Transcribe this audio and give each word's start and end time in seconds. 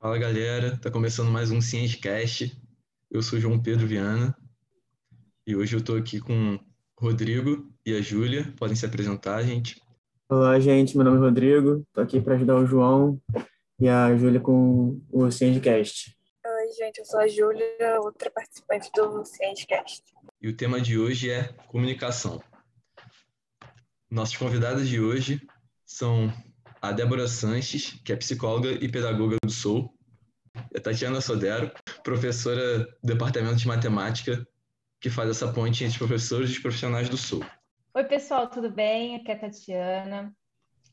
Fala 0.00 0.16
galera, 0.16 0.78
tá 0.78 0.90
começando 0.90 1.30
mais 1.30 1.50
um 1.50 1.60
Cientcast. 1.60 2.58
Eu 3.10 3.20
sou 3.20 3.38
João 3.38 3.62
Pedro 3.62 3.86
Viana 3.86 4.34
e 5.46 5.54
hoje 5.54 5.76
eu 5.76 5.84
tô 5.84 5.94
aqui 5.94 6.18
com 6.18 6.54
o 6.54 6.60
Rodrigo 6.98 7.70
e 7.84 7.94
a 7.94 8.00
Júlia. 8.00 8.50
Podem 8.56 8.74
se 8.74 8.86
apresentar, 8.86 9.42
gente. 9.42 9.78
Olá, 10.26 10.58
gente. 10.58 10.96
Meu 10.96 11.04
nome 11.04 11.18
é 11.18 11.20
Rodrigo. 11.20 11.86
Tô 11.92 12.00
aqui 12.00 12.18
para 12.18 12.34
ajudar 12.36 12.56
o 12.56 12.64
João 12.64 13.20
e 13.78 13.90
a 13.90 14.16
Júlia 14.16 14.40
com 14.40 14.98
o 15.12 15.30
Cientcast. 15.30 16.16
Oi, 16.46 16.72
gente. 16.78 17.00
Eu 17.00 17.04
sou 17.04 17.20
a 17.20 17.28
Júlia, 17.28 18.00
outra 18.00 18.30
participante 18.30 18.90
do 18.94 19.22
Cientcast. 19.26 20.02
E 20.40 20.48
o 20.48 20.56
tema 20.56 20.80
de 20.80 20.98
hoje 20.98 21.30
é 21.30 21.52
comunicação. 21.68 22.42
Nossas 24.10 24.38
convidadas 24.38 24.88
de 24.88 24.98
hoje 24.98 25.46
são 25.84 26.32
a 26.80 26.92
Débora 26.92 27.28
Sanches, 27.28 28.00
que 28.04 28.12
é 28.12 28.16
psicóloga 28.16 28.70
e 28.70 28.88
pedagoga 28.88 29.36
do 29.42 29.50
Sou, 29.50 29.94
e 30.72 30.78
a 30.78 30.80
Tatiana 30.80 31.20
Sodero, 31.20 31.70
professora 32.02 32.78
do 32.78 32.88
Departamento 33.02 33.56
de 33.56 33.68
Matemática, 33.68 34.46
que 35.00 35.10
faz 35.10 35.30
essa 35.30 35.52
ponte 35.52 35.84
entre 35.84 35.98
professores 35.98 36.54
e 36.54 36.60
profissionais 36.60 37.08
do 37.08 37.16
Sou. 37.16 37.44
Oi, 37.94 38.04
pessoal, 38.04 38.48
tudo 38.48 38.70
bem? 38.70 39.16
Aqui 39.16 39.30
é 39.30 39.34
a 39.34 39.38
Tatiana. 39.38 40.36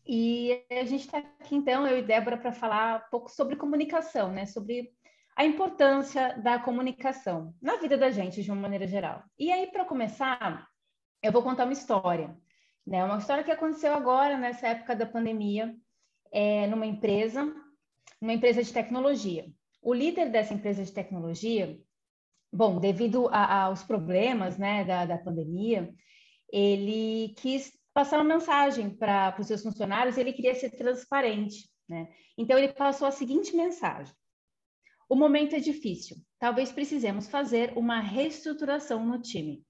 E 0.05 0.63
a 0.71 0.85
gente 0.85 1.05
está 1.05 1.19
aqui, 1.19 1.55
então, 1.55 1.87
eu 1.87 1.99
e 1.99 2.01
Débora, 2.01 2.37
para 2.37 2.51
falar 2.51 3.05
um 3.05 3.09
pouco 3.09 3.29
sobre 3.29 3.55
comunicação, 3.55 4.31
né? 4.31 4.45
Sobre 4.45 4.91
a 5.35 5.45
importância 5.45 6.37
da 6.41 6.59
comunicação 6.59 7.53
na 7.61 7.77
vida 7.77 7.97
da 7.97 8.09
gente, 8.09 8.41
de 8.41 8.51
uma 8.51 8.61
maneira 8.61 8.87
geral. 8.87 9.23
E 9.37 9.51
aí, 9.51 9.67
para 9.67 9.85
começar, 9.85 10.67
eu 11.21 11.31
vou 11.31 11.43
contar 11.43 11.65
uma 11.65 11.73
história. 11.73 12.35
Né? 12.87 13.03
Uma 13.03 13.17
história 13.17 13.43
que 13.43 13.51
aconteceu 13.51 13.93
agora, 13.93 14.37
nessa 14.37 14.69
época 14.69 14.95
da 14.95 15.05
pandemia, 15.05 15.75
é, 16.31 16.65
numa 16.67 16.85
empresa, 16.85 17.53
uma 18.21 18.31
empresa 18.31 18.63
de 18.63 18.71
tecnologia. 18.71 19.45
O 19.81 19.93
líder 19.93 20.31
dessa 20.31 20.53
empresa 20.53 20.85
de 20.85 20.93
tecnologia, 20.93 21.77
bom, 22.51 22.79
devido 22.79 23.27
a, 23.27 23.63
aos 23.63 23.83
problemas 23.83 24.57
né, 24.57 24.85
da, 24.85 25.05
da 25.05 25.17
pandemia, 25.17 25.93
ele 26.49 27.33
quis 27.35 27.77
passar 27.93 28.19
uma 28.19 28.35
mensagem 28.35 28.89
para 28.89 29.35
os 29.37 29.47
seus 29.47 29.61
funcionários, 29.61 30.17
ele 30.17 30.31
queria 30.31 30.55
ser 30.55 30.69
transparente. 30.69 31.69
Né? 31.89 32.07
Então, 32.37 32.57
ele 32.57 32.71
passou 32.71 33.05
a 33.05 33.11
seguinte 33.11 33.53
mensagem: 33.53 34.15
O 35.09 35.15
momento 35.15 35.55
é 35.55 35.59
difícil, 35.59 36.15
talvez 36.39 36.71
precisemos 36.71 37.27
fazer 37.27 37.77
uma 37.77 37.99
reestruturação 37.99 39.05
no 39.05 39.21
time. 39.21 39.61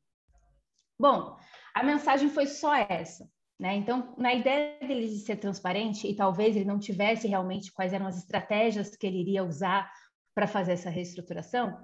Bom, 1.00 1.38
a 1.80 1.84
mensagem 1.84 2.30
foi 2.30 2.48
só 2.48 2.76
essa. 2.76 3.30
Né? 3.60 3.76
Então, 3.76 4.14
na 4.18 4.34
ideia 4.34 4.78
dele 4.80 5.08
de 5.08 5.20
ser 5.20 5.38
transparente, 5.38 6.08
e 6.08 6.16
talvez 6.16 6.56
ele 6.56 6.66
não 6.66 6.80
tivesse 6.80 7.28
realmente 7.28 7.72
quais 7.72 7.94
eram 7.94 8.08
as 8.08 8.18
estratégias 8.18 8.96
que 8.96 9.06
ele 9.06 9.20
iria 9.20 9.44
usar 9.44 9.92
para 10.36 10.48
fazer 10.48 10.74
essa 10.74 10.90
reestruturação, 10.90 11.78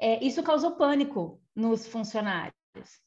é, 0.00 0.24
isso 0.24 0.42
causou 0.42 0.76
pânico 0.76 1.40
nos 1.54 1.86
funcionários. 1.86 2.54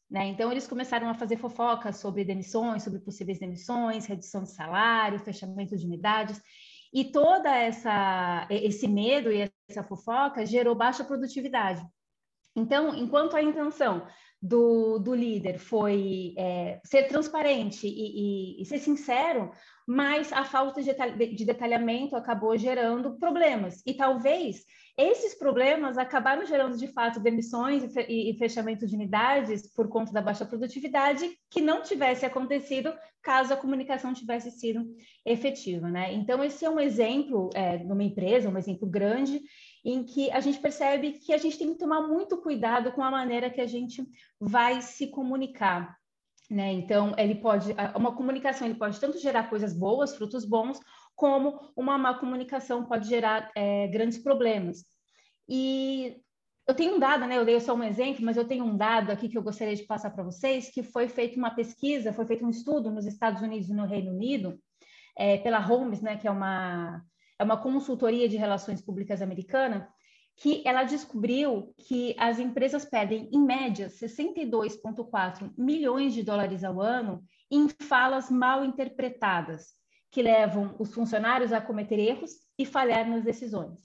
Né? 0.10 0.28
Então, 0.28 0.52
eles 0.52 0.68
começaram 0.68 1.10
a 1.10 1.14
fazer 1.14 1.38
fofocas 1.38 1.98
sobre 1.98 2.24
demissões, 2.24 2.84
sobre 2.84 3.00
possíveis 3.00 3.40
demissões, 3.40 4.06
redução 4.06 4.44
de 4.44 4.52
salário, 4.52 5.20
fechamento 5.20 5.76
de 5.76 5.86
unidades, 5.86 6.42
e 6.94 7.04
toda 7.04 7.54
essa 7.54 8.48
esse 8.50 8.88
medo 8.88 9.30
e 9.30 9.52
essa 9.68 9.84
fofoca 9.84 10.46
gerou 10.46 10.74
baixa 10.74 11.04
produtividade. 11.04 11.86
Então, 12.56 12.96
enquanto 12.96 13.36
a 13.36 13.44
intenção 13.44 14.08
do, 14.42 15.00
do 15.00 15.16
líder 15.16 15.58
foi 15.58 16.34
é, 16.38 16.80
ser 16.84 17.04
transparente 17.08 17.88
e, 17.88 18.60
e, 18.60 18.62
e, 18.62 18.66
ser 18.66 18.80
sincero, 18.80 19.52
mas 19.88 20.32
a 20.32 20.44
falta 20.44 20.82
de, 20.82 20.94
de 21.36 21.46
detalhamento 21.46 22.16
acabou 22.16 22.58
gerando 22.58 23.18
problemas. 23.18 23.82
E 23.86 23.94
talvez 23.94 24.64
esses 24.98 25.38
problemas 25.38 25.98
acabaram 25.98 26.46
gerando, 26.46 26.78
de 26.78 26.88
fato, 26.88 27.20
demissões 27.20 27.84
e, 28.08 28.34
fechamento 28.38 28.88
de 28.88 28.96
unidades 28.96 29.70
por 29.74 29.90
conta 29.90 30.14
da 30.14 30.22
baixa 30.22 30.46
produtividade, 30.46 31.30
que 31.50 31.60
não 31.60 31.82
tivesse 31.82 32.26
acontecido 32.26 32.94
caso 33.22 33.54
a 33.54 33.58
comunicação 33.58 34.14
tivesse 34.14 34.52
sido 34.52 34.86
efetiva. 35.26 35.90
Né? 35.90 36.14
Então, 36.14 36.42
esse 36.44 36.64
é 36.64 36.70
um 36.70 36.80
exemplo 36.80 37.50
é, 37.54 37.80
numa 37.80 38.04
empresa, 38.04 38.48
um 38.48 38.58
exemplo 38.58 38.88
grande, 38.88 39.42
em 39.86 40.04
que 40.04 40.32
a 40.32 40.40
gente 40.40 40.58
percebe 40.58 41.14
que 41.14 41.32
a 41.32 41.38
gente 41.38 41.60
tem 41.60 41.72
que 41.72 41.78
tomar 41.78 42.02
muito 42.02 42.38
cuidado 42.38 42.92
com 42.92 43.04
a 43.04 43.12
maneira 43.12 43.52
que 43.52 43.62
a 43.62 43.68
gente 43.68 44.04
vai 44.40 44.82
se 44.82 45.08
comunicar. 45.08 45.96
Né? 46.50 46.74
Então, 46.74 47.14
ele 47.18 47.36
pode, 47.36 47.76
uma 47.96 48.16
comunicação 48.16 48.68
ele 48.68 48.80
pode 48.80 49.00
tanto 49.00 49.20
gerar 49.20 49.48
coisas 49.48 49.74
boas, 49.74 50.16
frutos 50.16 50.44
bons, 50.44 50.80
como 51.16 51.72
uma 51.76 52.00
má 52.00 52.16
comunicação 52.16 52.84
pode 52.86 53.08
gerar 53.08 53.52
é, 53.56 53.88
grandes 53.88 54.18
problemas. 54.18 54.84
E 55.48 56.18
eu 56.68 56.74
tenho 56.74 56.96
um 56.96 57.00
dado, 57.00 57.28
né? 57.28 57.38
Eu 57.38 57.46
dei 57.46 57.60
só 57.60 57.76
um 57.76 57.84
exemplo, 57.84 58.26
mas 58.26 58.38
eu 58.38 58.48
tenho 58.48 58.66
um 58.66 58.76
dado 58.76 59.12
aqui 59.12 59.30
que 59.30 59.38
eu 59.38 59.44
gostaria 59.44 59.76
de 59.76 59.84
passar 59.84 60.10
para 60.10 60.24
vocês, 60.24 60.70
que 60.70 60.82
foi 60.82 61.08
feita 61.08 61.38
uma 61.38 61.52
pesquisa, 61.52 62.12
foi 62.12 62.26
feito 62.26 62.44
um 62.44 62.50
estudo 62.50 62.90
nos 62.90 63.06
Estados 63.06 63.42
Unidos 63.42 63.70
e 63.70 63.74
no 63.74 63.86
Reino 63.86 64.12
Unido, 64.12 64.60
é, 65.16 65.38
pela 65.38 65.60
Holmes, 65.60 66.02
né? 66.02 66.18
Que 66.18 66.28
é 66.28 66.32
uma 66.32 67.02
é 67.38 67.44
uma 67.44 67.62
consultoria 67.62 68.28
de 68.30 68.38
relações 68.38 68.82
públicas 68.82 69.22
americana, 69.22 69.88
que 70.38 70.62
ela 70.66 70.84
descobriu 70.84 71.74
que 71.78 72.16
as 72.18 72.40
empresas 72.40 72.84
perdem, 72.84 73.30
em 73.32 73.42
média, 73.42 73.88
62,4 73.88 75.52
milhões 75.58 76.14
de 76.14 76.24
dólares 76.24 76.64
ao 76.64 76.82
ano 76.82 77.24
em 77.50 77.70
falas 77.70 78.30
mal 78.30 78.66
interpretadas, 78.66 79.74
que 80.12 80.22
levam 80.22 80.76
os 80.80 80.94
funcionários 80.94 81.54
a 81.54 81.62
cometer 81.62 82.00
erros 82.00 82.32
e 82.58 82.66
falhar 82.66 83.08
nas 83.08 83.24
decisões. 83.24 83.80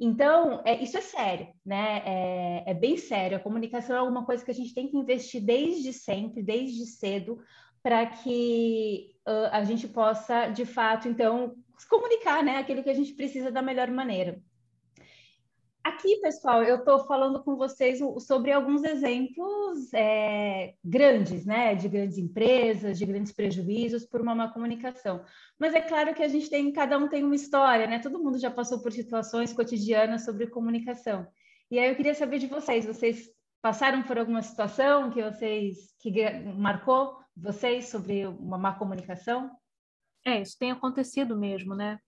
Então, 0.00 0.62
é, 0.64 0.82
isso 0.82 0.96
é 0.96 1.00
sério, 1.00 1.48
né? 1.64 2.02
É, 2.04 2.70
é, 2.70 2.74
bem 2.74 2.96
sério. 2.96 3.36
A 3.36 3.40
comunicação 3.40 3.94
é 3.94 3.98
alguma 3.98 4.24
coisa 4.24 4.44
que 4.44 4.50
a 4.50 4.54
gente 4.54 4.74
tem 4.74 4.88
que 4.88 4.96
investir 4.96 5.40
desde 5.44 5.92
sempre, 5.92 6.42
desde 6.42 6.84
cedo, 6.86 7.38
para 7.82 8.06
que 8.06 9.12
uh, 9.28 9.48
a 9.52 9.62
gente 9.64 9.86
possa, 9.88 10.48
de 10.48 10.64
fato, 10.64 11.08
então, 11.08 11.54
se 11.82 11.88
comunicar, 11.88 12.44
né? 12.44 12.58
Aquilo 12.58 12.82
que 12.82 12.90
a 12.90 12.94
gente 12.94 13.12
precisa 13.12 13.50
da 13.50 13.60
melhor 13.60 13.90
maneira. 13.90 14.40
Aqui, 15.82 16.20
pessoal, 16.20 16.62
eu 16.62 16.76
estou 16.76 17.04
falando 17.06 17.42
com 17.42 17.56
vocês 17.56 17.98
sobre 18.20 18.52
alguns 18.52 18.84
exemplos 18.84 19.92
é, 19.92 20.74
grandes, 20.84 21.44
né, 21.44 21.74
de 21.74 21.88
grandes 21.88 22.18
empresas, 22.18 22.96
de 22.96 23.04
grandes 23.04 23.32
prejuízos 23.32 24.06
por 24.06 24.20
uma 24.20 24.32
má 24.32 24.48
comunicação. 24.48 25.24
Mas 25.58 25.74
é 25.74 25.80
claro 25.80 26.14
que 26.14 26.22
a 26.22 26.28
gente 26.28 26.48
tem, 26.48 26.72
cada 26.72 26.96
um 26.96 27.08
tem 27.08 27.24
uma 27.24 27.34
história, 27.34 27.88
né? 27.88 27.98
Todo 27.98 28.22
mundo 28.22 28.38
já 28.38 28.50
passou 28.50 28.80
por 28.80 28.92
situações 28.92 29.52
cotidianas 29.52 30.24
sobre 30.24 30.46
comunicação. 30.46 31.26
E 31.68 31.80
aí 31.80 31.88
eu 31.88 31.96
queria 31.96 32.14
saber 32.14 32.38
de 32.38 32.46
vocês, 32.46 32.86
vocês 32.86 33.28
passaram 33.60 34.04
por 34.04 34.16
alguma 34.18 34.42
situação 34.42 35.10
que 35.10 35.20
vocês 35.20 35.92
que 35.98 36.12
marcou 36.54 37.16
vocês 37.36 37.88
sobre 37.88 38.24
uma 38.26 38.56
má 38.56 38.72
comunicação? 38.74 39.50
É, 40.24 40.40
isso 40.40 40.56
tem 40.58 40.70
acontecido 40.70 41.36
mesmo, 41.36 41.74
né? 41.74 41.98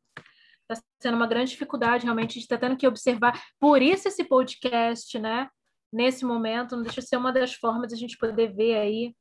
Está 0.68 0.82
sendo 1.02 1.16
uma 1.16 1.26
grande 1.26 1.50
dificuldade, 1.50 2.04
realmente, 2.04 2.30
a 2.30 2.34
gente 2.34 2.42
está 2.42 2.56
tendo 2.56 2.76
que 2.76 2.86
observar. 2.86 3.40
Por 3.60 3.82
isso 3.82 4.08
esse 4.08 4.24
podcast, 4.24 5.18
né? 5.18 5.48
Nesse 5.92 6.24
momento, 6.24 6.76
não 6.76 6.82
deixa 6.82 7.00
de 7.00 7.08
ser 7.08 7.16
uma 7.16 7.32
das 7.32 7.54
formas 7.54 7.88
de 7.88 7.94
a 7.94 7.98
gente 7.98 8.16
poder 8.16 8.54
ver 8.54 8.76
aí 8.76 9.14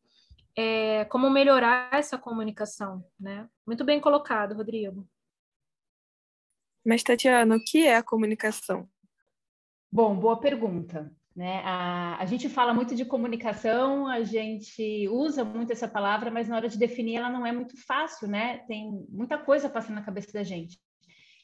é, 0.55 1.05
como 1.05 1.29
melhorar 1.29 1.89
essa 1.93 2.17
comunicação, 2.17 3.03
né? 3.19 3.47
Muito 3.65 3.83
bem 3.83 3.99
colocado, 3.99 4.55
Rodrigo. 4.55 5.07
Mas, 6.85 7.01
Tatiana, 7.03 7.55
o 7.55 7.63
que 7.63 7.85
é 7.85 7.95
a 7.95 8.03
comunicação? 8.03 8.89
Bom, 9.91 10.15
boa 10.17 10.39
pergunta. 10.39 11.15
Né? 11.35 11.61
A, 11.65 12.17
a 12.19 12.25
gente 12.25 12.47
fala 12.47 12.73
muito 12.73 12.93
de 12.93 13.05
comunicação, 13.05 14.07
a 14.07 14.23
gente 14.23 15.07
usa 15.09 15.43
muito 15.43 15.71
essa 15.71 15.87
palavra, 15.87 16.29
mas 16.29 16.47
na 16.47 16.55
hora 16.55 16.69
de 16.69 16.77
definir 16.77 17.15
ela 17.15 17.29
não 17.29 17.45
é 17.45 17.51
muito 17.51 17.75
fácil, 17.85 18.27
né? 18.27 18.59
Tem 18.67 18.91
muita 19.09 19.37
coisa 19.37 19.67
passando 19.67 19.95
na 19.95 20.03
cabeça 20.03 20.31
da 20.31 20.43
gente. 20.43 20.79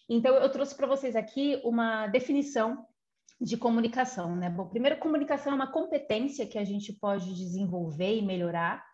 Então, 0.08 0.36
eu 0.36 0.50
trouxe 0.52 0.76
para 0.76 0.88
vocês 0.88 1.16
aqui 1.16 1.60
uma 1.64 2.08
definição 2.08 2.86
de 3.42 3.58
comunicação, 3.58 4.36
né? 4.36 4.50
Bom, 4.50 4.68
primeiro, 4.68 5.00
comunicação 5.00 5.54
é 5.54 5.56
uma 5.56 5.72
competência 5.72 6.46
que 6.46 6.58
a 6.58 6.64
gente 6.64 6.94
pode 6.94 7.34
desenvolver 7.36 8.18
e 8.18 8.22
melhorar, 8.22 8.86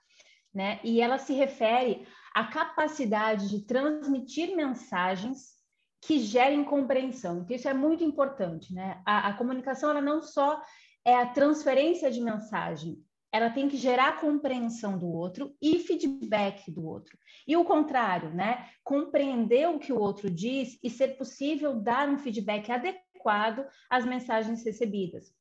né? 0.54 0.80
E 0.82 1.02
ela 1.02 1.18
se 1.18 1.34
refere 1.34 2.08
à 2.34 2.46
capacidade 2.46 3.50
de 3.50 3.66
transmitir 3.66 4.56
mensagens 4.56 5.56
que 6.02 6.20
gerem 6.20 6.64
compreensão. 6.64 7.40
Então, 7.40 7.56
isso 7.56 7.68
é 7.68 7.74
muito 7.74 8.04
importante, 8.04 8.74
né? 8.74 9.02
A, 9.06 9.30
a 9.30 9.34
comunicação, 9.34 9.90
ela 9.90 10.02
não 10.02 10.22
só 10.22 10.62
é 11.06 11.16
a 11.16 11.28
transferência 11.28 12.10
de 12.10 12.20
mensagem. 12.20 12.98
Ela 13.32 13.50
tem 13.50 13.68
que 13.68 13.78
gerar 13.78 14.20
compreensão 14.20 14.98
do 14.98 15.08
outro 15.08 15.56
e 15.62 15.80
feedback 15.80 16.72
do 16.72 16.86
outro. 16.86 17.18
E 17.48 17.56
o 17.56 17.66
contrário, 17.66 18.34
né? 18.34 18.70
Compreender 18.84 19.68
o 19.70 19.78
que 19.78 19.94
o 19.94 20.00
outro 20.00 20.30
diz 20.30 20.80
e 20.82 20.90
ser 20.90 21.18
possível 21.18 21.74
dar 21.76 22.08
um 22.08 22.18
feedback 22.18 22.72
adequado 22.72 23.66
às 23.90 24.06
mensagens 24.06 24.64
recebidas. 24.64 25.34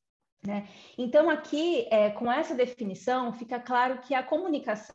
Né? 0.45 0.67
Então, 0.97 1.29
aqui, 1.29 1.87
é, 1.89 2.11
com 2.11 2.31
essa 2.31 2.53
definição, 2.53 3.33
fica 3.33 3.59
claro 3.59 3.99
que 4.01 4.13
a 4.13 4.21
comunicação 4.21 4.93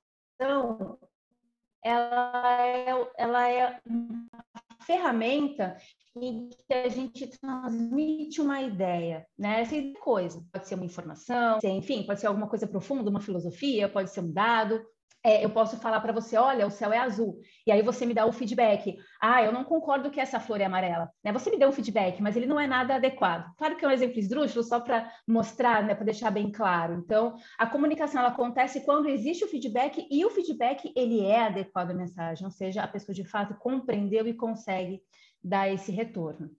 ela 1.83 2.67
é, 2.67 2.87
ela 3.17 3.49
é 3.49 3.81
uma 3.87 4.70
ferramenta 4.91 5.77
em 6.17 6.49
que 6.49 6.75
a 6.75 6.89
gente 6.89 7.29
transmite 7.39 8.41
uma 8.41 8.61
ideia, 8.61 9.25
né? 9.39 9.61
Essa 9.61 9.77
coisa 10.01 10.45
pode 10.53 10.67
ser 10.67 10.75
uma 10.75 10.85
informação, 10.85 11.61
enfim, 11.63 12.03
pode 12.03 12.21
ser 12.21 12.27
alguma 12.27 12.49
coisa 12.49 12.67
profunda, 12.67 13.09
uma 13.09 13.21
filosofia, 13.21 13.89
pode 13.89 14.11
ser 14.11 14.21
um 14.21 14.33
dado, 14.33 14.85
é, 15.23 15.45
eu 15.45 15.51
posso 15.51 15.77
falar 15.77 16.01
para 16.01 16.13
você, 16.13 16.37
olha, 16.37 16.67
o 16.67 16.71
céu 16.71 16.93
é 16.93 16.99
azul, 16.99 17.39
e 17.67 17.73
aí 17.73 17.83
você 17.83 18.07
me 18.07 18.15
dá 18.15 18.25
o 18.25 18.33
feedback. 18.33 18.97
Ah, 19.21 19.43
eu 19.43 19.53
não 19.53 19.65
concordo 19.65 20.11
que 20.11 20.21
essa 20.21 20.41
flor 20.41 20.61
é 20.61 20.65
amarela. 20.65 21.11
Né? 21.23 21.33
Você 21.33 21.51
me 21.51 21.59
deu 21.59 21.69
um 21.69 21.73
feedback, 21.73 22.23
mas 22.23 22.37
ele 22.37 22.47
não 22.47 22.59
é 22.59 22.67
nada 22.67 22.95
adequado. 22.95 23.55
Claro 23.57 23.77
que 23.77 23.85
é 23.85 23.89
um 23.89 23.91
exemplo 23.91 24.19
esdrúxulo, 24.19 24.65
só 24.65 24.81
para 24.81 25.13
mostrar, 25.27 25.83
né, 25.83 25.95
para 25.95 26.05
deixar 26.05 26.31
bem 26.31 26.51
claro. 26.51 26.95
Então, 26.95 27.37
a 27.59 27.67
comunicação 27.67 28.21
ela 28.21 28.31
acontece 28.31 28.81
quando 28.85 29.09
existe 29.09 29.45
o 29.45 29.49
feedback 29.49 30.07
e 30.11 30.25
o 30.25 30.31
feedback 30.31 30.91
ele 30.97 31.25
é 31.25 31.43
adequado 31.43 31.91
à 31.91 31.95
mensagem, 31.95 32.45
ou 32.45 32.51
seja, 32.51 32.83
a 32.83 32.89
pessoa 32.89 33.15
de 33.15 33.25
fato 33.25 33.55
compreendeu 33.55 34.27
e 34.27 34.35
consegue 34.35 35.03
dar 35.43 35.69
esse 35.69 35.93
retorno. 35.93 36.51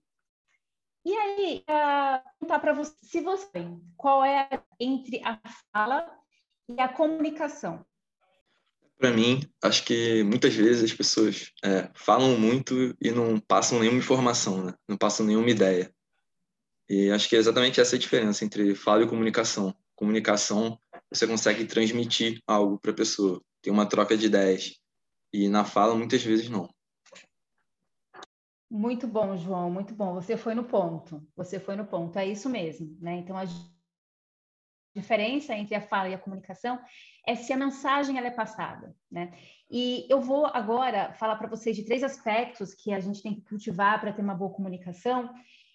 E 1.04 1.12
aí, 1.12 1.64
uh, 1.68 2.22
perguntar 2.38 2.60
para 2.60 2.72
você, 2.72 2.94
se 3.02 3.20
você 3.20 3.66
qual 3.96 4.24
é 4.24 4.48
entre 4.78 5.20
a 5.24 5.36
fala 5.72 6.08
e 6.68 6.80
a 6.80 6.88
comunicação? 6.88 7.84
Para 9.02 9.10
mim, 9.10 9.40
acho 9.60 9.84
que 9.84 10.22
muitas 10.22 10.54
vezes 10.54 10.84
as 10.84 10.96
pessoas 10.96 11.50
é, 11.64 11.90
falam 11.92 12.38
muito 12.38 12.96
e 13.00 13.10
não 13.10 13.40
passam 13.40 13.80
nenhuma 13.80 13.98
informação, 13.98 14.64
né? 14.64 14.74
não 14.88 14.96
passam 14.96 15.26
nenhuma 15.26 15.50
ideia. 15.50 15.92
E 16.88 17.10
acho 17.10 17.28
que 17.28 17.34
é 17.34 17.38
exatamente 17.40 17.80
essa 17.80 17.96
a 17.96 17.98
diferença 17.98 18.44
entre 18.44 18.76
fala 18.76 19.02
e 19.02 19.08
comunicação. 19.08 19.74
Comunicação, 19.96 20.78
você 21.12 21.26
consegue 21.26 21.64
transmitir 21.64 22.40
algo 22.46 22.78
para 22.78 22.92
a 22.92 22.94
pessoa, 22.94 23.42
tem 23.60 23.72
uma 23.72 23.86
troca 23.86 24.16
de 24.16 24.26
ideias. 24.26 24.78
E 25.32 25.48
na 25.48 25.64
fala, 25.64 25.96
muitas 25.96 26.22
vezes, 26.22 26.48
não. 26.48 26.72
Muito 28.70 29.08
bom, 29.08 29.36
João, 29.36 29.68
muito 29.68 29.92
bom. 29.96 30.14
Você 30.14 30.36
foi 30.36 30.54
no 30.54 30.62
ponto. 30.62 31.20
Você 31.34 31.58
foi 31.58 31.74
no 31.74 31.84
ponto. 31.84 32.16
É 32.20 32.28
isso 32.28 32.48
mesmo, 32.48 32.96
né? 33.00 33.16
Então 33.16 33.36
a 33.36 33.46
diferença 34.94 35.54
entre 35.54 35.74
a 35.74 35.80
fala 35.80 36.08
e 36.08 36.14
a 36.14 36.18
comunicação 36.18 36.78
é 37.26 37.34
se 37.34 37.52
a 37.52 37.56
mensagem 37.56 38.18
ela 38.18 38.26
é 38.26 38.30
passada, 38.30 38.94
né? 39.10 39.32
E 39.70 40.06
eu 40.08 40.20
vou 40.20 40.46
agora 40.46 41.12
falar 41.14 41.36
para 41.36 41.48
vocês 41.48 41.74
de 41.76 41.84
três 41.84 42.02
aspectos 42.02 42.74
que 42.74 42.92
a 42.92 43.00
gente 43.00 43.22
tem 43.22 43.34
que 43.34 43.40
cultivar 43.42 44.00
para 44.00 44.12
ter 44.12 44.20
uma 44.20 44.34
boa 44.34 44.52
comunicação. 44.52 45.30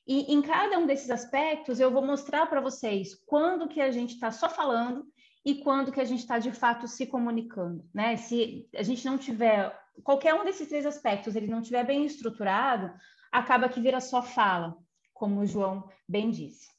E 0.05 0.31
em 0.33 0.41
cada 0.41 0.77
um 0.77 0.85
desses 0.85 1.09
aspectos 1.09 1.79
eu 1.79 1.89
vou 1.89 2.05
mostrar 2.05 2.45
para 2.45 2.61
vocês 2.61 3.15
quando 3.25 3.67
que 3.67 3.81
a 3.81 3.91
gente 3.91 4.13
está 4.13 4.31
só 4.31 4.49
falando 4.49 5.05
e 5.43 5.55
quando 5.55 5.91
que 5.91 6.01
a 6.01 6.05
gente 6.05 6.19
está 6.19 6.37
de 6.37 6.51
fato 6.51 6.87
se 6.87 7.07
comunicando, 7.07 7.83
né? 7.93 8.17
Se 8.17 8.69
a 8.75 8.83
gente 8.83 9.05
não 9.05 9.17
tiver 9.17 9.75
qualquer 10.03 10.33
um 10.35 10.43
desses 10.43 10.67
três 10.67 10.85
aspectos, 10.85 11.35
ele 11.35 11.47
não 11.47 11.61
tiver 11.61 11.83
bem 11.83 12.05
estruturado, 12.05 12.93
acaba 13.31 13.69
que 13.69 13.81
vira 13.81 13.99
só 13.99 14.21
fala, 14.21 14.77
como 15.13 15.41
o 15.41 15.45
João 15.45 15.89
bem 16.07 16.29
disse. 16.29 16.76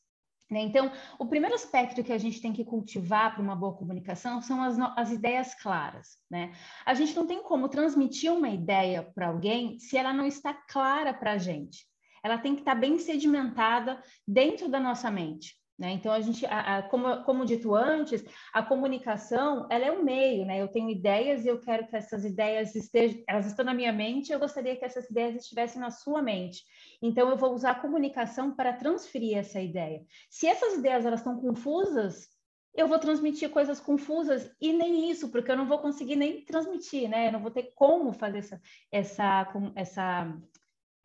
Né? 0.51 0.61
Então, 0.61 0.91
o 1.19 1.27
primeiro 1.27 1.55
aspecto 1.55 2.03
que 2.03 2.13
a 2.13 2.19
gente 2.19 2.41
tem 2.41 2.53
que 2.53 2.65
cultivar 2.65 3.35
para 3.35 3.43
uma 3.43 3.55
boa 3.55 3.75
comunicação 3.75 4.41
são 4.41 4.63
as, 4.63 4.79
as 4.97 5.11
ideias 5.11 5.55
claras. 5.55 6.17
Né? 6.31 6.53
A 6.87 6.95
gente 6.95 7.15
não 7.15 7.27
tem 7.27 7.43
como 7.43 7.69
transmitir 7.69 8.33
uma 8.33 8.49
ideia 8.49 9.03
para 9.03 9.29
alguém 9.29 9.79
se 9.79 9.97
ela 9.97 10.13
não 10.13 10.27
está 10.27 10.55
clara 10.55 11.13
para 11.13 11.33
a 11.33 11.39
gente. 11.39 11.87
Ela 12.23 12.39
tem 12.39 12.55
que 12.55 12.63
estar 12.63 12.75
bem 12.75 12.99
sedimentada 12.99 14.03
dentro 14.27 14.69
da 14.69 14.81
nossa 14.81 15.11
mente. 15.11 15.58
Né? 15.79 15.93
Então, 15.93 16.11
a 16.11 16.21
gente, 16.21 16.45
a, 16.45 16.79
a, 16.79 16.83
como, 16.83 17.23
como 17.23 17.45
dito 17.45 17.73
antes, 17.73 18.25
a 18.53 18.63
comunicação 18.63 19.69
ela 19.71 19.85
é 19.85 19.93
um 19.93 20.03
meio, 20.03 20.45
né? 20.45 20.61
Eu 20.61 20.67
tenho 20.67 20.91
ideias 20.91 21.45
e 21.45 21.49
eu 21.49 21.61
quero 21.61 21.87
que 21.87 21.95
essas 21.95 22.25
ideias 22.25 22.75
estejam, 22.75 23.23
elas 23.29 23.47
estão 23.47 23.65
na 23.65 23.73
minha 23.73 23.93
mente, 23.93 24.33
eu 24.33 24.41
gostaria 24.41 24.75
que 24.75 24.85
essas 24.85 25.09
ideias 25.09 25.37
estivessem 25.37 25.81
na 25.81 25.93
sua 25.93 26.21
mente. 26.21 26.65
Então, 27.01 27.31
eu 27.31 27.37
vou 27.37 27.55
usar 27.55 27.71
a 27.73 27.81
comunicação 27.81 28.57
para 28.57 28.73
transferir 28.73 29.39
essa 29.39 29.61
ideia. 29.61 30.03
Se 30.29 30.49
essas 30.49 30.75
ideias 30.75 31.07
elas 31.07 31.21
estão 31.21 31.41
confusas, 31.41 32.27
eu 32.75 32.89
vou 32.89 32.99
transmitir 32.99 33.49
coisas 33.51 33.79
confusas 33.79 34.51
e 34.61 34.73
nem 34.73 35.11
isso, 35.11 35.31
porque 35.31 35.51
eu 35.51 35.57
não 35.57 35.67
vou 35.67 35.79
conseguir 35.79 36.17
nem 36.17 36.45
transmitir, 36.45 37.09
né? 37.09 37.29
Eu 37.29 37.33
não 37.33 37.41
vou 37.41 37.53
ter 37.53 37.73
como 37.75 38.13
fazer 38.13 38.39
essa, 38.39 38.61
essa, 38.91 39.53
essa 39.77 40.39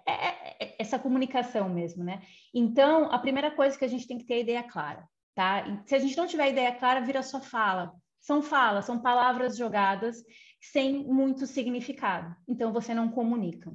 é, 0.05 0.11
é, 0.11 0.42
essa 0.77 0.99
comunicação 0.99 1.69
mesmo, 1.69 2.03
né? 2.03 2.21
Então, 2.53 3.11
a 3.11 3.19
primeira 3.19 3.51
coisa 3.51 3.77
que 3.77 3.85
a 3.85 3.87
gente 3.87 4.07
tem 4.07 4.17
que 4.17 4.25
ter 4.25 4.35
é 4.35 4.39
ideia 4.41 4.63
clara, 4.63 5.07
tá? 5.35 5.83
Se 5.85 5.95
a 5.95 5.99
gente 5.99 6.17
não 6.17 6.27
tiver 6.27 6.49
ideia 6.49 6.73
clara, 6.73 7.01
vira 7.01 7.21
só 7.23 7.41
fala. 7.41 7.93
São 8.19 8.41
falas, 8.41 8.85
são 8.85 9.01
palavras 9.01 9.57
jogadas 9.57 10.23
sem 10.61 11.03
muito 11.03 11.45
significado. 11.45 12.33
Então, 12.47 12.71
você 12.71 12.93
não 12.93 13.09
comunica. 13.09 13.73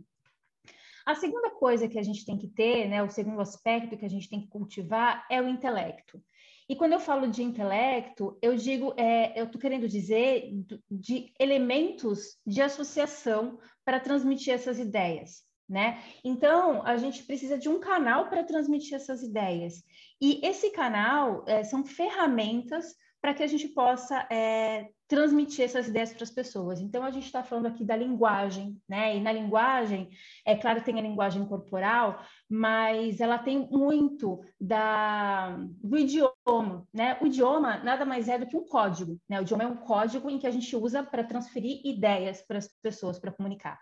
A 1.05 1.15
segunda 1.15 1.51
coisa 1.51 1.89
que 1.89 1.99
a 1.99 2.03
gente 2.03 2.25
tem 2.25 2.37
que 2.37 2.49
ter, 2.49 2.89
né, 2.89 3.03
o 3.03 3.11
segundo 3.11 3.41
aspecto 3.41 3.97
que 3.97 4.05
a 4.05 4.11
gente 4.11 4.29
tem 4.29 4.41
que 4.41 4.49
cultivar 4.49 5.27
é 5.31 5.41
o 5.41 5.49
intelecto. 5.49 6.23
E 6.69 6.77
quando 6.77 6.93
eu 6.93 7.01
falo 7.01 7.29
de 7.29 7.43
intelecto, 7.43 8.37
eu 8.43 8.55
digo, 8.55 8.93
é, 8.95 9.39
eu 9.39 9.47
estou 9.47 9.59
querendo 9.59 9.89
dizer 9.89 10.51
de 10.91 11.33
elementos 11.41 12.39
de 12.47 12.61
associação 12.61 13.59
para 13.85 13.99
transmitir 13.99 14.53
essas 14.53 14.79
ideias 14.79 15.48
né? 15.69 16.03
Então, 16.25 16.83
a 16.85 16.97
gente 16.97 17.23
precisa 17.25 17.59
de 17.59 17.69
um 17.69 17.79
canal 17.79 18.29
para 18.29 18.45
transmitir 18.45 18.95
essas 18.95 19.23
ideias. 19.23 19.83
E 20.21 20.41
esse 20.45 20.71
canal 20.71 21.45
é, 21.47 21.63
são 21.63 21.85
ferramentas 21.85 22.97
para 23.21 23.35
que 23.35 23.43
a 23.43 23.47
gente 23.47 23.69
possa 23.69 24.27
é, 24.31 24.89
transmitir 25.09 25.65
essas 25.65 25.89
ideias 25.89 26.13
para 26.13 26.23
as 26.23 26.31
pessoas. 26.31 26.81
Então, 26.81 27.03
a 27.03 27.11
gente 27.11 27.27
está 27.27 27.43
falando 27.43 27.67
aqui 27.67 27.85
da 27.85 27.97
linguagem, 27.97 28.81
né? 28.89 29.17
E 29.17 29.21
na 29.21 29.33
linguagem, 29.33 30.09
é 30.45 30.55
claro, 30.55 30.83
tem 30.83 30.99
a 30.99 31.03
linguagem 31.03 31.45
corporal, 31.47 32.23
mas 32.49 33.21
ela 33.21 33.39
tem 33.39 33.69
muito 33.71 34.41
da, 34.61 35.57
do 35.83 35.99
idioma, 35.99 36.87
né? 36.95 37.19
O 37.21 37.27
idioma 37.27 37.79
nada 37.79 38.05
mais 38.05 38.29
é 38.29 38.39
do 38.39 38.47
que 38.47 38.57
um 38.57 38.65
código, 38.65 39.19
né? 39.29 39.41
O 39.41 39.43
idioma 39.43 39.65
é 39.65 39.67
um 39.67 39.77
código 39.77 40.31
em 40.31 40.39
que 40.39 40.47
a 40.47 40.53
gente 40.53 40.77
usa 40.77 41.03
para 41.03 41.25
transferir 41.25 41.81
ideias 41.85 42.41
para 42.43 42.59
as 42.59 42.69
pessoas, 42.81 43.19
para 43.19 43.33
comunicar. 43.33 43.81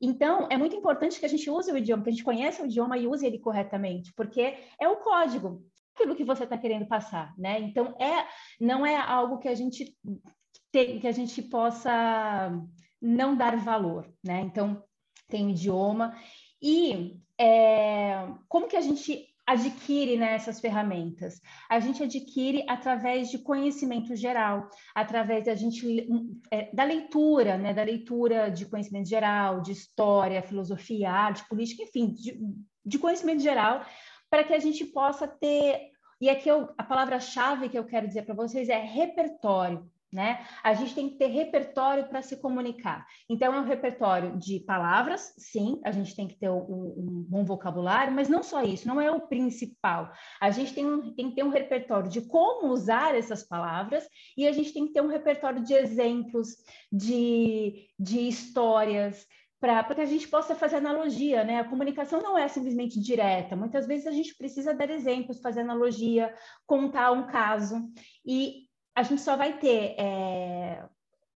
Então, 0.00 0.46
é 0.50 0.56
muito 0.56 0.76
importante 0.76 1.18
que 1.18 1.26
a 1.26 1.28
gente 1.28 1.50
use 1.50 1.72
o 1.72 1.76
idioma, 1.76 2.02
que 2.02 2.10
a 2.10 2.12
gente 2.12 2.24
conheça 2.24 2.62
o 2.62 2.66
idioma 2.66 2.96
e 2.96 3.06
use 3.06 3.26
ele 3.26 3.38
corretamente, 3.38 4.12
porque 4.14 4.56
é 4.80 4.88
o 4.88 4.96
código, 4.96 5.64
aquilo 5.94 6.14
que 6.14 6.24
você 6.24 6.44
está 6.44 6.56
querendo 6.56 6.86
passar, 6.86 7.34
né? 7.36 7.58
Então, 7.60 7.96
é, 7.98 8.26
não 8.60 8.86
é 8.86 8.96
algo 8.96 9.38
que 9.38 9.48
a 9.48 9.54
gente 9.54 9.96
tem, 10.70 11.00
que 11.00 11.08
a 11.08 11.12
gente 11.12 11.42
possa 11.42 12.52
não 13.02 13.36
dar 13.36 13.56
valor, 13.56 14.08
né? 14.24 14.40
Então, 14.42 14.82
tem 15.28 15.46
o 15.46 15.50
idioma 15.50 16.16
e 16.62 17.20
é, 17.38 18.26
como 18.48 18.68
que 18.68 18.76
a 18.76 18.80
gente 18.80 19.26
adquire 19.48 20.16
né, 20.18 20.34
essas 20.34 20.60
ferramentas? 20.60 21.40
A 21.70 21.80
gente 21.80 22.02
adquire 22.02 22.64
através 22.68 23.30
de 23.30 23.38
conhecimento 23.38 24.14
geral, 24.14 24.68
através 24.94 25.46
da, 25.46 25.54
gente, 25.54 26.06
é, 26.50 26.70
da 26.74 26.84
leitura, 26.84 27.56
né, 27.56 27.72
da 27.72 27.82
leitura 27.82 28.50
de 28.50 28.66
conhecimento 28.66 29.08
geral, 29.08 29.62
de 29.62 29.72
história, 29.72 30.42
filosofia, 30.42 31.10
arte, 31.10 31.48
política, 31.48 31.82
enfim, 31.82 32.12
de, 32.12 32.38
de 32.84 32.98
conhecimento 32.98 33.42
geral, 33.42 33.84
para 34.28 34.44
que 34.44 34.52
a 34.52 34.58
gente 34.58 34.84
possa 34.84 35.26
ter. 35.26 35.92
E 36.20 36.28
aqui 36.28 36.48
eu, 36.48 36.68
a 36.76 36.84
palavra-chave 36.84 37.70
que 37.70 37.78
eu 37.78 37.84
quero 37.84 38.06
dizer 38.06 38.24
para 38.24 38.34
vocês 38.34 38.68
é 38.68 38.78
repertório 38.78 39.90
né? 40.12 40.46
A 40.62 40.72
gente 40.72 40.94
tem 40.94 41.10
que 41.10 41.16
ter 41.16 41.26
repertório 41.26 42.08
para 42.08 42.22
se 42.22 42.36
comunicar. 42.36 43.06
Então, 43.28 43.54
é 43.54 43.60
um 43.60 43.64
repertório 43.64 44.38
de 44.38 44.60
palavras, 44.60 45.34
sim, 45.36 45.80
a 45.84 45.90
gente 45.90 46.16
tem 46.16 46.26
que 46.26 46.38
ter 46.38 46.48
um, 46.48 46.56
um, 46.56 47.26
bom 47.28 47.44
vocabulário, 47.44 48.12
mas 48.12 48.28
não 48.28 48.42
só 48.42 48.62
isso, 48.62 48.88
não 48.88 49.00
é 49.00 49.10
o 49.10 49.26
principal. 49.28 50.10
A 50.40 50.50
gente 50.50 50.72
tem, 50.74 51.14
tem 51.14 51.30
que 51.30 51.36
ter 51.36 51.44
um 51.44 51.50
repertório 51.50 52.10
de 52.10 52.22
como 52.22 52.72
usar 52.72 53.14
essas 53.14 53.42
palavras 53.42 54.08
e 54.36 54.46
a 54.46 54.52
gente 54.52 54.72
tem 54.72 54.86
que 54.86 54.92
ter 54.92 55.02
um 55.02 55.08
repertório 55.08 55.62
de 55.62 55.74
exemplos, 55.74 56.56
de, 56.90 57.88
de 57.98 58.28
histórias, 58.28 59.26
para 59.60 59.94
que 59.94 60.00
a 60.00 60.06
gente 60.06 60.28
possa 60.28 60.54
fazer 60.54 60.76
analogia, 60.76 61.42
né? 61.42 61.58
A 61.58 61.68
comunicação 61.68 62.22
não 62.22 62.38
é 62.38 62.46
simplesmente 62.46 63.00
direta. 63.00 63.56
Muitas 63.56 63.86
vezes 63.86 64.06
a 64.06 64.12
gente 64.12 64.36
precisa 64.36 64.72
dar 64.72 64.88
exemplos, 64.88 65.40
fazer 65.40 65.62
analogia, 65.62 66.32
contar 66.64 67.10
um 67.10 67.26
caso. 67.26 67.90
E 68.24 68.67
a 68.98 69.02
gente 69.04 69.22
só 69.22 69.36
vai 69.36 69.56
ter 69.56 69.94
é, 69.96 70.84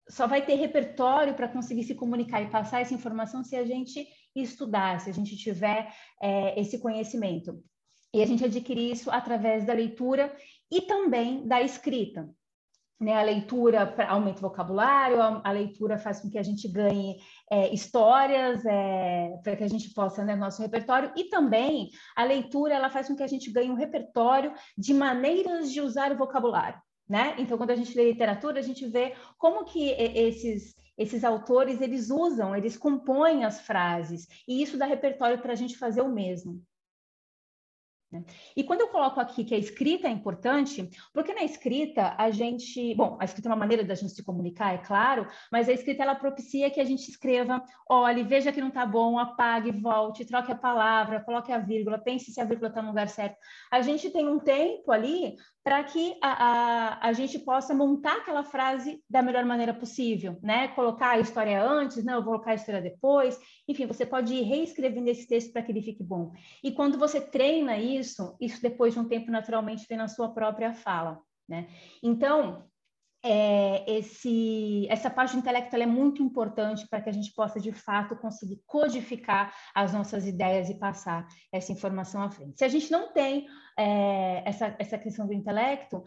só 0.08 0.26
vai 0.26 0.44
ter 0.44 0.56
repertório 0.56 1.34
para 1.34 1.50
conseguir 1.50 1.84
se 1.84 1.94
comunicar 1.94 2.42
e 2.42 2.50
passar 2.50 2.82
essa 2.82 2.94
informação 2.94 3.44
se 3.44 3.56
a 3.56 3.66
gente 3.66 4.08
estudar, 4.34 5.02
se 5.02 5.10
a 5.10 5.14
gente 5.14 5.36
tiver 5.36 5.94
é, 6.22 6.60
esse 6.60 6.80
conhecimento. 6.80 7.62
E 8.14 8.24
a 8.24 8.26
gente 8.26 8.46
adquire 8.46 8.92
isso 8.92 9.12
através 9.12 9.66
da 9.66 9.74
leitura 9.74 10.34
e 10.72 10.82
também 10.82 11.46
da 11.46 11.62
escrita. 11.62 12.30
Né, 13.00 13.14
a 13.14 13.22
leitura 13.22 13.96
aumenta 14.10 14.40
o 14.40 14.50
vocabulário, 14.50 15.22
a, 15.22 15.42
a, 15.46 15.52
leitura 15.52 15.98
faz 15.98 16.20
com 16.20 16.30
que 16.30 16.38
a 16.38 16.44
gente 16.44 16.68
ganhe 16.68 17.18
é, 17.50 17.74
histórias, 17.74 18.66
é, 18.66 19.38
para 19.42 19.56
que 19.56 19.64
a 19.64 19.70
gente 19.70 19.94
possa, 19.94 20.26
né, 20.26 20.36
nosso 20.36 20.62
repertório, 20.62 21.14
e 21.16 21.26
também 21.30 21.90
a 22.14 22.26
leitura 22.26 22.74
ela 22.74 22.90
faz 22.90 23.08
com 23.08 23.16
que 23.16 23.24
a 23.24 23.28
gente 23.28 23.50
ganhe 23.52 23.72
um 23.72 23.76
repertório 23.76 24.54
de 24.78 24.94
maneiras 24.94 25.72
de 25.72 25.80
usar 25.80 26.12
o 26.12 26.18
vocabulário 26.18 26.78
né? 27.10 27.36
Então, 27.40 27.58
quando 27.58 27.72
a 27.72 27.76
gente 27.76 27.96
lê 27.98 28.12
literatura, 28.12 28.60
a 28.60 28.64
gente 28.64 28.86
vê 28.86 29.16
como 29.38 29.66
que 29.66 29.90
esses 29.90 30.78
esses 31.00 31.24
autores, 31.24 31.80
eles 31.80 32.10
usam, 32.10 32.54
eles 32.54 32.76
compõem 32.76 33.46
as 33.46 33.62
frases, 33.62 34.28
e 34.46 34.62
isso 34.62 34.78
dá 34.78 34.86
repertório 34.86 35.42
para 35.42 35.54
a 35.54 35.56
gente 35.56 35.78
fazer 35.78 36.02
o 36.02 36.12
mesmo. 36.12 36.62
Né? 38.12 38.24
E 38.58 38.64
quando 38.64 38.82
eu 38.82 38.88
coloco 38.88 39.20
aqui 39.20 39.44
que 39.44 39.54
a 39.54 39.58
escrita 39.58 40.08
é 40.08 40.12
importante, 40.12 40.90
porque 41.14 41.34
na 41.34 41.44
escrita 41.44 42.16
a 42.18 42.32
gente, 42.32 42.96
bom, 42.96 43.18
a 43.20 43.26
escrita 43.26 43.48
é 43.48 43.52
uma 43.52 43.56
maneira 43.56 43.84
da 43.84 43.94
gente 43.94 44.14
se 44.14 44.24
comunicar, 44.24 44.74
é 44.74 44.80
claro, 44.80 45.28
mas 45.52 45.70
a 45.70 45.74
escrita 45.74 46.02
ela 46.02 46.16
propicia 46.16 46.72
que 46.72 46.80
a 46.80 46.86
gente 46.86 47.10
escreva, 47.10 47.64
olhe, 47.88 48.24
veja 48.24 48.52
que 48.52 48.62
não 48.62 48.70
está 48.70 48.86
bom, 48.86 49.20
apague, 49.20 49.72
volte, 49.72 50.26
troque 50.26 50.52
a 50.52 50.56
palavra, 50.56 51.22
coloque 51.22 51.52
a 51.52 51.60
vírgula, 51.60 52.00
pense 52.00 52.32
se 52.32 52.42
a 52.42 52.46
vírgula 52.46 52.70
está 52.70 52.82
no 52.82 52.90
lugar 52.90 53.08
certo. 53.10 53.38
A 53.72 53.82
gente 53.82 54.10
tem 54.10 54.28
um 54.28 54.40
tempo 54.40 54.92
ali 54.92 55.36
para 55.64 55.84
que 55.84 56.18
a, 56.22 56.32
a, 56.32 57.10
a 57.10 57.14
gente 57.14 57.38
possa 57.38 57.76
montar 57.76 58.18
aquela 58.18 58.44
frase 58.44 59.04
da 59.08 59.22
melhor 59.22 59.46
maneira 59.46 59.74
possível, 59.74 60.40
né? 60.42 60.70
Colocar 60.70 61.12
a 61.12 61.20
história 61.20 61.62
antes, 61.62 62.04
não, 62.04 62.16
eu 62.16 62.24
vou 62.24 62.34
colocar 62.34 62.52
a 62.52 62.56
história 62.56 62.82
depois. 62.82 63.40
Enfim, 63.68 63.86
você 63.86 64.06
pode 64.06 64.34
ir 64.34 64.42
reescrevendo 64.44 65.10
esse 65.10 65.28
texto 65.28 65.52
para 65.52 65.62
que 65.62 65.72
ele 65.72 65.82
fique 65.82 66.04
bom. 66.04 66.32
E 66.64 66.72
quando 66.72 66.98
você 66.98 67.22
treina 67.22 67.78
isso, 67.78 67.99
isso 68.00 68.62
depois 68.62 68.94
de 68.94 69.00
um 69.00 69.08
tempo 69.08 69.32
naturalmente 69.32 69.86
vem 69.88 69.98
na 69.98 70.08
sua 70.08 70.34
própria 70.34 70.74
fala, 70.74 71.20
né? 71.48 71.68
Então, 72.02 72.70
é, 73.24 73.84
esse, 73.98 74.88
essa 74.90 75.10
parte 75.10 75.34
do 75.34 75.40
intelecto 75.40 75.76
é 75.76 75.86
muito 75.86 76.24
importante 76.24 76.88
para 76.88 77.02
que 77.02 77.10
a 77.10 77.14
gente 77.14 77.34
possa, 77.34 77.60
de 77.60 77.72
fato, 77.72 78.16
conseguir 78.16 78.62
codificar 78.66 79.54
as 79.76 79.94
nossas 79.94 80.26
ideias 80.26 80.70
e 80.70 80.76
passar 80.76 81.28
essa 81.52 81.72
informação 81.72 82.22
à 82.22 82.32
frente. 82.32 82.58
Se 82.58 82.64
a 82.64 82.70
gente 82.70 82.90
não 82.92 83.12
tem 83.12 83.48
é, 83.78 84.44
essa, 84.46 84.76
essa 84.80 84.98
questão 84.98 85.28
do 85.28 85.34
intelecto, 85.34 86.04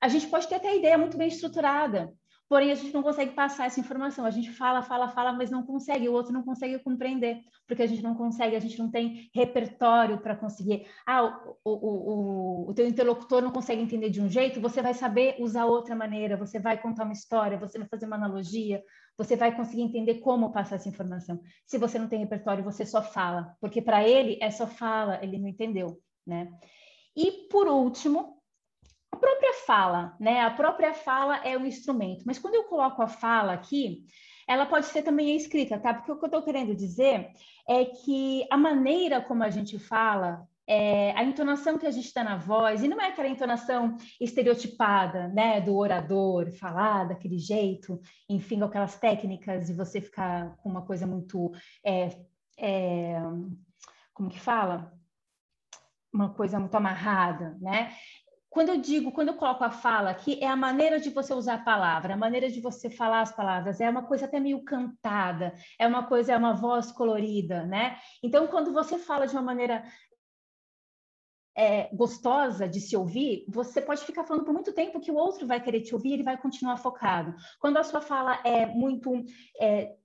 a 0.00 0.08
gente 0.08 0.26
pode 0.26 0.48
ter 0.48 0.56
até 0.56 0.68
a 0.68 0.76
ideia 0.76 0.98
muito 0.98 1.16
bem 1.16 1.28
estruturada, 1.28 2.12
porém 2.48 2.70
a 2.70 2.74
gente 2.74 2.92
não 2.92 3.02
consegue 3.02 3.32
passar 3.32 3.66
essa 3.66 3.80
informação. 3.80 4.24
A 4.24 4.30
gente 4.30 4.52
fala, 4.52 4.82
fala, 4.82 5.08
fala, 5.08 5.32
mas 5.32 5.50
não 5.50 5.62
consegue, 5.64 6.08
o 6.08 6.12
outro 6.12 6.32
não 6.32 6.42
consegue 6.42 6.78
compreender, 6.78 7.40
porque 7.66 7.82
a 7.82 7.86
gente 7.86 8.02
não 8.02 8.14
consegue, 8.14 8.54
a 8.54 8.60
gente 8.60 8.78
não 8.78 8.90
tem 8.90 9.28
repertório 9.34 10.18
para 10.18 10.36
conseguir. 10.36 10.86
Ah, 11.06 11.24
o, 11.64 11.70
o, 11.70 12.66
o, 12.66 12.70
o 12.70 12.74
teu 12.74 12.86
interlocutor 12.86 13.42
não 13.42 13.50
consegue 13.50 13.82
entender 13.82 14.10
de 14.10 14.20
um 14.20 14.28
jeito, 14.28 14.60
você 14.60 14.80
vai 14.80 14.94
saber 14.94 15.36
usar 15.40 15.64
outra 15.64 15.96
maneira, 15.96 16.36
você 16.36 16.58
vai 16.58 16.80
contar 16.80 17.04
uma 17.04 17.12
história, 17.12 17.58
você 17.58 17.78
vai 17.78 17.88
fazer 17.88 18.06
uma 18.06 18.16
analogia, 18.16 18.82
você 19.18 19.34
vai 19.34 19.54
conseguir 19.54 19.82
entender 19.82 20.16
como 20.16 20.52
passar 20.52 20.76
essa 20.76 20.88
informação. 20.88 21.40
Se 21.66 21.78
você 21.78 21.98
não 21.98 22.08
tem 22.08 22.20
repertório, 22.20 22.62
você 22.62 22.84
só 22.84 23.02
fala, 23.02 23.56
porque 23.60 23.82
para 23.82 24.06
ele 24.06 24.38
é 24.40 24.50
só 24.50 24.66
fala, 24.66 25.18
ele 25.22 25.38
não 25.38 25.48
entendeu, 25.48 25.98
né? 26.26 26.48
E 27.16 27.48
por 27.50 27.66
último, 27.66 28.35
a 29.16 29.18
própria 29.18 29.54
fala, 29.66 30.16
né? 30.20 30.40
A 30.42 30.50
própria 30.50 30.94
fala 30.94 31.38
é 31.38 31.56
um 31.56 31.66
instrumento, 31.66 32.24
mas 32.26 32.38
quando 32.38 32.54
eu 32.54 32.64
coloco 32.64 33.02
a 33.02 33.08
fala 33.08 33.52
aqui, 33.52 34.04
ela 34.46 34.66
pode 34.66 34.86
ser 34.86 35.02
também 35.02 35.34
escrita, 35.34 35.78
tá? 35.78 35.92
Porque 35.92 36.12
o 36.12 36.16
que 36.16 36.24
eu 36.24 36.28
estou 36.28 36.42
querendo 36.42 36.74
dizer 36.74 37.30
é 37.68 37.84
que 37.84 38.46
a 38.50 38.56
maneira 38.56 39.20
como 39.20 39.42
a 39.42 39.50
gente 39.50 39.78
fala, 39.78 40.46
é, 40.68 41.12
a 41.12 41.24
entonação 41.24 41.78
que 41.78 41.86
a 41.86 41.90
gente 41.90 42.12
dá 42.14 42.22
na 42.22 42.36
voz, 42.36 42.82
e 42.82 42.88
não 42.88 43.00
é 43.00 43.08
aquela 43.08 43.28
entonação 43.28 43.96
estereotipada, 44.20 45.28
né, 45.28 45.60
do 45.60 45.76
orador, 45.76 46.52
falar 46.52 47.04
daquele 47.08 47.38
jeito, 47.38 48.00
enfim, 48.28 48.62
aquelas 48.62 48.98
técnicas 48.98 49.66
de 49.66 49.72
você 49.72 50.00
ficar 50.00 50.56
com 50.58 50.68
uma 50.68 50.82
coisa 50.82 51.06
muito, 51.06 51.50
é, 51.84 52.10
é, 52.58 53.20
como 54.14 54.28
que 54.28 54.38
fala? 54.38 54.92
Uma 56.12 56.32
coisa 56.32 56.58
muito 56.58 56.74
amarrada, 56.74 57.56
né? 57.60 57.92
Quando 58.48 58.70
eu 58.70 58.76
digo, 58.80 59.12
quando 59.12 59.28
eu 59.28 59.34
coloco 59.34 59.64
a 59.64 59.70
fala 59.70 60.10
aqui, 60.10 60.38
é 60.42 60.46
a 60.46 60.56
maneira 60.56 60.98
de 60.98 61.10
você 61.10 61.34
usar 61.34 61.54
a 61.54 61.64
palavra, 61.64 62.14
a 62.14 62.16
maneira 62.16 62.48
de 62.48 62.60
você 62.60 62.88
falar 62.88 63.20
as 63.20 63.34
palavras, 63.34 63.80
é 63.80 63.90
uma 63.90 64.04
coisa 64.04 64.24
até 64.24 64.40
meio 64.40 64.64
cantada, 64.64 65.54
é 65.78 65.86
uma 65.86 66.06
coisa, 66.06 66.32
é 66.32 66.36
uma 66.36 66.54
voz 66.54 66.90
colorida, 66.90 67.64
né? 67.64 67.98
Então, 68.22 68.46
quando 68.46 68.72
você 68.72 68.98
fala 68.98 69.26
de 69.26 69.34
uma 69.34 69.42
maneira 69.42 69.84
é, 71.56 71.88
gostosa 71.94 72.68
de 72.68 72.80
se 72.80 72.96
ouvir, 72.96 73.44
você 73.48 73.80
pode 73.80 74.04
ficar 74.04 74.24
falando 74.24 74.44
por 74.44 74.52
muito 74.52 74.72
tempo 74.72 75.00
que 75.00 75.10
o 75.10 75.16
outro 75.16 75.46
vai 75.46 75.60
querer 75.60 75.80
te 75.80 75.94
ouvir, 75.94 76.12
ele 76.12 76.22
vai 76.22 76.36
continuar 76.36 76.76
focado. 76.76 77.34
Quando 77.58 77.78
a 77.78 77.84
sua 77.84 78.00
fala 78.00 78.40
é 78.44 78.66
muito 78.66 79.24
é, 79.58 79.96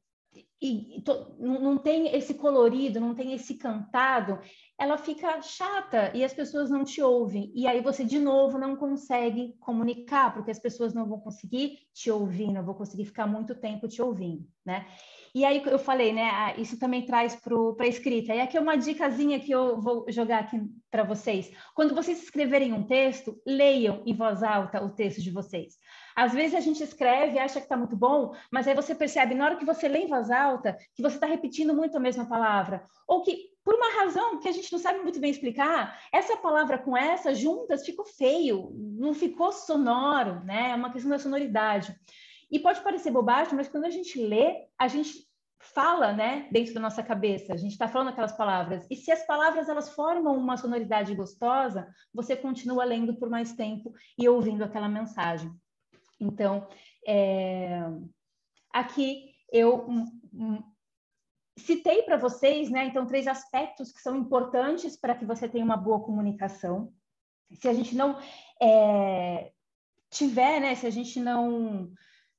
e 0.61 1.01
to, 1.03 1.35
não 1.39 1.77
tem 1.77 2.15
esse 2.15 2.35
colorido, 2.35 3.00
não 3.00 3.15
tem 3.15 3.33
esse 3.33 3.55
cantado, 3.55 4.39
ela 4.79 4.97
fica 4.97 5.41
chata 5.41 6.11
e 6.15 6.23
as 6.23 6.33
pessoas 6.33 6.69
não 6.69 6.83
te 6.83 7.01
ouvem. 7.01 7.51
E 7.55 7.65
aí 7.65 7.81
você, 7.81 8.03
de 8.03 8.19
novo, 8.19 8.59
não 8.59 8.75
consegue 8.75 9.55
comunicar, 9.59 10.33
porque 10.33 10.51
as 10.51 10.59
pessoas 10.59 10.93
não 10.93 11.07
vão 11.07 11.19
conseguir 11.19 11.79
te 11.93 12.11
ouvir, 12.11 12.51
não 12.51 12.63
vão 12.63 12.75
conseguir 12.75 13.05
ficar 13.05 13.25
muito 13.25 13.55
tempo 13.55 13.88
te 13.88 14.01
ouvindo, 14.01 14.47
né? 14.63 14.85
E 15.33 15.45
aí 15.45 15.63
eu 15.65 15.79
falei, 15.79 16.11
né? 16.11 16.29
Ah, 16.29 16.53
isso 16.57 16.77
também 16.77 17.05
traz 17.05 17.35
para 17.35 17.55
a 17.85 17.88
escrita. 17.88 18.35
E 18.35 18.41
aqui 18.41 18.57
é 18.57 18.61
uma 18.61 18.75
dicasinha 18.75 19.39
que 19.39 19.51
eu 19.51 19.79
vou 19.79 20.05
jogar 20.09 20.39
aqui 20.39 20.61
para 20.89 21.03
vocês. 21.03 21.50
Quando 21.73 21.95
vocês 21.95 22.21
escreverem 22.21 22.73
um 22.73 22.83
texto, 22.83 23.41
leiam 23.45 24.03
em 24.05 24.13
voz 24.13 24.43
alta 24.43 24.83
o 24.83 24.89
texto 24.89 25.21
de 25.21 25.31
vocês. 25.31 25.77
Às 26.15 26.33
vezes 26.33 26.55
a 26.55 26.59
gente 26.59 26.83
escreve, 26.83 27.39
acha 27.39 27.59
que 27.59 27.65
está 27.65 27.77
muito 27.77 27.95
bom, 27.95 28.33
mas 28.51 28.67
aí 28.67 28.75
você 28.75 28.93
percebe, 28.93 29.33
na 29.33 29.45
hora 29.45 29.55
que 29.55 29.65
você 29.65 29.88
lê 29.88 30.00
em 30.00 30.07
voz 30.07 30.29
alta, 30.29 30.77
que 30.93 31.01
você 31.01 31.15
está 31.15 31.27
repetindo 31.27 31.73
muito 31.73 31.95
a 31.95 32.00
mesma 32.00 32.25
palavra. 32.25 32.83
Ou 33.07 33.21
que, 33.21 33.51
por 33.63 33.73
uma 33.75 34.03
razão 34.03 34.38
que 34.39 34.50
a 34.50 34.51
gente 34.51 34.69
não 34.69 34.79
sabe 34.79 35.00
muito 35.00 35.19
bem 35.21 35.31
explicar, 35.31 35.97
essa 36.11 36.35
palavra 36.35 36.77
com 36.77 36.97
essa 36.97 37.33
juntas 37.33 37.85
ficou 37.85 38.05
feio, 38.05 38.69
não 38.75 39.13
ficou 39.13 39.53
sonoro, 39.53 40.43
né? 40.43 40.71
É 40.71 40.75
uma 40.75 40.91
questão 40.91 41.09
da 41.09 41.19
sonoridade. 41.19 41.95
E 42.51 42.60
pode 42.60 42.81
parecer 42.81 43.12
bobagem, 43.12 43.55
mas 43.55 43.70
quando 43.70 43.86
a 43.86 43.89
gente 43.89 44.22
lê, 44.22 44.67
a 44.77 44.88
gente 44.88 45.25
fala, 45.62 46.12
né, 46.12 46.48
dentro 46.51 46.74
da 46.74 46.79
nossa 46.79 47.03
cabeça. 47.03 47.53
A 47.53 47.58
gente 47.58 47.72
está 47.72 47.88
falando 47.88 48.10
aquelas 48.10 48.36
palavras. 48.36 48.86
E 48.89 48.96
se 48.96 49.12
as 49.12 49.25
palavras 49.25 49.70
elas 49.70 49.89
formam 49.89 50.36
uma 50.36 50.58
sonoridade 50.58 51.15
gostosa, 51.15 51.88
você 52.13 52.36
continua 52.36 52.84
lendo 52.84 53.15
por 53.15 53.29
mais 53.29 53.53
tempo 53.53 53.93
e 54.17 54.27
ouvindo 54.27 54.63
aquela 54.63 54.89
mensagem. 54.89 55.51
Então, 56.20 56.67
é, 57.08 57.84
aqui 58.74 59.31
eu 59.51 59.88
um, 59.88 60.20
um, 60.34 60.63
citei 61.58 62.03
para 62.03 62.17
vocês, 62.17 62.70
né? 62.70 62.86
Então, 62.86 63.05
três 63.05 63.27
aspectos 63.27 63.91
que 63.91 64.01
são 64.01 64.15
importantes 64.15 64.98
para 64.98 65.15
que 65.15 65.25
você 65.25 65.48
tenha 65.48 65.65
uma 65.65 65.77
boa 65.77 66.01
comunicação. 66.03 66.91
Se 67.53 67.67
a 67.67 67.74
gente 67.74 67.96
não 67.96 68.17
é, 68.62 69.51
tiver, 70.10 70.60
né? 70.60 70.75
Se 70.75 70.88
a 70.88 70.91
gente 70.91 71.20
não 71.20 71.91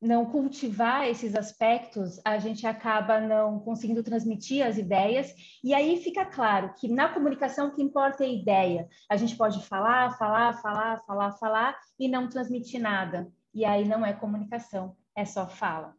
não 0.02 0.26
cultivar 0.26 1.08
esses 1.08 1.36
aspectos, 1.36 2.20
a 2.24 2.38
gente 2.38 2.66
acaba 2.66 3.20
não 3.20 3.60
conseguindo 3.60 4.02
transmitir 4.02 4.66
as 4.66 4.76
ideias, 4.76 5.32
e 5.62 5.72
aí 5.72 6.02
fica 6.02 6.24
claro 6.26 6.74
que 6.74 6.88
na 6.88 7.08
comunicação 7.08 7.68
o 7.68 7.72
que 7.72 7.82
importa 7.82 8.24
é 8.24 8.26
a 8.26 8.32
ideia. 8.32 8.88
A 9.08 9.16
gente 9.16 9.36
pode 9.36 9.64
falar, 9.66 10.18
falar, 10.18 10.60
falar, 10.60 11.00
falar, 11.06 11.32
falar 11.32 11.78
e 11.98 12.08
não 12.08 12.28
transmitir 12.28 12.80
nada 12.80 13.30
e 13.54 13.64
aí 13.64 13.86
não 13.86 14.04
é 14.04 14.12
comunicação, 14.12 14.96
é 15.14 15.24
só 15.24 15.46
fala. 15.46 15.94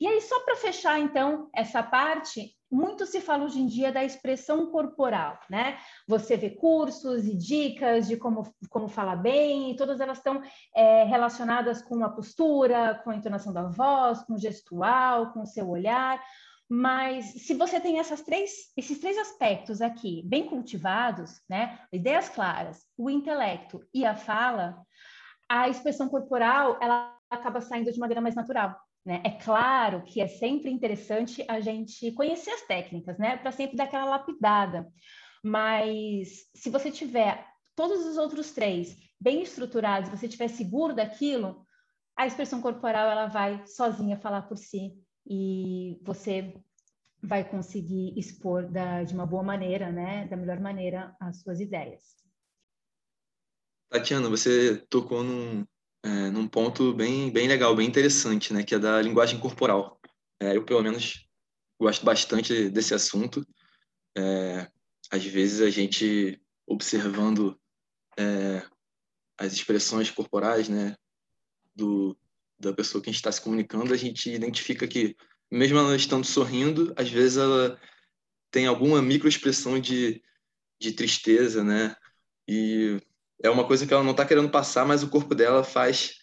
E 0.00 0.06
aí, 0.06 0.20
só 0.20 0.40
para 0.40 0.56
fechar, 0.56 0.98
então, 0.98 1.48
essa 1.54 1.82
parte, 1.82 2.56
muito 2.74 3.06
se 3.06 3.20
fala 3.20 3.44
hoje 3.44 3.60
em 3.60 3.66
dia 3.66 3.92
da 3.92 4.02
expressão 4.02 4.70
corporal, 4.70 5.38
né? 5.48 5.78
Você 6.08 6.36
vê 6.36 6.50
cursos 6.50 7.24
e 7.24 7.36
dicas 7.36 8.08
de 8.08 8.16
como, 8.16 8.52
como 8.68 8.88
falar 8.88 9.16
bem, 9.16 9.70
e 9.70 9.76
todas 9.76 10.00
elas 10.00 10.18
estão 10.18 10.42
é, 10.74 11.04
relacionadas 11.04 11.80
com 11.80 12.04
a 12.04 12.10
postura, 12.10 13.00
com 13.04 13.10
a 13.10 13.16
entonação 13.16 13.52
da 13.52 13.62
voz, 13.62 14.22
com 14.24 14.34
o 14.34 14.38
gestual, 14.38 15.32
com 15.32 15.42
o 15.42 15.46
seu 15.46 15.68
olhar. 15.68 16.20
Mas 16.68 17.26
se 17.46 17.54
você 17.54 17.78
tem 17.78 18.00
essas 18.00 18.22
três, 18.22 18.72
esses 18.76 18.98
três 18.98 19.16
aspectos 19.18 19.80
aqui 19.80 20.22
bem 20.26 20.46
cultivados, 20.46 21.40
né? 21.48 21.78
Ideias 21.92 22.28
claras, 22.28 22.84
o 22.98 23.08
intelecto 23.08 23.86
e 23.94 24.04
a 24.04 24.16
fala, 24.16 24.82
a 25.48 25.68
expressão 25.68 26.08
corporal 26.08 26.76
ela 26.80 27.16
acaba 27.30 27.60
saindo 27.60 27.92
de 27.92 28.00
maneira 28.00 28.20
mais 28.20 28.34
natural. 28.34 28.74
Né? 29.04 29.20
É 29.24 29.30
claro 29.30 30.02
que 30.02 30.20
é 30.20 30.26
sempre 30.26 30.70
interessante 30.70 31.44
a 31.46 31.60
gente 31.60 32.10
conhecer 32.12 32.50
as 32.50 32.62
técnicas, 32.62 33.18
né? 33.18 33.36
Para 33.36 33.52
sempre 33.52 33.76
dar 33.76 33.84
aquela 33.84 34.06
lapidada. 34.06 34.90
Mas 35.42 36.48
se 36.54 36.70
você 36.70 36.90
tiver 36.90 37.46
todos 37.76 38.06
os 38.06 38.16
outros 38.16 38.52
três 38.52 38.96
bem 39.20 39.42
estruturados, 39.42 40.08
você 40.08 40.26
estiver 40.26 40.48
seguro 40.48 40.94
daquilo, 40.94 41.66
a 42.16 42.26
expressão 42.26 42.62
corporal 42.62 43.10
ela 43.10 43.26
vai 43.26 43.66
sozinha 43.66 44.16
falar 44.16 44.42
por 44.42 44.56
si 44.56 44.94
e 45.26 46.00
você 46.02 46.54
vai 47.22 47.42
conseguir 47.42 48.18
expor 48.18 48.70
da, 48.70 49.02
de 49.02 49.14
uma 49.14 49.26
boa 49.26 49.42
maneira, 49.42 49.90
né? 49.90 50.26
Da 50.28 50.36
melhor 50.36 50.60
maneira 50.60 51.14
as 51.20 51.42
suas 51.42 51.60
ideias. 51.60 52.02
Tatiana, 53.90 54.28
você 54.28 54.78
tocou 54.88 55.22
num, 55.22 55.64
é, 56.04 56.30
num 56.30 56.46
ponto 56.46 56.92
bem, 56.92 57.32
bem 57.32 57.48
legal, 57.48 57.74
bem 57.74 57.88
interessante, 57.88 58.52
né? 58.52 58.62
Que 58.62 58.74
é 58.74 58.78
da 58.78 59.00
linguagem 59.00 59.40
corporal. 59.40 59.98
É, 60.38 60.54
eu, 60.54 60.62
pelo 60.62 60.82
menos, 60.82 61.26
gosto 61.80 62.04
bastante 62.04 62.68
desse 62.68 62.92
assunto. 62.92 63.44
É, 64.16 64.70
às 65.10 65.24
vezes, 65.24 65.62
a 65.62 65.70
gente, 65.70 66.38
observando 66.66 67.58
é, 68.18 68.62
as 69.38 69.54
expressões 69.54 70.10
corporais, 70.10 70.68
né? 70.68 70.94
Do, 71.74 72.16
da 72.58 72.72
pessoa 72.74 73.02
que 73.02 73.08
a 73.08 73.12
gente 73.12 73.20
está 73.20 73.32
se 73.32 73.40
comunicando, 73.40 73.94
a 73.94 73.96
gente 73.96 74.30
identifica 74.30 74.86
que, 74.86 75.16
mesmo 75.50 75.78
ela 75.78 75.96
estando 75.96 76.26
sorrindo, 76.26 76.92
às 76.98 77.08
vezes 77.08 77.38
ela 77.38 77.80
tem 78.50 78.66
alguma 78.66 79.00
microexpressão 79.00 79.80
de, 79.80 80.22
de 80.78 80.92
tristeza, 80.92 81.64
né? 81.64 81.96
E 82.46 83.00
é 83.44 83.50
uma 83.50 83.66
coisa 83.66 83.86
que 83.86 83.92
ela 83.92 84.02
não 84.02 84.12
está 84.12 84.24
querendo 84.24 84.50
passar, 84.50 84.86
mas 84.86 85.02
o 85.02 85.10
corpo 85.10 85.34
dela 85.34 85.62
faz 85.62 86.14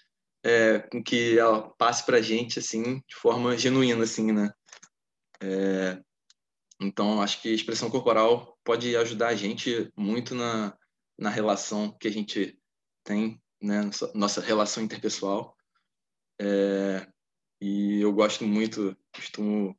é, 0.44 0.80
com 0.80 1.04
que 1.04 1.38
ela 1.38 1.70
passe 1.78 2.04
para 2.04 2.18
a 2.18 2.22
gente, 2.22 2.58
assim, 2.58 3.00
de 3.08 3.16
forma 3.16 3.56
genuína, 3.56 4.04
assim, 4.04 4.32
né? 4.32 4.52
É, 5.40 6.02
então, 6.82 7.22
acho 7.22 7.40
que 7.40 7.50
a 7.50 7.54
expressão 7.54 7.92
corporal 7.92 8.58
pode 8.64 8.98
ajudar 8.98 9.28
a 9.28 9.36
gente 9.36 9.92
muito 9.96 10.34
na, 10.34 10.76
na 11.16 11.30
relação 11.30 11.96
que 12.00 12.08
a 12.08 12.12
gente 12.12 12.58
tem, 13.04 13.40
né? 13.62 13.84
Nossa, 13.84 14.12
nossa 14.16 14.42
relação 14.42 14.82
interpessoal. 14.82 15.56
É, 16.42 17.08
e 17.62 18.02
eu 18.02 18.12
gosto 18.12 18.44
muito, 18.46 18.98
costumo 19.16 19.78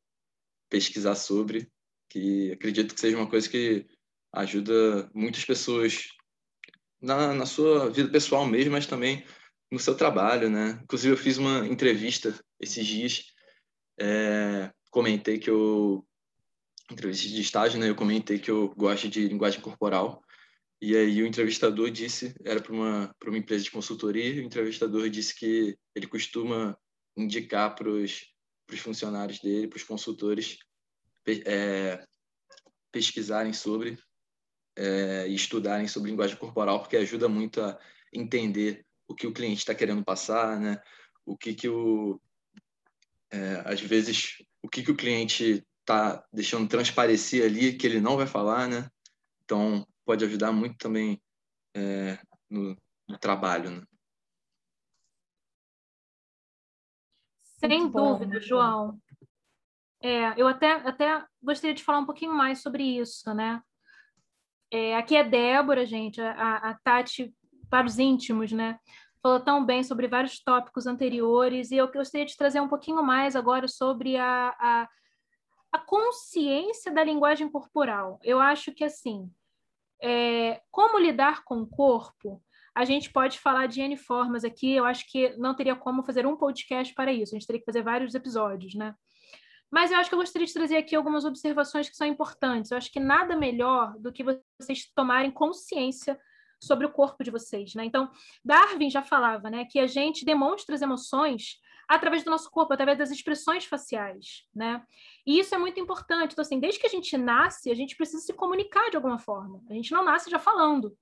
pesquisar 0.71 1.17
sobre, 1.17 1.69
que 2.09 2.53
acredito 2.53 2.95
que 2.95 3.01
seja 3.01 3.17
uma 3.17 3.29
coisa 3.29 3.49
que 3.49 3.85
ajuda 4.33 5.11
muitas 5.13 5.45
pessoas 5.45 6.07
na, 7.03 7.35
na 7.35 7.47
sua 7.47 7.91
vida 7.91 8.09
pessoal 8.09 8.47
mesmo, 8.47 8.73
mas 8.73 8.87
também 8.87 9.25
no 9.71 9.79
seu 9.79 9.95
trabalho, 9.95 10.49
né? 10.49 10.79
Inclusive, 10.85 11.15
eu 11.15 11.19
fiz 11.19 11.39
uma 11.39 11.67
entrevista 11.67 12.39
esses 12.61 12.87
dias, 12.87 13.25
é, 13.99 14.71
comentei 14.91 15.39
que 15.39 15.51
eu 15.51 16.07
entrevista 16.91 17.29
de 17.29 17.41
estágio, 17.41 17.81
né? 17.81 17.89
Eu 17.89 17.95
comentei 17.95 18.39
que 18.39 18.51
eu 18.51 18.69
gosto 18.77 19.09
de 19.09 19.27
linguagem 19.27 19.61
corporal. 19.61 20.23
E 20.81 20.97
aí 20.97 21.23
o 21.23 21.27
entrevistador 21.27 21.91
disse, 21.91 22.35
era 22.45 22.61
para 22.61 22.73
uma 22.73 23.15
uma 23.25 23.39
empresa 23.39 23.65
de 23.65 23.71
consultoria, 23.71 24.43
o 24.43 24.45
entrevistador 24.45 25.09
disse 25.09 25.35
que 25.35 25.77
ele 25.95 26.07
costuma 26.07 26.77
indicar 27.17 27.75
para 27.75 27.89
os 27.89 28.25
funcionários 28.79 29.39
dele, 29.39 29.69
para 29.69 29.77
os 29.77 29.85
consultores, 29.85 30.59
é, 31.47 32.05
pesquisarem 32.91 33.53
sobre 33.53 33.97
é, 34.77 35.27
e 35.29 35.35
estudarem 35.35 35.87
sobre 35.87 36.11
linguagem 36.11 36.37
corporal, 36.37 36.81
porque 36.81 36.97
ajuda 36.97 37.29
muito 37.29 37.61
a 37.61 37.79
entender 38.13 38.85
o 39.07 39.15
que 39.15 39.27
o 39.27 39.33
cliente 39.33 39.59
está 39.59 39.75
querendo 39.75 40.05
passar, 40.05 40.59
né? 40.59 40.81
O 41.25 41.37
que 41.37 41.55
que 41.55 41.69
o 41.69 42.21
é, 43.31 43.63
às 43.65 43.81
vezes 43.81 44.43
o 44.63 44.69
que 44.69 44.83
que 44.83 44.91
o 44.91 44.97
cliente 44.97 45.67
está 45.81 46.25
deixando 46.33 46.69
transparecer 46.69 47.45
ali 47.45 47.77
que 47.77 47.87
ele 47.87 48.01
não 48.01 48.17
vai 48.17 48.27
falar, 48.27 48.69
né? 48.69 48.89
Então 49.45 49.87
pode 50.05 50.25
ajudar 50.25 50.53
muito 50.53 50.77
também 50.79 51.21
é, 51.75 52.19
no, 52.49 52.77
no, 53.09 53.19
trabalho, 53.19 53.71
né? 53.71 53.83
Sem 57.59 57.89
dúvida. 57.89 58.41
João. 58.41 59.01
É, 60.01 60.41
eu 60.41 60.49
até, 60.49 60.73
até 60.73 61.25
gostaria 61.41 61.75
de 61.75 61.85
falar 61.85 62.01
um 62.01 62.07
pouquinho 62.07 62.35
mais 62.35 62.61
sobre 62.61 62.83
isso, 62.83 63.33
né? 63.35 63.63
É, 64.73 64.97
aqui 64.97 65.15
é 65.15 65.23
Débora, 65.23 65.85
gente, 65.85 66.19
a, 66.19 66.57
a 66.71 66.75
Tati 66.83 67.31
para 67.69 67.87
os 67.87 67.99
íntimos, 67.99 68.53
né? 68.53 68.79
Falou 69.23 69.39
tão 69.39 69.65
bem 69.67 69.85
sobre 69.85 70.09
vários 70.09 70.43
tópicos 70.43 70.87
anteriores 70.87 71.71
e 71.71 71.77
eu 71.77 71.93
gostaria 71.93 72.25
de 72.25 72.35
trazer 72.35 72.59
um 72.59 72.69
pouquinho 72.69 73.03
mais 73.03 73.37
agora 73.37 73.69
sobre 73.69 74.17
a, 74.17 74.49
a, 74.59 74.89
a 75.73 75.79
consciência 75.79 76.91
da 76.91 77.05
linguagem 77.05 77.51
corporal. 77.51 78.19
Eu 78.25 78.41
acho 78.41 78.73
que, 78.73 78.83
assim, 78.83 79.31
é, 80.03 80.63
como 80.71 80.99
lidar 80.99 81.45
com 81.45 81.61
o 81.61 81.67
corpo, 81.67 82.43
a 82.75 82.87
gente 82.87 83.13
pode 83.13 83.39
falar 83.39 83.67
de 83.67 83.83
N 83.83 83.95
formas 83.99 84.43
aqui, 84.43 84.73
eu 84.73 84.87
acho 84.87 85.05
que 85.07 85.37
não 85.37 85.55
teria 85.55 85.77
como 85.77 86.03
fazer 86.03 86.27
um 86.27 86.35
podcast 86.35 86.95
para 86.95 87.13
isso, 87.13 87.35
a 87.35 87.39
gente 87.39 87.47
teria 87.47 87.61
que 87.61 87.67
fazer 87.67 87.83
vários 87.83 88.15
episódios, 88.15 88.75
né? 88.75 88.95
Mas 89.73 89.91
eu 89.91 89.97
acho 89.97 90.11
que 90.11 90.15
eu 90.15 90.19
gostaria 90.19 90.47
de 90.47 90.53
trazer 90.53 90.77
aqui 90.77 90.95
algumas 90.95 91.25
observações 91.25 91.89
que 91.89 91.97
são 91.97 92.07
importantes. 92.07 92.71
Eu 92.71 92.77
acho 92.77 92.93
que 92.93 93.01
nada 93.01 93.35
melhor 93.35 93.99
do 93.99 94.13
que 94.13 94.23
vocês 94.23 94.93
tomarem 94.95 95.31
consciência 95.31 96.21
sobre 96.61 96.87
o 96.87 96.93
corpo 96.93 97.25
de 97.25 97.31
vocês, 97.31 97.75
né? 97.75 97.85
Então, 97.85 98.11
Darwin 98.45 98.91
já 98.91 99.03
falava, 99.03 99.51
né, 99.51 99.65
que 99.65 99.81
a 99.81 99.87
gente 99.87 100.25
demonstra 100.25 100.75
as 100.75 100.83
emoções 100.83 101.57
através 101.89 102.23
do 102.23 102.31
nosso 102.31 102.51
corpo, 102.51 102.73
através 102.73 102.99
das 102.99 103.11
expressões 103.11 103.65
faciais, 103.65 104.45
né? 104.55 104.83
E 105.27 105.39
isso 105.39 105.55
é 105.55 105.59
muito 105.59 105.81
importante. 105.81 106.33
Então, 106.33 106.43
assim, 106.43 106.61
desde 106.61 106.79
que 106.79 106.87
a 106.87 106.91
gente 106.91 107.17
nasce, 107.17 107.71
a 107.71 107.75
gente 107.75 107.97
precisa 107.97 108.23
se 108.23 108.33
comunicar 108.35 108.91
de 108.91 108.97
alguma 108.97 109.19
forma. 109.19 109.61
A 109.71 109.75
gente 109.75 109.91
não 109.91 110.05
nasce 110.05 110.31
já 110.31 110.39
falando. 110.39 110.97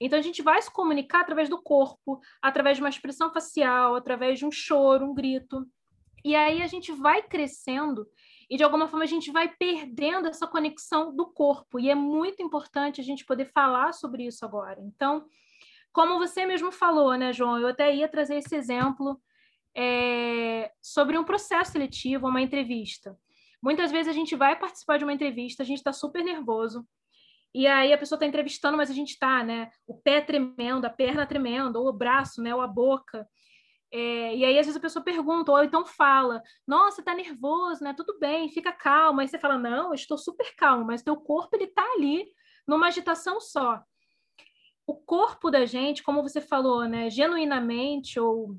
Então, 0.00 0.18
a 0.18 0.22
gente 0.22 0.42
vai 0.42 0.60
se 0.60 0.72
comunicar 0.72 1.20
através 1.20 1.48
do 1.48 1.62
corpo, 1.62 2.20
através 2.42 2.78
de 2.78 2.82
uma 2.82 2.88
expressão 2.88 3.32
facial, 3.32 3.94
através 3.94 4.38
de 4.38 4.46
um 4.46 4.50
choro, 4.50 5.06
um 5.06 5.14
grito. 5.14 5.64
E 6.24 6.34
aí 6.34 6.62
a 6.62 6.66
gente 6.66 6.90
vai 6.90 7.22
crescendo 7.22 8.06
e 8.48 8.56
de 8.56 8.64
alguma 8.64 8.88
forma 8.88 9.04
a 9.04 9.08
gente 9.08 9.30
vai 9.30 9.48
perdendo 9.48 10.28
essa 10.28 10.46
conexão 10.46 11.14
do 11.14 11.26
corpo. 11.26 11.78
E 11.78 11.90
é 11.90 11.94
muito 11.94 12.42
importante 12.42 13.00
a 13.00 13.04
gente 13.04 13.24
poder 13.24 13.46
falar 13.46 13.92
sobre 13.92 14.26
isso 14.26 14.44
agora. 14.44 14.80
Então, 14.80 15.26
como 15.92 16.18
você 16.18 16.46
mesmo 16.46 16.72
falou, 16.72 17.14
né, 17.14 17.32
João? 17.32 17.58
Eu 17.58 17.68
até 17.68 17.94
ia 17.94 18.08
trazer 18.08 18.36
esse 18.36 18.54
exemplo 18.54 19.20
é, 19.76 20.72
sobre 20.80 21.18
um 21.18 21.24
processo 21.24 21.72
seletivo, 21.72 22.28
uma 22.28 22.40
entrevista. 22.40 23.16
Muitas 23.62 23.90
vezes 23.90 24.08
a 24.08 24.12
gente 24.12 24.36
vai 24.36 24.58
participar 24.58 24.98
de 24.98 25.04
uma 25.04 25.12
entrevista, 25.12 25.62
a 25.62 25.66
gente 25.66 25.78
está 25.78 25.92
super 25.92 26.22
nervoso, 26.22 26.86
e 27.54 27.66
aí 27.66 27.92
a 27.92 27.98
pessoa 27.98 28.16
está 28.16 28.26
entrevistando, 28.26 28.76
mas 28.76 28.90
a 28.90 28.94
gente 28.94 29.10
está, 29.10 29.44
né? 29.44 29.70
O 29.86 29.94
pé 29.94 30.20
tremendo, 30.20 30.84
a 30.84 30.90
perna 30.90 31.24
tremendo, 31.24 31.76
ou 31.76 31.88
o 31.88 31.92
braço, 31.92 32.42
né? 32.42 32.52
Ou 32.52 32.60
a 32.60 32.66
boca. 32.66 33.26
É, 33.96 34.34
e 34.34 34.44
aí, 34.44 34.58
às 34.58 34.66
vezes, 34.66 34.76
a 34.76 34.80
pessoa 34.80 35.04
pergunta, 35.04 35.52
ou 35.52 35.62
então 35.62 35.86
fala, 35.86 36.42
nossa, 36.66 37.00
tá 37.00 37.14
nervoso, 37.14 37.84
né? 37.84 37.94
Tudo 37.94 38.18
bem, 38.18 38.48
fica 38.48 38.72
calmo. 38.72 39.20
Aí 39.20 39.28
você 39.28 39.38
fala, 39.38 39.56
não, 39.56 39.90
eu 39.90 39.94
estou 39.94 40.18
super 40.18 40.52
calmo, 40.56 40.84
mas 40.84 41.00
teu 41.04 41.14
corpo, 41.16 41.54
ele 41.54 41.68
tá 41.68 41.84
ali, 41.96 42.26
numa 42.66 42.88
agitação 42.88 43.40
só. 43.40 43.80
O 44.84 44.96
corpo 44.96 45.48
da 45.48 45.64
gente, 45.64 46.02
como 46.02 46.24
você 46.24 46.40
falou, 46.40 46.88
né? 46.88 47.08
Genuinamente, 47.08 48.18
ou, 48.18 48.56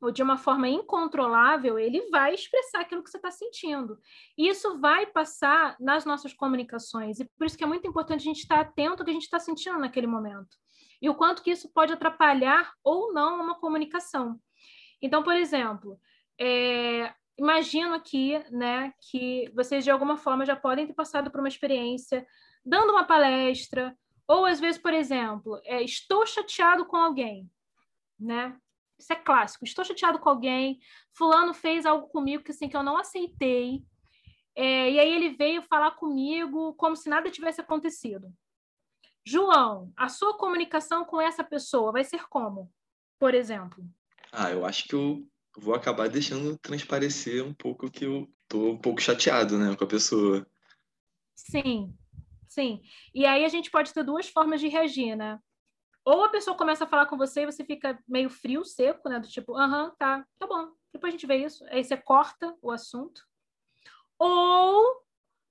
ou 0.00 0.12
de 0.12 0.22
uma 0.22 0.36
forma 0.36 0.68
incontrolável, 0.68 1.80
ele 1.80 2.08
vai 2.08 2.34
expressar 2.34 2.82
aquilo 2.82 3.02
que 3.02 3.10
você 3.10 3.16
está 3.16 3.32
sentindo. 3.32 3.98
E 4.38 4.46
isso 4.46 4.78
vai 4.78 5.04
passar 5.04 5.74
nas 5.80 6.04
nossas 6.04 6.32
comunicações. 6.32 7.18
E 7.18 7.24
por 7.36 7.48
isso 7.48 7.58
que 7.58 7.64
é 7.64 7.66
muito 7.66 7.88
importante 7.88 8.20
a 8.20 8.24
gente 8.24 8.42
estar 8.42 8.60
atento 8.60 9.02
ao 9.02 9.04
que 9.04 9.10
a 9.10 9.14
gente 9.14 9.24
está 9.24 9.40
sentindo 9.40 9.80
naquele 9.80 10.06
momento. 10.06 10.56
E 11.02 11.10
o 11.10 11.14
quanto 11.16 11.42
que 11.42 11.50
isso 11.50 11.72
pode 11.72 11.92
atrapalhar 11.92 12.72
ou 12.84 13.12
não 13.12 13.40
uma 13.40 13.58
comunicação. 13.58 14.40
Então, 15.00 15.22
por 15.22 15.34
exemplo, 15.34 15.98
é, 16.38 17.12
imagino 17.38 17.94
aqui, 17.94 18.38
né, 18.50 18.92
que 19.10 19.50
vocês 19.54 19.84
de 19.84 19.90
alguma 19.90 20.16
forma 20.16 20.44
já 20.44 20.56
podem 20.56 20.86
ter 20.86 20.94
passado 20.94 21.30
por 21.30 21.40
uma 21.40 21.48
experiência 21.48 22.26
dando 22.64 22.90
uma 22.90 23.04
palestra, 23.04 23.96
ou 24.26 24.44
às 24.44 24.58
vezes, 24.58 24.80
por 24.80 24.92
exemplo, 24.92 25.60
é, 25.64 25.82
estou 25.82 26.26
chateado 26.26 26.84
com 26.84 26.96
alguém, 26.96 27.48
né? 28.18 28.58
Isso 28.98 29.12
é 29.12 29.16
clássico. 29.16 29.64
Estou 29.64 29.84
chateado 29.84 30.18
com 30.18 30.28
alguém, 30.28 30.80
fulano 31.12 31.54
fez 31.54 31.86
algo 31.86 32.08
comigo 32.08 32.42
que 32.42 32.50
assim 32.50 32.68
que 32.68 32.76
eu 32.76 32.82
não 32.82 32.96
aceitei, 32.96 33.84
é, 34.56 34.90
e 34.90 34.98
aí 34.98 35.10
ele 35.12 35.36
veio 35.36 35.62
falar 35.62 35.92
comigo 35.92 36.74
como 36.74 36.96
se 36.96 37.10
nada 37.10 37.30
tivesse 37.30 37.60
acontecido. 37.60 38.32
João, 39.24 39.92
a 39.96 40.08
sua 40.08 40.36
comunicação 40.38 41.04
com 41.04 41.20
essa 41.20 41.44
pessoa 41.44 41.92
vai 41.92 42.02
ser 42.04 42.26
como, 42.28 42.72
por 43.18 43.34
exemplo? 43.34 43.84
Ah, 44.32 44.50
eu 44.50 44.64
acho 44.64 44.86
que 44.88 44.94
eu 44.94 45.26
vou 45.56 45.74
acabar 45.74 46.08
deixando 46.08 46.58
transparecer 46.58 47.44
um 47.44 47.54
pouco 47.54 47.90
que 47.90 48.04
eu 48.04 48.28
tô 48.48 48.72
um 48.72 48.78
pouco 48.78 49.00
chateado, 49.00 49.58
né, 49.58 49.74
com 49.76 49.84
a 49.84 49.88
pessoa. 49.88 50.46
Sim, 51.34 51.94
sim. 52.48 52.82
E 53.14 53.24
aí 53.26 53.44
a 53.44 53.48
gente 53.48 53.70
pode 53.70 53.92
ter 53.92 54.04
duas 54.04 54.28
formas 54.28 54.60
de 54.60 54.68
reagir, 54.68 55.16
né? 55.16 55.38
Ou 56.04 56.24
a 56.24 56.28
pessoa 56.28 56.56
começa 56.56 56.84
a 56.84 56.86
falar 56.86 57.06
com 57.06 57.16
você 57.16 57.42
e 57.42 57.46
você 57.46 57.64
fica 57.64 57.98
meio 58.06 58.30
frio, 58.30 58.64
seco, 58.64 59.08
né? 59.08 59.18
Do 59.18 59.28
tipo, 59.28 59.56
aham, 59.56 59.92
tá, 59.98 60.24
tá 60.38 60.46
bom, 60.46 60.72
depois 60.92 61.12
a 61.12 61.16
gente 61.16 61.26
vê 61.26 61.36
isso. 61.36 61.64
Aí 61.66 61.82
você 61.82 61.96
corta 61.96 62.56
o 62.62 62.70
assunto. 62.70 63.22
Ou 64.18 65.02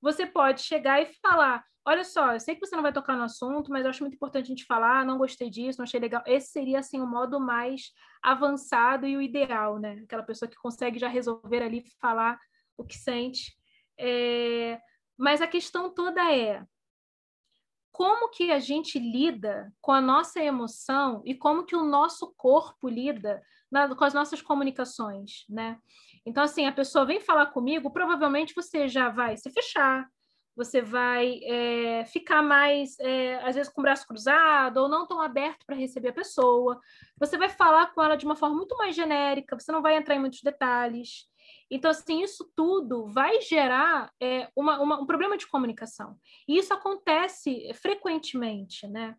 você 0.02 0.26
pode 0.26 0.62
chegar 0.62 1.02
e 1.02 1.14
falar: 1.22 1.66
olha 1.86 2.04
só, 2.04 2.34
eu 2.34 2.40
sei 2.40 2.56
que 2.56 2.66
você 2.66 2.76
não 2.76 2.84
vai 2.84 2.92
tocar 2.92 3.16
no 3.16 3.24
assunto, 3.24 3.70
mas 3.72 3.84
eu 3.84 3.90
acho 3.90 4.02
muito 4.04 4.16
importante 4.16 4.46
a 4.46 4.48
gente 4.48 4.66
falar, 4.66 5.06
não 5.06 5.18
gostei 5.18 5.50
disso, 5.50 5.78
não 5.80 5.84
achei 5.84 6.00
legal. 6.00 6.24
Esse 6.26 6.52
seria, 6.52 6.80
assim, 6.80 7.00
o 7.00 7.08
modo 7.08 7.40
mais 7.40 7.92
avançado 8.24 9.06
e 9.06 9.16
o 9.16 9.22
ideal, 9.22 9.78
né? 9.78 10.02
Aquela 10.04 10.24
pessoa 10.24 10.50
que 10.50 10.58
consegue 10.58 10.98
já 10.98 11.08
resolver 11.08 11.62
ali, 11.62 11.84
falar 12.02 12.40
o 12.78 12.84
que 12.84 12.98
sente. 12.98 13.56
É... 14.00 14.80
Mas 15.18 15.42
a 15.42 15.48
questão 15.48 15.94
toda 15.94 16.34
é 16.34 16.64
como 17.92 18.30
que 18.30 18.52
a 18.52 18.60
gente 18.60 19.00
lida 19.00 19.72
com 19.80 19.94
a 19.94 20.02
nossa 20.02 20.44
emoção 20.44 21.22
e 21.24 21.34
como 21.34 21.66
que 21.66 21.78
o 21.78 21.86
nosso 21.86 22.34
corpo 22.36 22.90
lida 22.90 23.42
na, 23.72 23.96
com 23.96 24.04
as 24.04 24.14
nossas 24.14 24.42
comunicações, 24.42 25.46
né? 25.48 25.80
Então, 26.26 26.44
assim, 26.44 26.66
a 26.66 26.74
pessoa 26.74 27.06
vem 27.06 27.22
falar 27.22 27.46
comigo, 27.48 27.92
provavelmente 27.92 28.54
você 28.54 28.90
já 28.90 29.08
vai 29.08 29.38
se 29.38 29.50
fechar, 29.50 30.10
você 30.56 30.82
vai 30.82 31.40
é, 31.44 32.06
ficar 32.06 32.42
mais, 32.42 32.98
é, 33.00 33.36
às 33.44 33.56
vezes, 33.56 33.72
com 33.72 33.82
o 33.82 33.84
braço 33.84 34.08
cruzado 34.08 34.78
ou 34.78 34.90
não 34.90 35.06
tão 35.06 35.22
aberto 35.22 35.66
para 35.66 35.76
receber 35.76 36.10
a 36.10 36.14
pessoa. 36.14 36.80
Você 37.20 37.38
vai 37.38 37.50
falar 37.50 37.94
com 37.94 38.02
ela 38.02 38.16
de 38.16 38.26
uma 38.26 38.36
forma 38.36 38.56
muito 38.56 38.76
mais 38.78 38.96
genérica, 38.96 39.60
você 39.60 39.72
não 39.72 39.82
vai 39.82 39.98
entrar 39.98 40.16
em 40.16 40.20
muitos 40.20 40.42
detalhes. 40.42 41.28
Então, 41.70 41.92
assim, 41.92 42.24
isso 42.24 42.50
tudo 42.56 43.08
vai 43.08 43.42
gerar 43.42 44.12
é, 44.22 44.50
uma, 44.56 44.80
uma, 44.80 45.02
um 45.02 45.06
problema 45.06 45.38
de 45.38 45.48
comunicação. 45.48 46.16
E 46.48 46.58
isso 46.58 46.74
acontece 46.74 47.72
frequentemente, 47.74 48.88
né? 48.88 49.16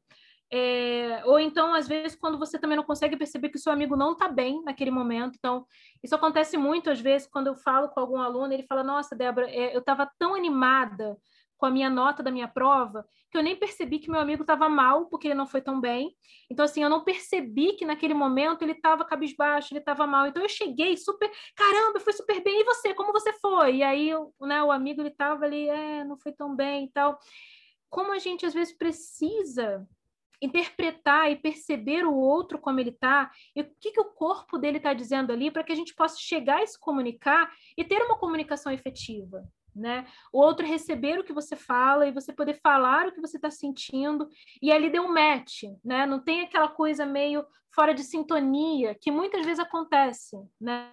É, 0.52 1.22
ou 1.24 1.40
então, 1.40 1.74
às 1.74 1.88
vezes, 1.88 2.16
quando 2.16 2.38
você 2.38 2.59
também 2.59 2.76
não 2.76 2.85
consegue 2.85 3.16
perceber 3.16 3.48
que 3.48 3.56
o 3.56 3.61
seu 3.61 3.72
amigo 3.72 3.96
não 3.96 4.12
está 4.12 4.28
bem 4.28 4.62
naquele 4.62 4.90
momento. 4.90 5.35
Então, 5.37 5.66
isso 6.02 6.14
acontece 6.14 6.56
muito, 6.56 6.88
às 6.88 7.00
vezes, 7.00 7.28
quando 7.28 7.48
eu 7.48 7.56
falo 7.56 7.88
com 7.88 8.00
algum 8.00 8.20
aluno, 8.20 8.52
ele 8.52 8.62
fala: 8.62 8.85
Nossa, 8.85 9.16
Débora, 9.16 9.50
é, 9.50 9.74
eu 9.74 9.80
estava 9.80 10.09
tão 10.18 10.35
animada 10.35 11.16
com 11.56 11.66
a 11.66 11.70
minha 11.70 11.88
nota 11.88 12.22
da 12.22 12.30
minha 12.30 12.46
prova 12.46 13.06
que 13.30 13.37
eu 13.37 13.42
nem 13.42 13.56
percebi 13.56 13.98
que 13.98 14.11
meu 14.11 14.20
amigo 14.20 14.42
estava 14.42 14.68
mal 14.68 15.06
porque 15.06 15.26
ele 15.28 15.35
não 15.35 15.46
foi 15.46 15.61
tão 15.61 15.80
bem. 15.80 16.14
Então, 16.50 16.64
assim, 16.64 16.82
eu 16.82 16.88
não 16.88 17.02
percebi 17.02 17.72
que 17.72 17.85
naquele 17.85 18.14
momento 18.14 18.62
ele 18.62 18.72
estava 18.72 19.04
cabisbaixo, 19.04 19.72
ele 19.72 19.80
estava 19.80 20.06
mal. 20.06 20.26
Então, 20.26 20.42
eu 20.42 20.48
cheguei 20.48 20.96
super, 20.96 21.30
caramba, 21.56 22.00
foi 22.00 22.12
super 22.12 22.42
bem. 22.42 22.61
E 22.61 22.64
você, 22.64 22.94
como 22.94 23.12
você 23.12 23.32
foi? 23.35 23.76
E 23.76 23.82
aí, 23.82 24.11
né, 24.40 24.62
o 24.62 24.70
amigo, 24.70 25.00
ele 25.00 25.09
estava 25.09 25.44
ali, 25.44 25.68
é, 25.68 26.04
não 26.04 26.16
foi 26.16 26.32
tão 26.32 26.54
bem 26.54 26.85
e 26.87 26.90
tal. 26.92 27.18
Como 27.90 28.12
a 28.12 28.18
gente, 28.18 28.46
às 28.46 28.54
vezes, 28.54 28.76
precisa 28.76 29.87
interpretar 30.40 31.31
e 31.31 31.37
perceber 31.37 32.05
o 32.05 32.14
outro 32.14 32.59
como 32.59 32.81
ele 32.81 32.90
está 32.90 33.31
e 33.55 33.62
o 33.62 33.70
que, 33.81 33.92
que 33.92 34.01
o 34.01 34.12
corpo 34.12 34.59
dele 34.59 34.77
está 34.79 34.92
dizendo 34.92 35.33
ali 35.33 35.51
para 35.51 35.64
que 35.64 35.72
a 35.72 35.77
gente 35.77 35.94
possa 35.94 36.16
chegar 36.18 36.62
e 36.62 36.66
se 36.66 36.79
comunicar 36.79 37.51
e 37.77 37.85
ter 37.85 38.03
uma 38.03 38.18
comunicação 38.18 38.72
efetiva. 38.72 39.42
Né? 39.75 40.07
O 40.33 40.40
outro 40.40 40.66
receber 40.66 41.18
o 41.18 41.25
que 41.25 41.35
você 41.35 41.55
fala 41.55 42.07
e 42.07 42.12
você 42.12 42.33
poder 42.33 42.55
falar 42.62 43.09
o 43.09 43.12
que 43.12 43.20
você 43.20 43.37
está 43.37 43.51
sentindo 43.51 44.27
e 44.62 44.72
ali 44.72 44.88
deu 44.88 45.03
um 45.03 45.12
match, 45.12 45.64
né? 45.85 46.07
Não 46.07 46.18
tem 46.18 46.40
aquela 46.40 46.68
coisa 46.68 47.05
meio 47.05 47.44
fora 47.75 47.92
de 47.92 48.03
sintonia 48.03 48.94
que 48.94 49.11
muitas 49.11 49.44
vezes 49.44 49.59
acontece, 49.59 50.35
né? 50.59 50.90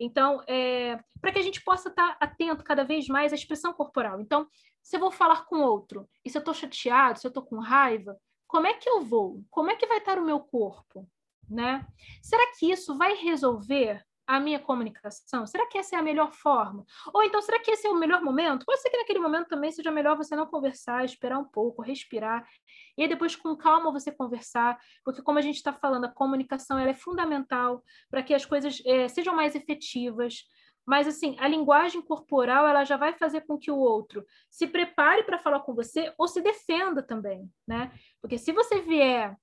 Então, 0.00 0.42
é, 0.48 0.98
para 1.20 1.30
que 1.32 1.38
a 1.38 1.42
gente 1.42 1.62
possa 1.62 1.88
estar 1.88 2.18
tá 2.18 2.26
atento 2.26 2.64
cada 2.64 2.82
vez 2.82 3.06
mais 3.06 3.32
à 3.32 3.36
expressão 3.36 3.72
corporal. 3.72 4.20
Então, 4.20 4.48
se 4.82 4.96
eu 4.96 5.00
vou 5.00 5.12
falar 5.12 5.46
com 5.46 5.60
outro 5.60 6.08
e 6.24 6.30
se 6.30 6.36
eu 6.36 6.40
estou 6.40 6.52
chateado, 6.52 7.20
se 7.20 7.26
eu 7.26 7.30
estou 7.30 7.44
com 7.44 7.60
raiva, 7.60 8.16
como 8.54 8.68
é 8.68 8.74
que 8.74 8.88
eu 8.88 9.00
vou? 9.00 9.44
Como 9.50 9.68
é 9.68 9.74
que 9.74 9.84
vai 9.84 9.98
estar 9.98 10.16
o 10.16 10.24
meu 10.24 10.38
corpo? 10.38 11.10
Né? 11.50 11.84
Será 12.22 12.52
que 12.56 12.70
isso 12.70 12.96
vai 12.96 13.16
resolver 13.16 14.00
a 14.28 14.38
minha 14.38 14.60
comunicação? 14.60 15.44
Será 15.44 15.66
que 15.66 15.76
essa 15.76 15.96
é 15.96 15.98
a 15.98 16.02
melhor 16.02 16.32
forma? 16.32 16.84
Ou 17.12 17.24
então, 17.24 17.42
será 17.42 17.58
que 17.58 17.72
esse 17.72 17.84
é 17.84 17.90
o 17.90 17.98
melhor 17.98 18.22
momento? 18.22 18.64
Pode 18.64 18.80
ser 18.80 18.90
que 18.90 18.96
naquele 18.96 19.18
momento 19.18 19.48
também 19.48 19.72
seja 19.72 19.90
melhor 19.90 20.16
você 20.16 20.36
não 20.36 20.46
conversar, 20.46 21.04
esperar 21.04 21.36
um 21.36 21.44
pouco, 21.44 21.82
respirar, 21.82 22.48
e 22.96 23.02
aí 23.02 23.08
depois 23.08 23.34
com 23.34 23.56
calma 23.56 23.90
você 23.90 24.12
conversar, 24.12 24.78
porque 25.04 25.20
como 25.20 25.40
a 25.40 25.42
gente 25.42 25.56
está 25.56 25.72
falando, 25.72 26.04
a 26.04 26.12
comunicação 26.12 26.78
ela 26.78 26.90
é 26.90 26.94
fundamental 26.94 27.82
para 28.08 28.22
que 28.22 28.32
as 28.32 28.46
coisas 28.46 28.80
é, 28.86 29.08
sejam 29.08 29.34
mais 29.34 29.56
efetivas, 29.56 30.44
mas 30.86 31.06
assim, 31.06 31.36
a 31.38 31.48
linguagem 31.48 32.02
corporal 32.02 32.66
ela 32.66 32.84
já 32.84 32.96
vai 32.96 33.14
fazer 33.14 33.42
com 33.42 33.58
que 33.58 33.70
o 33.70 33.78
outro 33.78 34.24
se 34.50 34.66
prepare 34.66 35.22
para 35.24 35.38
falar 35.38 35.60
com 35.60 35.74
você 35.74 36.12
ou 36.18 36.28
se 36.28 36.40
defenda 36.40 37.02
também, 37.02 37.50
né? 37.66 37.92
Porque 38.20 38.38
se 38.38 38.52
você 38.52 38.80
vier 38.80 39.36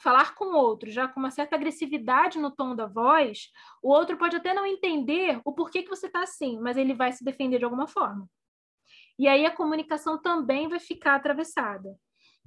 falar 0.00 0.34
com 0.34 0.46
o 0.46 0.56
outro 0.56 0.90
já 0.90 1.08
com 1.08 1.20
uma 1.20 1.30
certa 1.30 1.56
agressividade 1.56 2.38
no 2.38 2.50
tom 2.50 2.74
da 2.74 2.86
voz, 2.86 3.50
o 3.82 3.90
outro 3.90 4.16
pode 4.16 4.36
até 4.36 4.54
não 4.54 4.64
entender 4.64 5.40
o 5.44 5.52
porquê 5.52 5.82
que 5.82 5.90
você 5.90 6.06
está 6.06 6.22
assim, 6.22 6.58
mas 6.60 6.76
ele 6.76 6.94
vai 6.94 7.12
se 7.12 7.24
defender 7.24 7.58
de 7.58 7.64
alguma 7.64 7.86
forma. 7.86 8.28
E 9.18 9.26
aí 9.26 9.44
a 9.44 9.54
comunicação 9.54 10.20
também 10.20 10.68
vai 10.68 10.78
ficar 10.78 11.16
atravessada. 11.16 11.88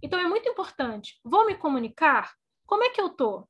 Então 0.02 0.20
é 0.20 0.28
muito 0.28 0.48
importante. 0.50 1.20
Vou 1.24 1.46
me 1.46 1.56
comunicar? 1.56 2.34
Como 2.66 2.84
é 2.84 2.90
que 2.90 3.02
eu 3.02 3.10
tô? 3.10 3.48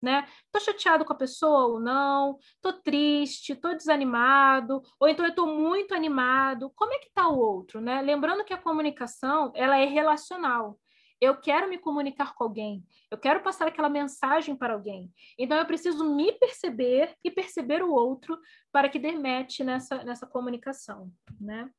Né? 0.00 0.26
Tô 0.52 0.60
chateado 0.60 1.04
com 1.04 1.12
a 1.12 1.16
pessoa 1.16 1.66
ou 1.66 1.80
não? 1.80 2.38
Tô 2.60 2.72
triste, 2.72 3.54
tô 3.54 3.74
desanimado, 3.74 4.82
ou 5.00 5.08
então 5.08 5.24
eu 5.24 5.34
tô 5.34 5.46
muito 5.46 5.94
animado. 5.94 6.70
Como 6.74 6.92
é 6.92 6.98
que 6.98 7.10
tá 7.12 7.28
o 7.28 7.38
outro, 7.38 7.80
né? 7.80 8.02
Lembrando 8.02 8.44
que 8.44 8.52
a 8.52 8.58
comunicação, 8.58 9.52
ela 9.54 9.76
é 9.76 9.84
relacional. 9.84 10.78
Eu 11.18 11.40
quero 11.40 11.68
me 11.68 11.78
comunicar 11.78 12.34
com 12.34 12.44
alguém, 12.44 12.84
eu 13.10 13.16
quero 13.16 13.40
passar 13.42 13.66
aquela 13.66 13.88
mensagem 13.88 14.54
para 14.54 14.74
alguém. 14.74 15.10
Então 15.38 15.56
eu 15.56 15.64
preciso 15.64 16.04
me 16.14 16.30
perceber 16.32 17.14
e 17.24 17.30
perceber 17.30 17.82
o 17.82 17.90
outro 17.90 18.38
para 18.70 18.88
que 18.88 18.98
match 18.98 19.60
nessa, 19.60 20.04
nessa 20.04 20.26
comunicação, 20.26 21.10
né? 21.40 21.70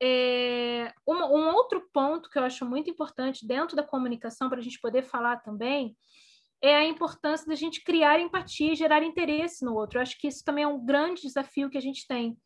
É, 0.00 0.92
um, 1.06 1.14
um 1.14 1.54
outro 1.54 1.88
ponto 1.92 2.28
que 2.28 2.38
eu 2.38 2.44
acho 2.44 2.64
muito 2.66 2.90
importante 2.90 3.46
dentro 3.46 3.74
da 3.74 3.82
comunicação 3.82 4.48
para 4.48 4.58
a 4.58 4.62
gente 4.62 4.80
poder 4.80 5.02
falar 5.02 5.38
também 5.38 5.96
é 6.64 6.76
a 6.76 6.84
importância 6.84 7.46
da 7.46 7.54
gente 7.54 7.84
criar 7.84 8.18
empatia 8.18 8.72
e 8.72 8.76
gerar 8.76 9.02
interesse 9.02 9.62
no 9.62 9.74
outro. 9.74 9.98
Eu 9.98 10.02
acho 10.02 10.18
que 10.18 10.26
isso 10.26 10.42
também 10.42 10.64
é 10.64 10.66
um 10.66 10.82
grande 10.82 11.20
desafio 11.20 11.68
que 11.68 11.76
a 11.76 11.80
gente 11.80 12.06
tem. 12.06 12.38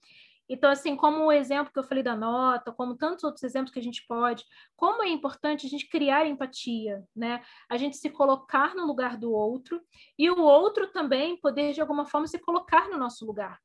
Então, 0.48 0.70
assim, 0.70 0.96
como 0.96 1.24
o 1.24 1.31
exemplo 1.31 1.72
que 1.72 1.78
eu 1.78 1.85
falei 1.85 2.02
da 2.02 2.16
nota, 2.16 2.72
como 2.72 2.96
tantos 2.96 3.22
outros 3.22 3.44
exemplos 3.44 3.72
que 3.72 3.78
a 3.78 3.83
gente 3.83 4.04
pode, 4.09 4.44
como 4.74 5.04
é 5.04 5.09
importante 5.09 5.66
a 5.66 5.68
gente 5.68 5.88
criar 5.88 6.26
empatia, 6.26 7.04
né? 7.14 7.44
A 7.70 7.76
gente 7.76 7.96
se 7.96 8.11
colocar 8.11 8.74
no 8.74 8.87
lugar 8.87 9.16
do 9.16 9.31
outro 9.31 9.81
e 10.18 10.28
o 10.28 10.40
outro 10.40 10.90
também 10.90 11.37
poder, 11.37 11.72
de 11.72 11.81
alguma 11.81 12.04
forma, 12.04 12.26
se 12.26 12.40
colocar 12.40 12.88
no 12.88 12.98
nosso 12.98 13.24
lugar. 13.24 13.61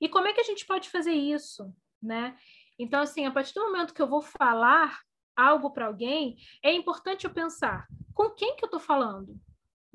E 0.00 0.08
como 0.08 0.28
é 0.28 0.32
que 0.32 0.40
a 0.40 0.44
gente 0.44 0.64
pode 0.64 0.88
fazer 0.88 1.12
isso, 1.12 1.70
né? 2.00 2.34
Então, 2.78 3.02
assim, 3.02 3.26
a 3.26 3.30
partir 3.30 3.52
do 3.52 3.64
momento 3.64 3.92
que 3.92 4.00
eu 4.00 4.08
vou 4.08 4.22
falar 4.22 5.00
algo 5.36 5.70
para 5.70 5.86
alguém, 5.86 6.36
é 6.62 6.72
importante 6.72 7.24
eu 7.24 7.30
pensar 7.30 7.86
com 8.14 8.30
quem 8.30 8.56
que 8.56 8.64
eu 8.64 8.68
estou 8.68 8.80
falando, 8.80 9.38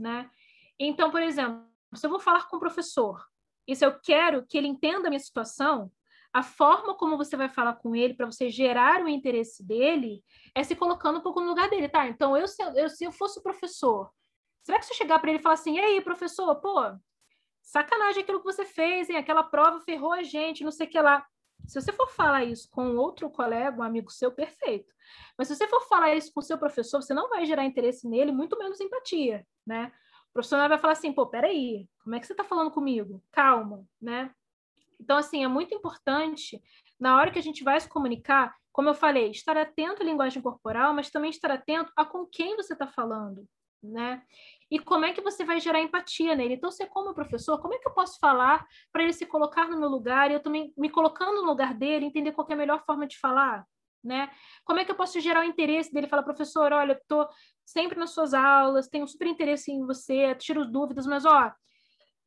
né? 0.03 0.29
Então, 0.77 1.09
por 1.09 1.21
exemplo, 1.21 1.65
se 1.95 2.05
eu 2.05 2.09
vou 2.09 2.19
falar 2.19 2.47
com 2.47 2.57
o 2.57 2.59
professor 2.59 3.25
e 3.67 3.75
se 3.75 3.85
eu 3.85 3.99
quero 3.99 4.45
que 4.45 4.57
ele 4.57 4.67
entenda 4.67 5.07
a 5.07 5.09
minha 5.09 5.19
situação, 5.19 5.91
a 6.33 6.43
forma 6.43 6.95
como 6.95 7.15
você 7.15 7.37
vai 7.37 7.47
falar 7.47 7.75
com 7.75 7.95
ele 7.95 8.13
para 8.13 8.25
você 8.25 8.49
gerar 8.49 9.03
o 9.03 9.07
interesse 9.07 9.65
dele 9.65 10.23
é 10.53 10.63
se 10.63 10.75
colocando 10.75 11.19
um 11.19 11.21
pouco 11.21 11.39
no 11.39 11.47
lugar 11.47 11.69
dele, 11.69 11.87
tá? 11.87 12.07
Então, 12.07 12.35
eu 12.35 12.47
se 12.47 12.61
eu, 12.61 12.89
se 12.89 13.05
eu 13.05 13.11
fosse 13.11 13.39
o 13.39 13.43
professor, 13.43 14.11
será 14.63 14.79
que 14.79 14.85
se 14.85 14.93
eu 14.93 14.97
chegar 14.97 15.19
para 15.19 15.29
ele 15.29 15.39
e 15.39 15.41
falar 15.41 15.53
assim, 15.53 15.75
e 15.75 15.79
aí, 15.79 16.01
professor, 16.01 16.55
pô, 16.55 16.81
sacanagem 17.61 18.23
aquilo 18.23 18.39
que 18.39 18.45
você 18.45 18.65
fez, 18.65 19.09
hein? 19.09 19.17
Aquela 19.17 19.43
prova 19.43 19.79
ferrou 19.81 20.11
a 20.11 20.23
gente, 20.23 20.63
não 20.63 20.71
sei 20.71 20.87
o 20.87 20.89
que 20.89 20.99
lá. 20.99 21.25
Se 21.65 21.81
você 21.81 21.91
for 21.93 22.09
falar 22.09 22.43
isso 22.43 22.69
com 22.69 22.95
outro 22.97 23.29
colega, 23.29 23.79
um 23.79 23.83
amigo 23.83 24.11
seu, 24.11 24.31
perfeito. 24.31 24.93
Mas 25.37 25.47
se 25.47 25.55
você 25.55 25.67
for 25.67 25.81
falar 25.81 26.15
isso 26.15 26.31
com 26.33 26.39
o 26.39 26.43
seu 26.43 26.57
professor, 26.57 27.01
você 27.01 27.13
não 27.13 27.29
vai 27.29 27.45
gerar 27.45 27.65
interesse 27.65 28.07
nele, 28.07 28.31
muito 28.31 28.57
menos 28.57 28.79
empatia, 28.79 29.45
né? 29.65 29.91
O 30.29 30.33
profissional 30.33 30.67
vai 30.67 30.77
falar 30.77 30.93
assim, 30.93 31.13
pô, 31.13 31.27
peraí, 31.27 31.87
como 32.03 32.15
é 32.15 32.19
que 32.19 32.27
você 32.27 32.33
está 32.33 32.43
falando 32.43 32.71
comigo? 32.71 33.23
Calma, 33.31 33.85
né? 34.01 34.33
Então, 34.99 35.17
assim, 35.17 35.43
é 35.43 35.47
muito 35.47 35.73
importante, 35.73 36.61
na 36.99 37.17
hora 37.17 37.31
que 37.31 37.39
a 37.39 37.43
gente 37.43 37.63
vai 37.63 37.79
se 37.79 37.89
comunicar, 37.89 38.55
como 38.71 38.89
eu 38.89 38.95
falei, 38.95 39.29
estar 39.29 39.55
atento 39.57 40.01
à 40.01 40.05
linguagem 40.05 40.41
corporal, 40.41 40.93
mas 40.93 41.11
também 41.11 41.29
estar 41.29 41.51
atento 41.51 41.91
a 41.95 42.05
com 42.05 42.25
quem 42.25 42.55
você 42.55 42.73
está 42.73 42.87
falando, 42.87 43.47
né? 43.83 44.21
E 44.71 44.79
como 44.79 45.05
é 45.05 45.13
que 45.13 45.21
você 45.21 45.43
vai 45.43 45.59
gerar 45.59 45.81
empatia 45.81 46.35
nele? 46.35 46.55
Então, 46.55 46.71
você 46.71 46.85
como 46.85 47.13
professor, 47.13 47.61
como 47.61 47.73
é 47.73 47.77
que 47.77 47.87
eu 47.87 47.93
posso 47.93 48.17
falar 48.19 48.65
para 48.91 49.03
ele 49.03 49.13
se 49.13 49.25
colocar 49.25 49.67
no 49.67 49.79
meu 49.79 49.89
lugar 49.89 50.31
e 50.31 50.33
eu 50.33 50.39
também 50.39 50.73
me 50.77 50.89
colocando 50.89 51.41
no 51.41 51.47
lugar 51.47 51.73
dele, 51.73 52.05
entender 52.05 52.31
qual 52.31 52.47
é 52.49 52.53
a 52.53 52.57
melhor 52.57 52.83
forma 52.85 53.05
de 53.05 53.19
falar? 53.19 53.65
Né? 54.03 54.29
Como 54.65 54.79
é 54.79 54.85
que 54.85 54.91
eu 54.91 54.95
posso 54.95 55.19
gerar 55.19 55.41
o 55.41 55.47
interesse 55.47 55.93
dele? 55.93 56.07
Falar, 56.07 56.23
professor, 56.23 56.73
olha, 56.73 56.93
estou 56.93 57.27
sempre 57.65 57.97
nas 57.99 58.09
suas 58.09 58.33
aulas, 58.33 58.87
tenho 58.87 59.07
super 59.07 59.27
interesse 59.27 59.71
em 59.71 59.85
você, 59.85 60.35
tiro 60.35 60.65
dúvidas, 60.65 61.05
mas 61.05 61.25
ó, 61.25 61.53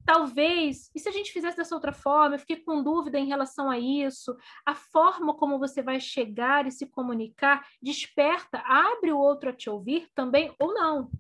talvez, 0.07 0.89
e 0.95 1.01
se 1.01 1.09
a 1.09 1.13
gente 1.13 1.33
fizesse 1.33 1.57
dessa 1.57 1.75
outra 1.75 1.93
forma, 1.93 2.37
eu 2.37 2.39
fiquei 2.39 2.57
com 2.57 2.83
dúvida 2.83 3.19
em 3.19 3.27
relação 3.27 3.69
a 3.69 3.79
isso, 3.79 4.35
a 4.65 4.75
forma 4.75 5.35
como 5.35 5.59
você 5.59 5.83
vai 5.83 6.01
chegar 6.01 6.67
e 6.67 6.71
se 6.71 6.87
comunicar 6.87 7.67
desperta, 7.83 8.63
abre 8.65 9.13
o 9.13 9.19
outro 9.19 9.51
a 9.51 9.53
te 9.53 9.69
ouvir 9.69 10.09
também 10.15 10.55
ou 10.61 10.73
não. 10.73 11.11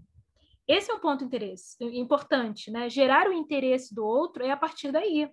Esse 0.68 0.90
é 0.90 0.94
um 0.94 0.98
ponto 0.98 1.24
interesse, 1.24 1.76
importante, 1.80 2.70
né? 2.70 2.88
Gerar 2.88 3.28
o 3.28 3.32
interesse 3.32 3.94
do 3.94 4.04
outro 4.04 4.44
é 4.44 4.50
a 4.50 4.56
partir 4.56 4.90
daí. 4.90 5.30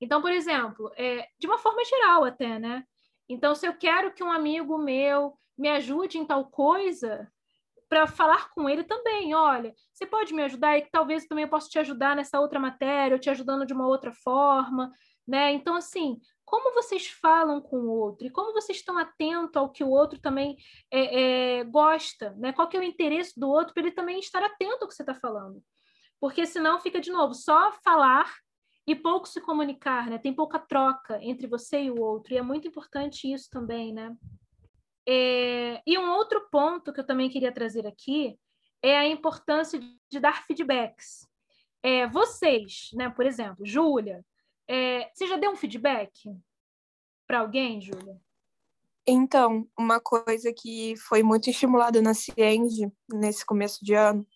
Então, 0.00 0.20
por 0.20 0.32
exemplo, 0.32 0.90
é, 0.96 1.26
de 1.38 1.46
uma 1.46 1.58
forma 1.58 1.84
geral 1.84 2.24
até, 2.24 2.58
né? 2.58 2.84
Então, 3.28 3.54
se 3.54 3.66
eu 3.66 3.76
quero 3.76 4.12
que 4.12 4.22
um 4.22 4.32
amigo 4.32 4.78
meu 4.78 5.34
me 5.56 5.68
ajude 5.68 6.18
em 6.18 6.24
tal 6.24 6.50
coisa, 6.50 7.30
para 7.88 8.06
falar 8.06 8.50
com 8.50 8.68
ele 8.68 8.84
também, 8.84 9.34
olha, 9.34 9.74
você 9.92 10.06
pode 10.06 10.34
me 10.34 10.42
ajudar 10.42 10.76
e 10.76 10.82
que 10.82 10.90
talvez 10.90 11.26
também 11.26 11.44
eu 11.44 11.50
possa 11.50 11.68
te 11.68 11.78
ajudar 11.78 12.14
nessa 12.14 12.38
outra 12.38 12.60
matéria, 12.60 13.14
ou 13.14 13.20
te 13.20 13.30
ajudando 13.30 13.66
de 13.66 13.72
uma 13.72 13.86
outra 13.86 14.12
forma, 14.12 14.92
né? 15.26 15.52
Então, 15.52 15.74
assim, 15.74 16.18
como 16.48 16.72
vocês 16.72 17.06
falam 17.08 17.60
com 17.60 17.76
o 17.76 17.90
outro 17.90 18.26
e 18.26 18.30
como 18.30 18.54
vocês 18.54 18.78
estão 18.78 18.96
atentos 18.96 19.54
ao 19.54 19.70
que 19.70 19.84
o 19.84 19.90
outro 19.90 20.18
também 20.18 20.56
é, 20.90 21.58
é, 21.58 21.64
gosta, 21.64 22.34
né? 22.38 22.54
Qual 22.54 22.66
que 22.66 22.76
é 22.76 22.80
o 22.80 22.82
interesse 22.82 23.38
do 23.38 23.50
outro 23.50 23.74
para 23.74 23.82
ele 23.82 23.92
também 23.92 24.18
estar 24.18 24.42
atento 24.42 24.78
ao 24.80 24.88
que 24.88 24.94
você 24.94 25.02
está 25.02 25.14
falando? 25.14 25.62
Porque 26.18 26.46
senão 26.46 26.80
fica 26.80 27.00
de 27.00 27.12
novo 27.12 27.34
só 27.34 27.70
falar 27.84 28.34
e 28.86 28.94
pouco 28.94 29.28
se 29.28 29.42
comunicar, 29.42 30.08
né? 30.08 30.16
Tem 30.16 30.32
pouca 30.32 30.58
troca 30.58 31.22
entre 31.22 31.46
você 31.46 31.82
e 31.82 31.90
o 31.90 32.00
outro, 32.00 32.32
e 32.32 32.38
é 32.38 32.42
muito 32.42 32.66
importante 32.66 33.30
isso 33.30 33.50
também, 33.50 33.92
né? 33.92 34.16
É, 35.06 35.82
e 35.86 35.98
um 35.98 36.10
outro 36.12 36.48
ponto 36.50 36.94
que 36.94 37.00
eu 37.00 37.06
também 37.06 37.28
queria 37.28 37.52
trazer 37.52 37.86
aqui 37.86 38.38
é 38.82 38.96
a 38.96 39.06
importância 39.06 39.78
de 40.10 40.18
dar 40.18 40.46
feedbacks. 40.46 41.28
É, 41.82 42.06
vocês, 42.06 42.88
né, 42.94 43.10
por 43.10 43.26
exemplo, 43.26 43.66
Júlia, 43.66 44.24
é, 44.68 45.10
você 45.14 45.26
já 45.26 45.36
deu 45.36 45.50
um 45.50 45.56
feedback 45.56 46.12
para 47.26 47.40
alguém, 47.40 47.80
Júlia? 47.80 48.20
Então, 49.06 49.66
uma 49.78 49.98
coisa 49.98 50.52
que 50.52 50.94
foi 50.96 51.22
muito 51.22 51.48
estimulada 51.48 52.02
na 52.02 52.12
Cienge 52.12 52.92
nesse 53.10 53.44
começo 53.44 53.82
de 53.82 53.94
ano 53.94 54.26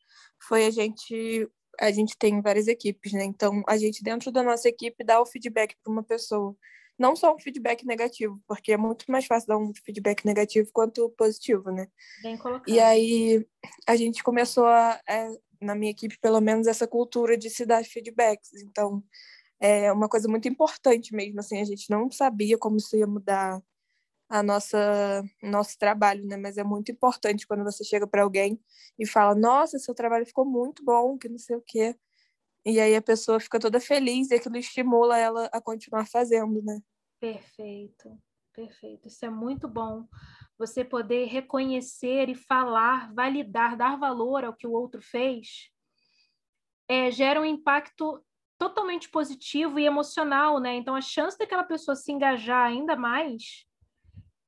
foi 0.41 0.65
a 0.65 0.71
gente 0.71 1.49
a 1.81 1.91
gente 1.91 2.17
tem 2.17 2.41
várias 2.41 2.69
equipes, 2.69 3.13
né? 3.13 3.25
Então, 3.25 3.63
a 3.67 3.77
gente 3.77 4.03
dentro 4.03 4.31
da 4.31 4.43
nossa 4.43 4.69
equipe 4.69 5.05
dá 5.05 5.21
o 5.21 5.27
feedback 5.27 5.75
para 5.83 5.93
uma 5.93 6.03
pessoa. 6.03 6.55
Não 6.99 7.17
só 7.17 7.35
um 7.35 7.39
feedback 7.39 7.85
negativo, 7.85 8.41
porque 8.47 8.73
é 8.73 8.77
muito 8.77 9.11
mais 9.11 9.27
fácil 9.27 9.49
dar 9.49 9.59
um 9.59 9.73
feedback 9.85 10.25
negativo 10.25 10.71
quanto 10.73 11.09
positivo, 11.11 11.71
né? 11.71 11.89
Bem 12.23 12.37
colocado. 12.37 12.69
E 12.69 12.79
aí 12.79 13.47
a 13.87 13.97
gente 13.97 14.23
começou 14.23 14.67
a, 14.67 15.01
é, 15.09 15.29
na 15.61 15.75
minha 15.75 15.91
equipe, 15.91 16.19
pelo 16.21 16.41
menos 16.41 16.67
essa 16.67 16.87
cultura 16.87 17.37
de 17.37 17.51
se 17.51 17.65
dar 17.65 17.85
feedbacks. 17.85 18.53
Então, 18.63 19.03
é 19.63 19.93
uma 19.93 20.09
coisa 20.09 20.29
muito 20.29 20.49
importante 20.49 21.15
mesmo, 21.17 21.41
assim, 21.41 21.61
a 21.61 21.65
gente 21.65 21.91
não 21.91 22.11
sabia 22.11 22.59
como 22.59 22.79
isso 22.79 22.97
ia 22.97 23.07
mudar 23.07 23.63
a 24.29 24.43
nossa 24.43 25.23
nosso 25.43 25.79
trabalho, 25.79 26.27
né? 26.27 26.37
Mas 26.37 26.59
é 26.59 26.65
muito 26.65 26.93
importante 26.93 27.47
quando 27.47 27.65
você 27.65 27.85
chega 27.85 28.07
para 28.07 28.23
alguém 28.25 28.61
e 28.99 29.07
fala: 29.07 29.35
"Nossa, 29.35 29.79
seu 29.79 29.95
trabalho 29.95 30.27
ficou 30.27 30.45
muito 30.47 30.85
bom, 30.85 31.19
que 31.19 31.29
não 31.29 31.39
sei 31.39 31.57
o 31.57 31.63
quê". 31.67 31.97
E 32.67 32.81
aí 32.81 32.97
a 32.97 33.03
pessoa 33.03 33.41
fica 33.41 33.61
toda 33.61 33.81
feliz 33.81 34.31
e 34.31 34.37
aquilo 34.37 34.57
estimula 34.59 35.19
ela 35.19 35.47
a 35.53 35.61
continuar 35.63 36.07
fazendo, 36.09 36.63
né? 36.63 36.81
Perfeito. 37.21 38.19
Perfeito. 38.53 39.09
Isso 39.09 39.25
é 39.25 39.31
muito 39.31 39.67
bom. 39.69 40.07
Você 40.59 40.85
poder 40.85 41.27
reconhecer 41.27 42.29
e 42.29 42.35
falar, 42.35 43.13
validar, 43.15 43.77
dar 43.77 43.97
valor 43.99 44.45
ao 44.45 44.55
que 44.55 44.67
o 44.67 44.73
outro 44.73 45.01
fez, 45.01 45.71
é, 46.89 47.11
gera 47.11 47.41
um 47.41 47.45
impacto 47.45 48.25
totalmente 48.63 49.09
positivo 49.09 49.81
e 49.81 49.85
emocional, 49.85 50.61
né? 50.61 50.77
Então, 50.77 50.95
a 50.95 51.01
chance 51.01 51.37
daquela 51.37 51.65
pessoa 51.65 51.97
se 51.97 52.13
engajar 52.13 52.65
ainda 52.65 52.95
mais 52.95 53.67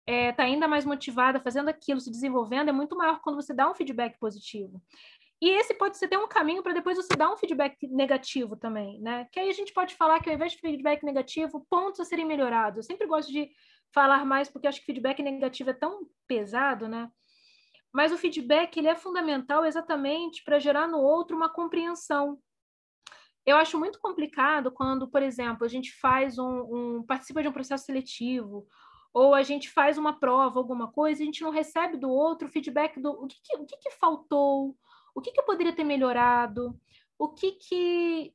é, 0.07 0.31
tá 0.33 0.44
ainda 0.44 0.68
mais 0.68 0.85
motivada, 0.85 1.40
fazendo 1.40 1.68
aquilo, 1.68 2.00
se 2.00 2.12
desenvolvendo, 2.12 2.68
é 2.68 2.72
muito 2.72 2.96
maior 2.96 3.20
quando 3.22 3.37
você 3.37 3.53
dá 3.53 3.68
um 3.68 3.74
feedback 3.74 4.16
positivo. 4.20 4.81
E 5.42 5.48
esse 5.48 5.74
pode 5.74 5.98
ser 5.98 6.05
até 6.05 6.16
um 6.16 6.29
caminho 6.29 6.62
para 6.62 6.74
depois 6.74 6.96
você 6.96 7.16
dar 7.16 7.33
um 7.33 7.37
feedback 7.37 7.77
negativo 7.88 8.55
também, 8.55 9.00
né? 9.00 9.27
Que 9.33 9.40
aí 9.40 9.48
a 9.48 9.53
gente 9.53 9.72
pode 9.72 9.96
falar 9.96 10.20
que 10.22 10.29
ao 10.29 10.35
invés 10.37 10.53
de 10.53 10.59
feedback 10.59 11.03
negativo, 11.03 11.66
pontos 11.68 11.98
a 11.98 12.05
serem 12.05 12.24
melhorados. 12.24 12.77
Eu 12.77 12.83
sempre 12.85 13.09
gosto 13.09 13.33
de 13.33 13.50
falar 13.92 14.24
mais 14.24 14.48
porque 14.48 14.68
acho 14.68 14.79
que 14.79 14.87
feedback 14.87 15.20
negativo 15.22 15.70
é 15.70 15.74
tão 15.74 16.07
pesado, 16.29 16.87
né? 16.87 17.11
Mas 17.92 18.12
o 18.12 18.18
feedback 18.18 18.77
ele 18.77 18.88
é 18.88 18.94
fundamental 18.94 19.64
exatamente 19.64 20.44
para 20.44 20.61
gerar 20.61 20.87
no 20.87 20.98
outro 20.98 21.37
uma 21.37 21.48
compreensão. 21.48 22.38
Eu 23.46 23.57
acho 23.57 23.78
muito 23.78 24.00
complicado 24.00 24.70
quando, 24.70 25.09
por 25.09 25.22
exemplo, 25.22 25.64
a 25.64 25.68
gente 25.68 25.92
faz 25.94 26.38
um, 26.38 26.98
um 26.98 27.02
participa 27.02 27.42
de 27.42 27.48
um 27.48 27.52
processo 27.52 27.85
seletivo 27.85 28.66
ou 29.12 29.33
a 29.33 29.42
gente 29.42 29.70
faz 29.70 29.96
uma 29.96 30.18
prova, 30.18 30.59
alguma 30.59 30.90
coisa, 30.90 31.20
e 31.20 31.22
a 31.22 31.26
gente 31.26 31.42
não 31.42 31.50
recebe 31.50 31.96
do 31.96 32.11
outro 32.11 32.48
feedback 32.48 32.98
do 32.98 33.11
o 33.11 33.28
que, 33.28 33.37
que 33.42 33.57
o 33.57 33.64
que, 33.64 33.76
que 33.76 33.90
faltou, 33.92 34.76
o 35.14 35.20
que, 35.20 35.30
que 35.30 35.42
poderia 35.42 35.72
ter 35.72 35.85
melhorado, 35.85 36.76
o 37.16 37.28
que 37.28 37.52
que 37.52 38.35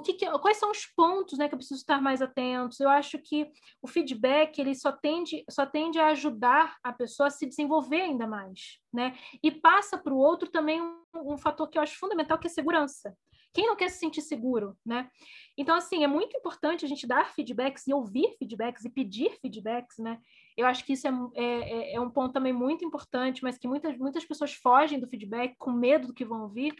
o 0.00 0.02
que, 0.02 0.14
que, 0.14 0.38
quais 0.38 0.56
são 0.56 0.70
os 0.70 0.86
pontos 0.86 1.38
né, 1.38 1.46
que 1.46 1.54
eu 1.54 1.58
preciso 1.58 1.80
estar 1.80 2.00
mais 2.00 2.22
atentos? 2.22 2.80
Eu 2.80 2.88
acho 2.88 3.18
que 3.18 3.50
o 3.82 3.86
feedback 3.86 4.58
ele 4.58 4.74
só 4.74 4.90
tende, 4.90 5.44
só 5.50 5.66
tende 5.66 5.98
a 5.98 6.08
ajudar 6.08 6.78
a 6.82 6.90
pessoa 6.90 7.26
a 7.26 7.30
se 7.30 7.46
desenvolver 7.46 8.00
ainda 8.00 8.26
mais, 8.26 8.78
né? 8.92 9.14
E 9.42 9.50
passa 9.50 9.98
para 9.98 10.14
o 10.14 10.18
outro 10.18 10.50
também 10.50 10.80
um, 10.80 11.02
um, 11.14 11.36
fator 11.36 11.68
que 11.68 11.76
eu 11.76 11.82
acho 11.82 11.98
fundamental, 11.98 12.38
que 12.38 12.46
é 12.46 12.50
segurança. 12.50 13.14
Quem 13.52 13.66
não 13.66 13.76
quer 13.76 13.90
se 13.90 13.98
sentir 13.98 14.22
seguro, 14.22 14.74
né? 14.86 15.10
Então, 15.58 15.76
assim, 15.76 16.02
é 16.02 16.06
muito 16.06 16.34
importante 16.36 16.84
a 16.84 16.88
gente 16.88 17.06
dar 17.06 17.34
feedbacks 17.34 17.86
e 17.86 17.92
ouvir 17.92 18.36
feedbacks 18.38 18.84
e 18.84 18.90
pedir 18.90 19.38
feedbacks, 19.42 19.98
né? 19.98 20.18
Eu 20.56 20.66
acho 20.66 20.84
que 20.84 20.94
isso 20.94 21.06
é, 21.06 21.10
é, 21.34 21.44
é, 21.44 21.94
é 21.94 22.00
um 22.00 22.10
ponto 22.10 22.32
também 22.32 22.52
muito 22.52 22.84
importante, 22.84 23.42
mas 23.42 23.58
que 23.58 23.68
muitas, 23.68 23.98
muitas 23.98 24.24
pessoas 24.24 24.54
fogem 24.54 24.98
do 24.98 25.08
feedback 25.08 25.56
com 25.58 25.72
medo 25.72 26.06
do 26.06 26.14
que 26.14 26.24
vão 26.24 26.42
ouvir. 26.42 26.74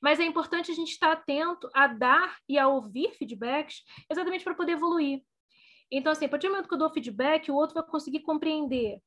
Mas 0.00 0.20
é 0.20 0.24
importante 0.24 0.70
a 0.70 0.74
gente 0.74 0.92
estar 0.92 1.12
atento 1.12 1.68
a 1.74 1.86
dar 1.86 2.36
e 2.48 2.58
a 2.58 2.68
ouvir 2.68 3.12
feedbacks 3.12 3.82
exatamente 4.10 4.44
para 4.44 4.54
poder 4.54 4.72
evoluir. 4.72 5.20
Então, 5.90 6.12
assim, 6.12 6.26
a 6.26 6.28
partir 6.28 6.48
do 6.48 6.52
momento 6.52 6.68
que 6.68 6.74
eu 6.74 6.78
dou 6.78 6.90
feedback, 6.90 7.50
o 7.50 7.54
outro 7.54 7.74
vai 7.74 7.84
conseguir 7.84 8.20
compreender 8.20 9.00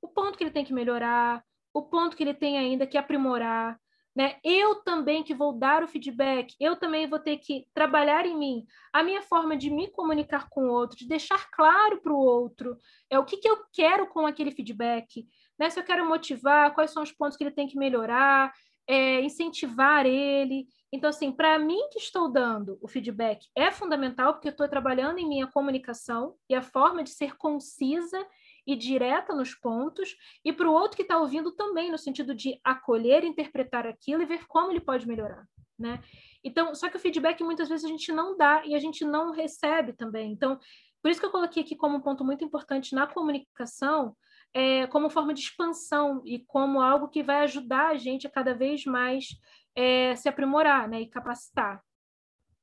o 0.00 0.08
ponto 0.08 0.36
que 0.36 0.44
ele 0.44 0.50
tem 0.50 0.64
que 0.64 0.72
melhorar, 0.72 1.42
o 1.72 1.82
ponto 1.82 2.16
que 2.16 2.22
ele 2.22 2.34
tem 2.34 2.58
ainda 2.58 2.86
que 2.86 2.96
aprimorar, 2.96 3.78
né? 4.18 4.36
Eu 4.42 4.76
também 4.82 5.22
que 5.22 5.34
vou 5.34 5.52
dar 5.52 5.84
o 5.84 5.88
feedback, 5.88 6.54
eu 6.58 6.76
também 6.76 7.06
vou 7.06 7.20
ter 7.20 7.36
que 7.38 7.66
trabalhar 7.72 8.26
em 8.26 8.36
mim 8.36 8.66
a 8.92 9.02
minha 9.02 9.22
forma 9.22 9.56
de 9.56 9.70
me 9.70 9.88
comunicar 9.92 10.48
com 10.48 10.66
o 10.66 10.72
outro, 10.72 10.98
de 10.98 11.06
deixar 11.06 11.48
claro 11.50 12.00
para 12.02 12.12
o 12.12 12.18
outro 12.18 12.76
é 13.08 13.18
o 13.18 13.24
que, 13.24 13.36
que 13.36 13.48
eu 13.48 13.58
quero 13.72 14.08
com 14.08 14.26
aquele 14.26 14.50
feedback, 14.50 15.24
né? 15.58 15.70
Se 15.70 15.78
eu 15.78 15.84
quero 15.84 16.08
motivar, 16.08 16.74
quais 16.74 16.90
são 16.90 17.02
os 17.02 17.12
pontos 17.12 17.36
que 17.36 17.44
ele 17.44 17.54
tem 17.54 17.68
que 17.68 17.78
melhorar, 17.78 18.52
é, 18.88 19.20
incentivar 19.20 20.06
ele. 20.06 20.66
Então, 20.90 21.10
assim, 21.10 21.30
para 21.30 21.58
mim 21.58 21.88
que 21.92 21.98
estou 21.98 22.32
dando 22.32 22.78
o 22.80 22.88
feedback 22.88 23.46
é 23.54 23.70
fundamental, 23.70 24.32
porque 24.32 24.48
eu 24.48 24.52
estou 24.52 24.66
trabalhando 24.66 25.18
em 25.18 25.28
minha 25.28 25.46
comunicação 25.46 26.34
e 26.48 26.54
a 26.54 26.62
forma 26.62 27.04
de 27.04 27.10
ser 27.10 27.36
concisa 27.36 28.26
e 28.66 28.74
direta 28.74 29.34
nos 29.34 29.54
pontos, 29.54 30.14
e 30.44 30.52
para 30.52 30.68
o 30.68 30.72
outro 30.72 30.96
que 30.96 31.02
está 31.02 31.18
ouvindo 31.18 31.52
também, 31.52 31.90
no 31.90 31.96
sentido 31.96 32.34
de 32.34 32.60
acolher, 32.62 33.24
interpretar 33.24 33.86
aquilo 33.86 34.22
e 34.22 34.26
ver 34.26 34.46
como 34.46 34.70
ele 34.70 34.80
pode 34.80 35.08
melhorar, 35.08 35.46
né? 35.78 36.02
Então, 36.44 36.74
só 36.74 36.90
que 36.90 36.96
o 36.96 37.00
feedback 37.00 37.42
muitas 37.42 37.68
vezes 37.68 37.84
a 37.84 37.88
gente 37.88 38.12
não 38.12 38.36
dá 38.36 38.62
e 38.66 38.74
a 38.74 38.78
gente 38.78 39.06
não 39.06 39.32
recebe 39.32 39.94
também. 39.94 40.30
Então, 40.32 40.58
por 41.02 41.10
isso 41.10 41.20
que 41.20 41.26
eu 41.26 41.30
coloquei 41.30 41.62
aqui 41.62 41.76
como 41.76 41.96
um 41.96 42.00
ponto 42.00 42.24
muito 42.24 42.44
importante 42.44 42.94
na 42.94 43.06
comunicação, 43.06 44.16
é, 44.52 44.86
como 44.88 45.10
forma 45.10 45.32
de 45.32 45.40
expansão 45.40 46.22
e 46.24 46.40
como 46.40 46.80
algo 46.80 47.08
que 47.08 47.22
vai 47.22 47.42
ajudar 47.42 47.90
a 47.90 47.96
gente 47.96 48.26
a 48.26 48.30
cada 48.30 48.54
vez 48.54 48.84
mais 48.84 49.28
é, 49.74 50.16
se 50.16 50.28
aprimorar 50.28 50.88
né, 50.88 51.02
e 51.02 51.08
capacitar. 51.08 51.82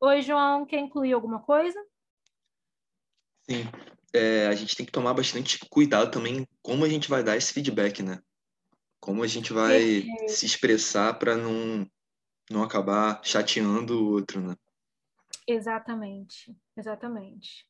Oi, 0.01 0.21
João, 0.21 0.65
quer 0.65 0.79
incluir 0.79 1.13
alguma 1.13 1.41
coisa? 1.41 1.79
Sim, 3.49 3.63
é, 4.13 4.47
a 4.47 4.55
gente 4.55 4.75
tem 4.75 4.85
que 4.85 4.91
tomar 4.91 5.13
bastante 5.13 5.59
cuidado 5.69 6.11
também 6.11 6.47
como 6.61 6.83
a 6.83 6.89
gente 6.89 7.09
vai 7.09 7.23
dar 7.23 7.37
esse 7.37 7.53
feedback, 7.53 8.01
né? 8.03 8.21
Como 8.99 9.23
a 9.23 9.27
gente 9.27 9.53
vai 9.53 10.03
se 10.27 10.45
expressar 10.45 11.13
para 11.19 11.37
não, 11.37 11.89
não 12.49 12.63
acabar 12.63 13.21
chateando 13.23 14.03
o 14.03 14.11
outro, 14.11 14.41
né? 14.41 14.55
Exatamente, 15.47 16.57
exatamente. 16.75 17.67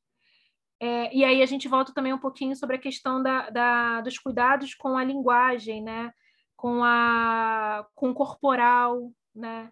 É, 0.80 1.16
e 1.16 1.24
aí 1.24 1.42
a 1.42 1.46
gente 1.46 1.68
volta 1.68 1.94
também 1.94 2.14
um 2.14 2.18
pouquinho 2.20 2.56
sobre 2.56 2.76
a 2.76 2.80
questão 2.80 3.22
da, 3.22 3.50
da, 3.50 4.02
dos 4.02 4.18
cuidados 4.18 4.74
com 4.76 4.98
a 4.98 5.04
linguagem, 5.04 5.82
né? 5.82 6.12
Com, 6.56 6.84
a, 6.84 7.86
com 7.96 8.10
o 8.10 8.14
corporal, 8.14 9.12
né? 9.34 9.72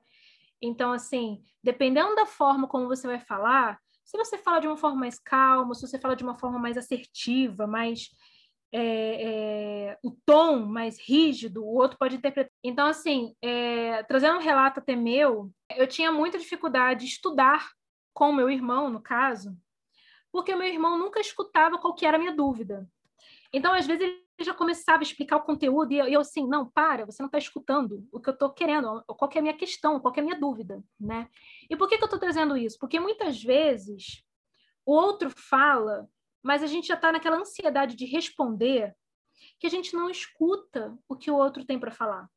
Então, 0.61 0.93
assim, 0.93 1.43
dependendo 1.61 2.15
da 2.15 2.25
forma 2.25 2.67
como 2.67 2.87
você 2.87 3.05
vai 3.05 3.19
falar, 3.19 3.79
se 4.03 4.17
você 4.17 4.37
fala 4.37 4.59
de 4.59 4.67
uma 4.67 4.77
forma 4.77 4.97
mais 4.97 5.19
calma, 5.19 5.73
se 5.73 5.85
você 5.85 5.99
fala 5.99 6.15
de 6.15 6.23
uma 6.23 6.35
forma 6.35 6.59
mais 6.59 6.77
assertiva, 6.77 7.67
mais 7.67 8.09
é, 8.71 9.91
é, 9.91 9.97
o 10.03 10.11
tom 10.25 10.65
mais 10.65 10.99
rígido, 10.99 11.63
o 11.63 11.75
outro 11.75 11.97
pode 11.97 12.15
interpretar. 12.15 12.51
Então, 12.63 12.87
assim, 12.87 13.35
é, 13.41 14.03
trazendo 14.03 14.37
um 14.37 14.41
relato 14.41 14.79
até 14.79 14.95
meu, 14.95 15.51
eu 15.75 15.87
tinha 15.87 16.11
muita 16.11 16.39
dificuldade 16.39 17.01
de 17.01 17.11
estudar 17.11 17.69
com 18.13 18.33
meu 18.33 18.49
irmão, 18.49 18.89
no 18.89 19.01
caso, 19.01 19.55
porque 20.33 20.55
meu 20.55 20.67
irmão 20.67 20.97
nunca 20.97 21.19
escutava 21.19 21.77
qual 21.77 21.93
que 21.93 22.07
era 22.07 22.17
a 22.17 22.19
minha 22.19 22.35
dúvida. 22.35 22.89
Então, 23.53 23.71
às 23.71 23.85
vezes, 23.85 24.01
ele 24.01 24.25
já 24.41 24.51
começava 24.51 24.97
a 24.97 25.03
explicar 25.03 25.37
o 25.37 25.43
conteúdo 25.43 25.93
e 25.93 25.99
eu, 25.99 26.07
eu 26.07 26.21
assim, 26.21 26.47
não, 26.47 26.67
para, 26.67 27.05
você 27.05 27.21
não 27.21 27.27
está 27.27 27.37
escutando 27.37 28.07
o 28.11 28.19
que 28.19 28.29
eu 28.29 28.33
estou 28.33 28.49
querendo, 28.49 29.03
qual 29.05 29.29
que 29.29 29.37
é 29.37 29.39
a 29.39 29.43
minha 29.43 29.55
questão, 29.55 29.99
qual 29.99 30.11
que 30.11 30.19
é 30.19 30.23
a 30.23 30.25
minha 30.25 30.39
dúvida, 30.39 30.83
né? 30.99 31.29
E 31.69 31.77
por 31.77 31.87
que, 31.87 31.97
que 31.97 32.03
eu 32.03 32.07
estou 32.07 32.19
trazendo 32.19 32.57
isso? 32.57 32.79
Porque 32.79 32.99
muitas 32.99 33.43
vezes 33.43 34.25
o 34.83 34.91
outro 34.91 35.29
fala, 35.29 36.09
mas 36.41 36.63
a 36.63 36.67
gente 36.67 36.87
já 36.87 36.95
está 36.95 37.11
naquela 37.11 37.37
ansiedade 37.37 37.95
de 37.95 38.05
responder 38.05 38.95
que 39.59 39.67
a 39.67 39.69
gente 39.69 39.93
não 39.93 40.09
escuta 40.09 40.97
o 41.07 41.15
que 41.15 41.29
o 41.29 41.35
outro 41.35 41.63
tem 41.63 41.79
para 41.79 41.91
falar. 41.91 42.27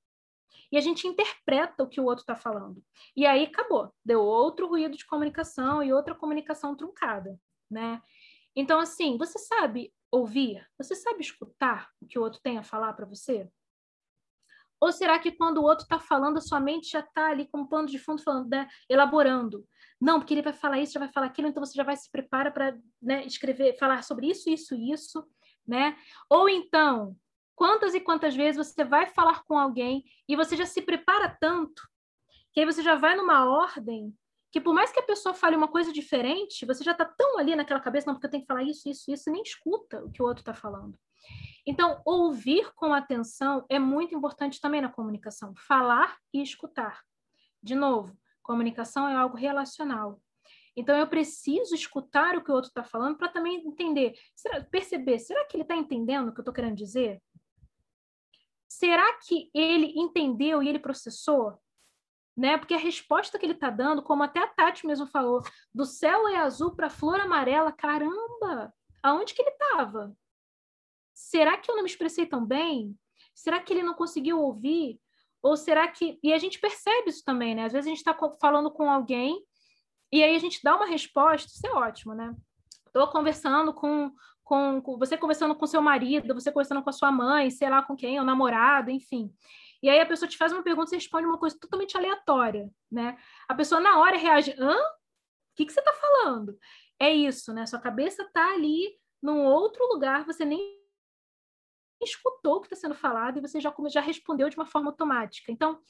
E 0.70 0.76
a 0.76 0.82
gente 0.82 1.06
interpreta 1.06 1.82
o 1.82 1.88
que 1.88 2.00
o 2.00 2.04
outro 2.04 2.20
está 2.20 2.36
falando. 2.36 2.84
E 3.16 3.24
aí 3.24 3.44
acabou, 3.44 3.90
deu 4.04 4.20
outro 4.20 4.68
ruído 4.68 4.98
de 4.98 5.06
comunicação 5.06 5.82
e 5.82 5.94
outra 5.94 6.14
comunicação 6.14 6.76
truncada, 6.76 7.40
né? 7.70 8.00
Então, 8.54 8.80
assim, 8.80 9.18
você 9.18 9.38
sabe 9.38 9.92
ouvir? 10.10 10.66
Você 10.78 10.94
sabe 10.94 11.20
escutar 11.20 11.90
o 12.00 12.06
que 12.06 12.18
o 12.18 12.22
outro 12.22 12.40
tem 12.42 12.58
a 12.58 12.62
falar 12.62 12.92
para 12.94 13.06
você? 13.06 13.48
Ou 14.80 14.92
será 14.92 15.18
que 15.18 15.32
quando 15.32 15.58
o 15.58 15.64
outro 15.64 15.84
está 15.84 15.98
falando, 15.98 16.36
a 16.36 16.40
sua 16.40 16.60
mente 16.60 16.90
já 16.90 17.00
está 17.00 17.30
ali 17.30 17.46
como 17.48 17.68
pano 17.68 17.88
de 17.88 17.98
fundo, 17.98 18.22
falando, 18.22 18.48
né, 18.48 18.68
elaborando? 18.88 19.66
Não, 20.00 20.20
porque 20.20 20.34
ele 20.34 20.42
vai 20.42 20.52
falar 20.52 20.78
isso, 20.78 20.92
já 20.92 21.00
vai 21.00 21.10
falar 21.10 21.26
aquilo, 21.26 21.48
então 21.48 21.64
você 21.64 21.74
já 21.74 21.82
vai 21.82 21.96
se 21.96 22.10
prepara 22.10 22.50
para 22.50 22.76
né, 23.00 23.24
escrever, 23.24 23.78
falar 23.78 24.02
sobre 24.02 24.28
isso, 24.28 24.50
isso, 24.50 24.74
isso, 24.74 25.26
né? 25.66 25.96
Ou 26.28 26.48
então, 26.48 27.16
quantas 27.54 27.94
e 27.94 28.00
quantas 28.00 28.36
vezes 28.36 28.56
você 28.56 28.84
vai 28.84 29.06
falar 29.06 29.42
com 29.44 29.58
alguém 29.58 30.04
e 30.28 30.36
você 30.36 30.56
já 30.56 30.66
se 30.66 30.82
prepara 30.82 31.34
tanto 31.40 31.82
que 32.56 32.60
aí 32.60 32.66
você 32.66 32.82
já 32.82 32.94
vai 32.94 33.14
numa 33.14 33.44
ordem 33.44 34.16
que 34.56 34.60
por 34.62 34.72
mais 34.72 34.90
que 34.90 34.98
a 34.98 35.02
pessoa 35.02 35.34
fale 35.34 35.54
uma 35.54 35.68
coisa 35.68 35.92
diferente, 35.92 36.64
você 36.64 36.82
já 36.82 36.92
está 36.92 37.04
tão 37.04 37.38
ali 37.38 37.54
naquela 37.54 37.78
cabeça, 37.78 38.06
não, 38.06 38.14
porque 38.14 38.26
eu 38.26 38.30
tenho 38.30 38.42
que 38.42 38.46
falar 38.46 38.62
isso, 38.62 38.88
isso, 38.88 39.12
isso, 39.12 39.28
e 39.28 39.32
nem 39.34 39.42
escuta 39.42 40.02
o 40.02 40.10
que 40.10 40.22
o 40.22 40.24
outro 40.24 40.40
está 40.40 40.54
falando. 40.54 40.98
Então, 41.66 42.00
ouvir 42.06 42.72
com 42.74 42.94
atenção 42.94 43.66
é 43.68 43.78
muito 43.78 44.14
importante 44.14 44.58
também 44.58 44.80
na 44.80 44.88
comunicação. 44.88 45.52
Falar 45.68 46.16
e 46.32 46.40
escutar. 46.40 47.02
De 47.62 47.74
novo, 47.74 48.16
comunicação 48.42 49.06
é 49.06 49.14
algo 49.14 49.36
relacional. 49.36 50.22
Então, 50.74 50.96
eu 50.96 51.06
preciso 51.06 51.74
escutar 51.74 52.34
o 52.34 52.42
que 52.42 52.50
o 52.50 52.54
outro 52.54 52.68
está 52.68 52.82
falando 52.82 53.18
para 53.18 53.28
também 53.28 53.56
entender, 53.56 54.18
será, 54.34 54.64
perceber, 54.64 55.18
será 55.18 55.44
que 55.44 55.54
ele 55.54 55.64
está 55.64 55.76
entendendo 55.76 56.30
o 56.30 56.32
que 56.32 56.40
eu 56.40 56.42
estou 56.42 56.54
querendo 56.54 56.76
dizer? 56.76 57.22
Será 58.66 59.18
que 59.18 59.50
ele 59.52 59.92
entendeu 59.94 60.62
e 60.62 60.68
ele 60.70 60.78
processou? 60.78 61.60
Né? 62.36 62.58
Porque 62.58 62.74
a 62.74 62.78
resposta 62.78 63.38
que 63.38 63.46
ele 63.46 63.54
está 63.54 63.70
dando, 63.70 64.02
como 64.02 64.22
até 64.22 64.40
a 64.40 64.46
Tati 64.46 64.86
mesmo 64.86 65.06
falou, 65.06 65.42
do 65.74 65.86
céu 65.86 66.28
é 66.28 66.36
azul 66.36 66.76
para 66.76 66.90
flor 66.90 67.18
amarela, 67.18 67.72
caramba! 67.72 68.74
Aonde 69.02 69.32
que 69.32 69.40
ele 69.40 69.50
estava? 69.50 70.14
será 71.16 71.56
que 71.56 71.70
eu 71.70 71.74
não 71.74 71.82
me 71.82 71.88
expressei 71.88 72.26
tão 72.26 72.44
bem? 72.44 72.94
Será 73.34 73.58
que 73.58 73.72
ele 73.72 73.82
não 73.82 73.94
conseguiu 73.94 74.38
ouvir? 74.38 75.00
Ou 75.42 75.56
será 75.56 75.88
que. 75.88 76.18
E 76.22 76.32
a 76.32 76.38
gente 76.38 76.60
percebe 76.60 77.08
isso 77.08 77.24
também, 77.24 77.54
né? 77.54 77.64
Às 77.64 77.72
vezes 77.72 77.86
a 77.86 77.90
gente 77.90 77.98
está 77.98 78.16
falando 78.38 78.70
com 78.70 78.90
alguém 78.90 79.42
e 80.12 80.22
aí 80.22 80.36
a 80.36 80.38
gente 80.38 80.60
dá 80.62 80.76
uma 80.76 80.86
resposta, 80.86 81.48
isso 81.48 81.66
é 81.66 81.70
ótimo, 81.70 82.14
né? 82.14 82.34
Estou 82.86 83.08
conversando 83.08 83.72
com, 83.72 84.12
com, 84.44 84.80
com, 84.80 84.98
você 84.98 85.16
conversando 85.16 85.54
com 85.54 85.66
seu 85.66 85.80
marido, 85.80 86.34
você 86.34 86.52
conversando 86.52 86.82
com 86.82 86.90
a 86.90 86.92
sua 86.92 87.10
mãe, 87.10 87.50
sei 87.50 87.68
lá 87.68 87.82
com 87.82 87.96
quem, 87.96 88.20
o 88.20 88.24
namorado, 88.24 88.90
enfim. 88.90 89.32
E 89.86 89.88
aí 89.88 90.00
a 90.00 90.06
pessoa 90.06 90.28
te 90.28 90.36
faz 90.36 90.52
uma 90.52 90.64
pergunta, 90.64 90.88
você 90.90 90.96
responde 90.96 91.28
uma 91.28 91.38
coisa 91.38 91.56
totalmente 91.60 91.96
aleatória, 91.96 92.68
né? 92.90 93.16
A 93.46 93.54
pessoa 93.54 93.80
na 93.80 94.00
hora 94.00 94.16
reage, 94.16 94.52
hã? 94.58 94.74
O 94.74 95.54
que, 95.54 95.64
que 95.64 95.72
você 95.72 95.78
está 95.78 95.92
falando? 95.92 96.58
É 96.98 97.14
isso, 97.14 97.54
né? 97.54 97.64
Sua 97.66 97.78
cabeça 97.78 98.24
está 98.24 98.52
ali 98.52 98.98
num 99.22 99.44
outro 99.44 99.86
lugar, 99.86 100.26
você 100.26 100.44
nem 100.44 100.76
escutou 102.02 102.56
o 102.56 102.60
que 102.60 102.66
está 102.66 102.74
sendo 102.74 102.96
falado 102.96 103.38
e 103.38 103.40
você 103.40 103.60
já, 103.60 103.72
já 103.88 104.00
respondeu 104.00 104.48
de 104.48 104.56
uma 104.56 104.66
forma 104.66 104.90
automática. 104.90 105.52
Então, 105.52 105.80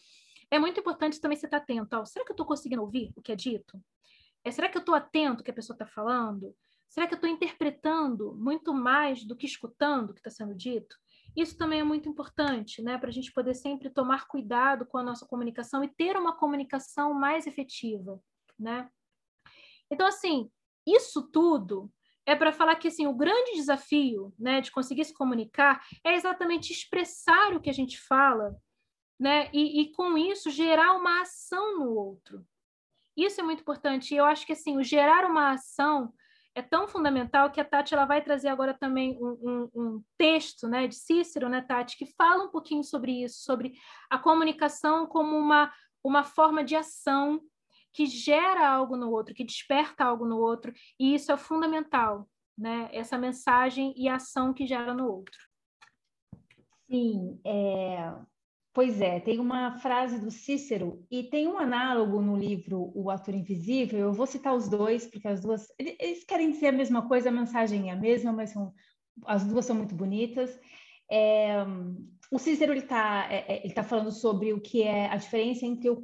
é 0.51 0.59
muito 0.59 0.79
importante 0.79 1.19
também 1.19 1.39
você 1.39 1.47
estar 1.47 1.61
tá 1.61 1.65
atento 1.65 1.97
ao, 1.97 2.05
será 2.05 2.23
que 2.23 2.33
eu 2.33 2.35
estou 2.35 2.45
conseguindo 2.45 2.83
ouvir 2.83 3.15
o 3.17 3.23
que 3.23 3.33
é 3.33 3.35
dito? 3.35 3.83
É, 4.45 4.51
será 4.51 4.69
que 4.69 4.77
eu 4.77 4.81
estou 4.81 4.95
atento 4.95 5.39
ao 5.39 5.43
que 5.43 5.51
a 5.51 5.55
pessoa 5.55 5.75
está 5.75 5.87
falando? 5.87 6.55
Será 6.87 7.07
que 7.07 7.15
eu 7.15 7.17
estou 7.17 7.31
interpretando 7.31 8.35
muito 8.35 8.75
mais 8.75 9.25
do 9.25 9.35
que 9.35 9.47
escutando 9.47 10.11
o 10.11 10.13
que 10.13 10.21
está 10.21 10.29
sendo 10.29 10.55
dito? 10.55 10.95
Isso 11.37 11.57
também 11.59 11.81
é 11.81 11.85
muito 11.85 12.09
importante, 12.09 12.81
né, 12.83 12.97
para 12.97 13.11
a 13.11 13.13
gente 13.13 13.31
poder 13.31 13.55
sempre 13.55 13.91
tomar 13.91 14.27
cuidado 14.27 14.87
com 14.87 14.97
a 14.97 15.03
nossa 15.03 15.27
comunicação 15.27 15.85
e 15.85 15.89
ter 15.89 16.17
uma 16.17 16.35
comunicação 16.35 17.13
mais 17.13 17.47
efetiva, 17.47 18.19
né? 18.59 18.89
Então, 19.91 20.07
assim, 20.07 20.51
isso 20.87 21.31
tudo 21.31 21.93
é 22.25 22.35
para 22.35 22.53
falar 22.53 22.77
que 22.77 22.89
assim, 22.89 23.07
o 23.07 23.15
grande 23.15 23.53
desafio 23.53 24.35
né, 24.39 24.61
de 24.61 24.73
conseguir 24.73 25.05
se 25.05 25.15
comunicar 25.15 25.85
é 26.05 26.15
exatamente 26.15 26.73
expressar 26.73 27.55
o 27.55 27.61
que 27.61 27.71
a 27.71 27.73
gente 27.73 28.01
fala, 28.01 28.57
né, 29.19 29.49
e, 29.53 29.83
e 29.83 29.93
com 29.93 30.17
isso 30.19 30.51
gerar 30.51 30.95
uma 30.95 31.21
ação 31.21 31.79
no 31.79 31.95
outro. 31.95 32.45
Isso 33.17 33.41
é 33.41 33.45
muito 33.45 33.61
importante. 33.61 34.13
E 34.13 34.17
eu 34.17 34.25
acho 34.25 34.45
que 34.47 34.53
assim, 34.53 34.77
o 34.77 34.83
gerar 34.83 35.25
uma 35.25 35.53
ação 35.53 36.13
é 36.57 36.63
tão 36.63 36.89
fundamental 36.89 37.51
que 37.51 37.61
a 37.61 37.65
Tati 37.65 37.93
ela 37.93 38.07
vai 38.07 38.23
trazer 38.23 38.49
agora 38.49 38.73
também 38.73 39.19
um, 39.21 39.39
um, 39.43 39.71
um, 39.75 40.05
texto 40.17 40.67
né, 40.67 40.89
de 40.89 40.95
Cícero, 40.95 41.51
né, 41.51 41.61
Tati, 41.61 41.99
que 41.99 42.07
fala 42.17 42.45
um 42.45 42.51
pouquinho 42.51 42.83
sobre 42.83 43.23
isso, 43.23 43.45
sobre 43.45 43.75
a 44.09 44.19
comunicação 44.19 45.07
como 45.07 45.37
uma, 45.37 45.71
uma 46.03 46.25
forma 46.25 46.65
de 46.65 46.75
ação 46.75 47.43
que 47.93 48.07
gera 48.07 48.67
algo 48.67 48.97
no 48.97 49.11
outro, 49.11 49.35
que 49.35 49.45
desperta 49.45 50.05
algo 50.05 50.27
no 50.27 50.39
outro, 50.39 50.73
e 50.99 51.15
isso 51.15 51.31
é 51.31 51.37
fundamental, 51.37 52.27
né? 52.57 52.89
Essa 52.91 53.19
mensagem 53.19 53.93
e 53.95 54.09
ação 54.09 54.55
que 54.55 54.67
gera 54.67 54.95
no 54.95 55.07
outro. 55.07 55.39
Sim, 56.91 57.39
é... 57.45 58.15
pois 58.77 59.01
é, 59.01 59.19
tem 59.19 59.41
uma 59.41 59.79
frase 59.79 60.21
do 60.21 60.31
Cícero 60.31 61.03
e 61.11 61.23
tem 61.23 61.49
um 61.49 61.59
análogo 61.59 62.21
no 62.21 62.37
livro 62.37 62.93
O 62.95 63.09
Ator 63.09 63.35
Invisível. 63.35 63.99
Eu 63.99 64.13
vou 64.13 64.27
citar 64.27 64.55
os 64.55 64.69
dois, 64.69 65.07
porque 65.07 65.27
as 65.27 65.41
duas 65.41 65.67
eles 65.79 66.25
querem 66.25 66.51
dizer 66.51 66.67
a 66.67 66.73
mesma 66.73 67.09
coisa, 67.09 67.31
a 67.31 67.33
mensagem 67.33 67.89
é 67.89 67.95
a 67.95 67.97
mesma, 67.97 68.35
mas 68.35 68.51
são... 68.51 68.75
as 69.25 69.47
duas 69.47 69.65
são 69.65 69.75
muito 69.75 69.95
bonitas. 69.95 70.61
É, 71.11 71.57
o 72.31 72.39
Cícero 72.39 72.75
está 72.75 73.27
é, 73.33 73.47
é, 73.49 73.65
ele 73.65 73.73
tá 73.73 73.83
falando 73.83 74.13
sobre 74.13 74.53
o 74.53 74.61
que 74.61 74.83
é 74.83 75.07
a 75.07 75.17
diferença 75.17 75.65
entre 75.65 75.89
o, 75.89 75.99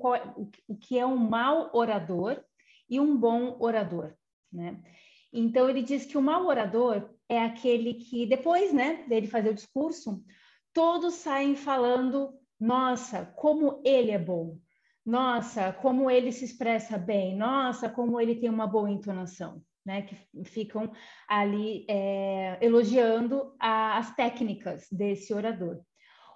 o 0.67 0.75
que 0.75 0.99
é 0.99 1.05
um 1.05 1.19
mau 1.19 1.71
orador 1.75 2.43
e 2.89 2.99
um 2.99 3.15
bom 3.15 3.55
orador, 3.61 4.15
né? 4.51 4.83
Então 5.31 5.69
ele 5.69 5.83
diz 5.83 6.07
que 6.07 6.17
o 6.17 6.23
mau 6.23 6.47
orador 6.47 7.11
é 7.29 7.39
aquele 7.39 7.93
que 7.93 8.25
depois, 8.25 8.73
né, 8.73 9.05
dele 9.07 9.27
fazer 9.27 9.51
o 9.51 9.55
discurso, 9.55 10.25
todos 10.73 11.17
saem 11.17 11.55
falando: 11.55 12.41
"Nossa, 12.63 13.27
como 13.37 13.83
ele 13.85 14.11
é 14.11 14.19
bom. 14.19 14.59
Nossa, 15.05 15.73
como 15.73 16.11
ele 16.11 16.31
se 16.31 16.45
expressa 16.45 16.97
bem. 16.97 17.37
Nossa, 17.37 17.89
como 17.89 18.21
ele 18.21 18.37
tem 18.37 18.49
uma 18.49 18.67
boa 18.67 18.91
entonação." 18.91 19.63
Né, 19.85 20.03
que 20.03 20.15
ficam 20.45 20.93
ali 21.29 21.85
é, 21.91 22.57
elogiando 22.65 23.53
a, 23.59 23.99
as 23.99 24.15
técnicas 24.15 24.87
desse 24.93 25.35
orador. 25.35 25.81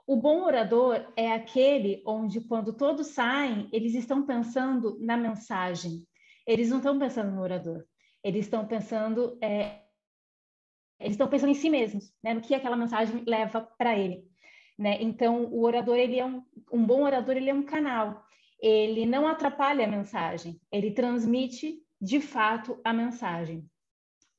O 0.04 0.16
bom 0.16 0.42
orador 0.42 1.12
é 1.16 1.32
aquele 1.32 2.02
onde, 2.06 2.40
quando 2.40 2.72
todos 2.72 3.08
saem, 3.08 3.68
eles 3.72 3.94
estão 3.94 4.26
pensando 4.26 4.98
na 5.00 5.16
mensagem. 5.16 6.04
Eles 6.46 6.70
não 6.70 6.78
estão 6.78 6.98
pensando 6.98 7.32
no 7.32 7.40
orador. 7.40 7.84
Eles 8.22 8.46
estão 8.46 8.66
pensando, 8.66 9.36
é, 9.42 9.82
eles 11.00 11.12
estão 11.12 11.28
pensando 11.28 11.50
em 11.50 11.54
si 11.54 11.68
mesmos, 11.68 12.12
né? 12.22 12.34
No 12.34 12.40
que 12.40 12.54
aquela 12.54 12.76
mensagem 12.76 13.24
leva 13.26 13.60
para 13.76 13.98
ele, 13.98 14.24
né? 14.78 15.00
Então, 15.00 15.44
o 15.44 15.62
orador 15.62 15.96
ele 15.96 16.18
é 16.18 16.24
um, 16.24 16.42
um 16.72 16.84
bom 16.84 17.02
orador, 17.02 17.36
ele 17.36 17.50
é 17.50 17.54
um 17.54 17.62
canal. 17.62 18.24
Ele 18.60 19.06
não 19.06 19.26
atrapalha 19.26 19.84
a 19.84 19.90
mensagem. 19.90 20.60
Ele 20.72 20.90
transmite 20.90 21.82
de 22.00 22.20
fato 22.20 22.78
a 22.84 22.92
mensagem. 22.92 23.64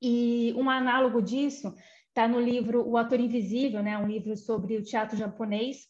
E 0.01 0.53
um 0.55 0.69
análogo 0.69 1.21
disso 1.21 1.73
Está 2.17 2.27
no 2.27 2.41
livro 2.41 2.83
O 2.89 2.97
Ator 2.97 3.19
Invisível, 3.19 3.83
né? 3.83 3.95
Um 3.95 4.07
livro 4.07 4.35
sobre 4.35 4.75
o 4.75 4.83
teatro 4.83 5.15
japonês, 5.15 5.85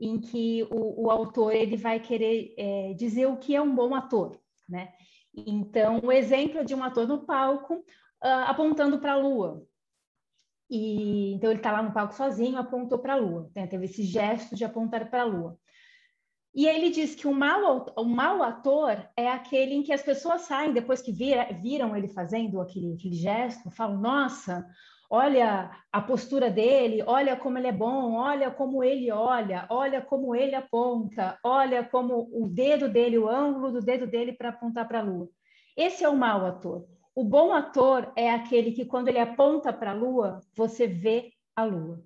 em 0.00 0.20
que 0.20 0.64
o, 0.72 1.04
o 1.04 1.08
autor 1.08 1.54
ele 1.54 1.76
vai 1.76 2.00
querer 2.00 2.52
é, 2.58 2.94
dizer 2.94 3.26
o 3.26 3.36
que 3.36 3.54
é 3.54 3.62
um 3.62 3.72
bom 3.72 3.94
ator, 3.94 4.36
né? 4.68 4.92
Então, 5.32 6.00
o 6.02 6.10
exemplo 6.10 6.64
de 6.64 6.74
um 6.74 6.82
ator 6.82 7.06
no 7.06 7.24
palco 7.24 7.74
uh, 7.74 8.48
apontando 8.48 8.98
para 8.98 9.12
a 9.12 9.18
lua. 9.18 9.67
E 10.70 11.32
então 11.34 11.50
ele 11.50 11.60
está 11.60 11.72
lá 11.72 11.82
no 11.82 11.92
palco 11.92 12.14
sozinho, 12.14 12.58
apontou 12.58 12.98
para 12.98 13.14
a 13.14 13.16
lua. 13.16 13.50
Né? 13.54 13.66
Teve 13.66 13.86
esse 13.86 14.02
gesto 14.02 14.54
de 14.54 14.64
apontar 14.64 15.08
para 15.10 15.22
a 15.22 15.24
lua. 15.24 15.58
E 16.54 16.66
ele 16.66 16.90
diz 16.90 17.14
que 17.14 17.26
o 17.26 17.32
mau, 17.32 17.86
o 17.96 18.04
mau 18.04 18.42
ator 18.42 19.06
é 19.16 19.30
aquele 19.30 19.74
em 19.74 19.82
que 19.82 19.92
as 19.92 20.02
pessoas 20.02 20.42
saem 20.42 20.72
depois 20.72 21.00
que 21.00 21.12
vira, 21.12 21.46
viram 21.62 21.96
ele 21.96 22.08
fazendo 22.08 22.60
aquele, 22.60 22.94
aquele 22.94 23.14
gesto, 23.14 23.70
falam: 23.70 23.98
Nossa, 23.98 24.66
olha 25.10 25.70
a 25.92 26.00
postura 26.00 26.50
dele, 26.50 27.02
olha 27.06 27.36
como 27.36 27.58
ele 27.58 27.68
é 27.68 27.72
bom, 27.72 28.14
olha 28.14 28.50
como 28.50 28.82
ele 28.82 29.10
olha, 29.10 29.66
olha 29.70 30.02
como 30.02 30.34
ele 30.34 30.54
aponta, 30.54 31.38
olha 31.44 31.84
como 31.84 32.28
o 32.32 32.48
dedo 32.48 32.88
dele, 32.88 33.18
o 33.18 33.28
ângulo 33.28 33.72
do 33.72 33.80
dedo 33.80 34.06
dele 34.06 34.32
para 34.32 34.48
apontar 34.48 34.88
para 34.88 35.00
a 35.00 35.02
lua. 35.02 35.28
Esse 35.76 36.02
é 36.02 36.08
o 36.08 36.16
mau 36.16 36.44
ator. 36.44 36.84
O 37.18 37.24
bom 37.24 37.52
ator 37.52 38.12
é 38.14 38.30
aquele 38.30 38.70
que 38.70 38.84
quando 38.84 39.08
ele 39.08 39.18
aponta 39.18 39.72
para 39.72 39.90
a 39.90 39.92
lua, 39.92 40.40
você 40.54 40.86
vê 40.86 41.32
a 41.56 41.64
lua. 41.64 42.00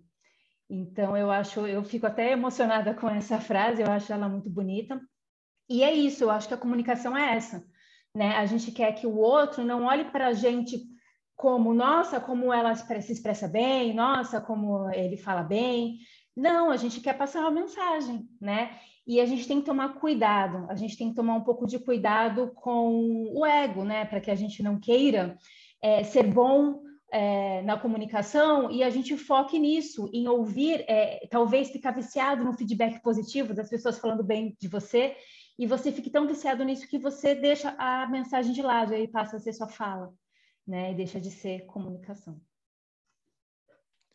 Então 0.70 1.14
eu 1.14 1.30
acho, 1.30 1.66
eu 1.66 1.84
fico 1.84 2.06
até 2.06 2.32
emocionada 2.32 2.94
com 2.94 3.10
essa 3.10 3.38
frase, 3.38 3.82
eu 3.82 3.90
acho 3.92 4.10
ela 4.10 4.26
muito 4.26 4.48
bonita. 4.48 4.98
E 5.68 5.82
é 5.82 5.92
isso, 5.92 6.24
eu 6.24 6.30
acho 6.30 6.48
que 6.48 6.54
a 6.54 6.56
comunicação 6.56 7.14
é 7.14 7.36
essa, 7.36 7.62
né? 8.16 8.36
A 8.36 8.46
gente 8.46 8.72
quer 8.72 8.90
que 8.92 9.06
o 9.06 9.18
outro 9.18 9.62
não 9.62 9.84
olhe 9.84 10.06
para 10.06 10.28
a 10.28 10.32
gente 10.32 10.80
como, 11.36 11.74
nossa, 11.74 12.18
como 12.18 12.50
ela 12.50 12.74
se 12.74 13.12
expressa 13.12 13.46
bem, 13.46 13.92
nossa, 13.92 14.40
como 14.40 14.88
ele 14.92 15.18
fala 15.18 15.42
bem. 15.42 15.98
Não, 16.36 16.70
a 16.70 16.76
gente 16.76 17.00
quer 17.00 17.16
passar 17.16 17.40
uma 17.40 17.50
mensagem, 17.50 18.28
né? 18.40 18.78
E 19.06 19.20
a 19.20 19.26
gente 19.26 19.46
tem 19.46 19.60
que 19.60 19.66
tomar 19.66 19.94
cuidado, 19.94 20.66
a 20.70 20.74
gente 20.74 20.96
tem 20.96 21.10
que 21.10 21.14
tomar 21.14 21.34
um 21.34 21.44
pouco 21.44 21.66
de 21.66 21.78
cuidado 21.78 22.52
com 22.54 23.26
o 23.34 23.44
ego, 23.44 23.84
né? 23.84 24.04
Para 24.04 24.20
que 24.20 24.30
a 24.30 24.34
gente 24.34 24.62
não 24.62 24.78
queira 24.78 25.36
é, 25.82 26.04
ser 26.04 26.22
bom 26.32 26.80
é, 27.12 27.60
na 27.62 27.78
comunicação 27.78 28.70
e 28.70 28.82
a 28.82 28.88
gente 28.88 29.16
foque 29.16 29.58
nisso, 29.58 30.08
em 30.12 30.26
ouvir, 30.26 30.84
é, 30.88 31.26
talvez 31.30 31.70
ficar 31.70 31.90
viciado 31.90 32.42
no 32.42 32.54
feedback 32.54 33.02
positivo 33.02 33.52
das 33.52 33.68
pessoas 33.68 33.98
falando 33.98 34.24
bem 34.24 34.56
de 34.58 34.68
você, 34.68 35.14
e 35.58 35.66
você 35.66 35.92
fique 35.92 36.08
tão 36.08 36.26
viciado 36.26 36.64
nisso 36.64 36.88
que 36.88 36.98
você 36.98 37.34
deixa 37.34 37.74
a 37.78 38.06
mensagem 38.08 38.52
de 38.52 38.62
lado, 38.62 38.92
e 38.92 38.96
aí 38.96 39.08
passa 39.08 39.36
a 39.36 39.40
ser 39.40 39.52
sua 39.52 39.68
fala, 39.68 40.10
né? 40.66 40.92
E 40.92 40.94
deixa 40.94 41.20
de 41.20 41.30
ser 41.30 41.66
comunicação. 41.66 42.40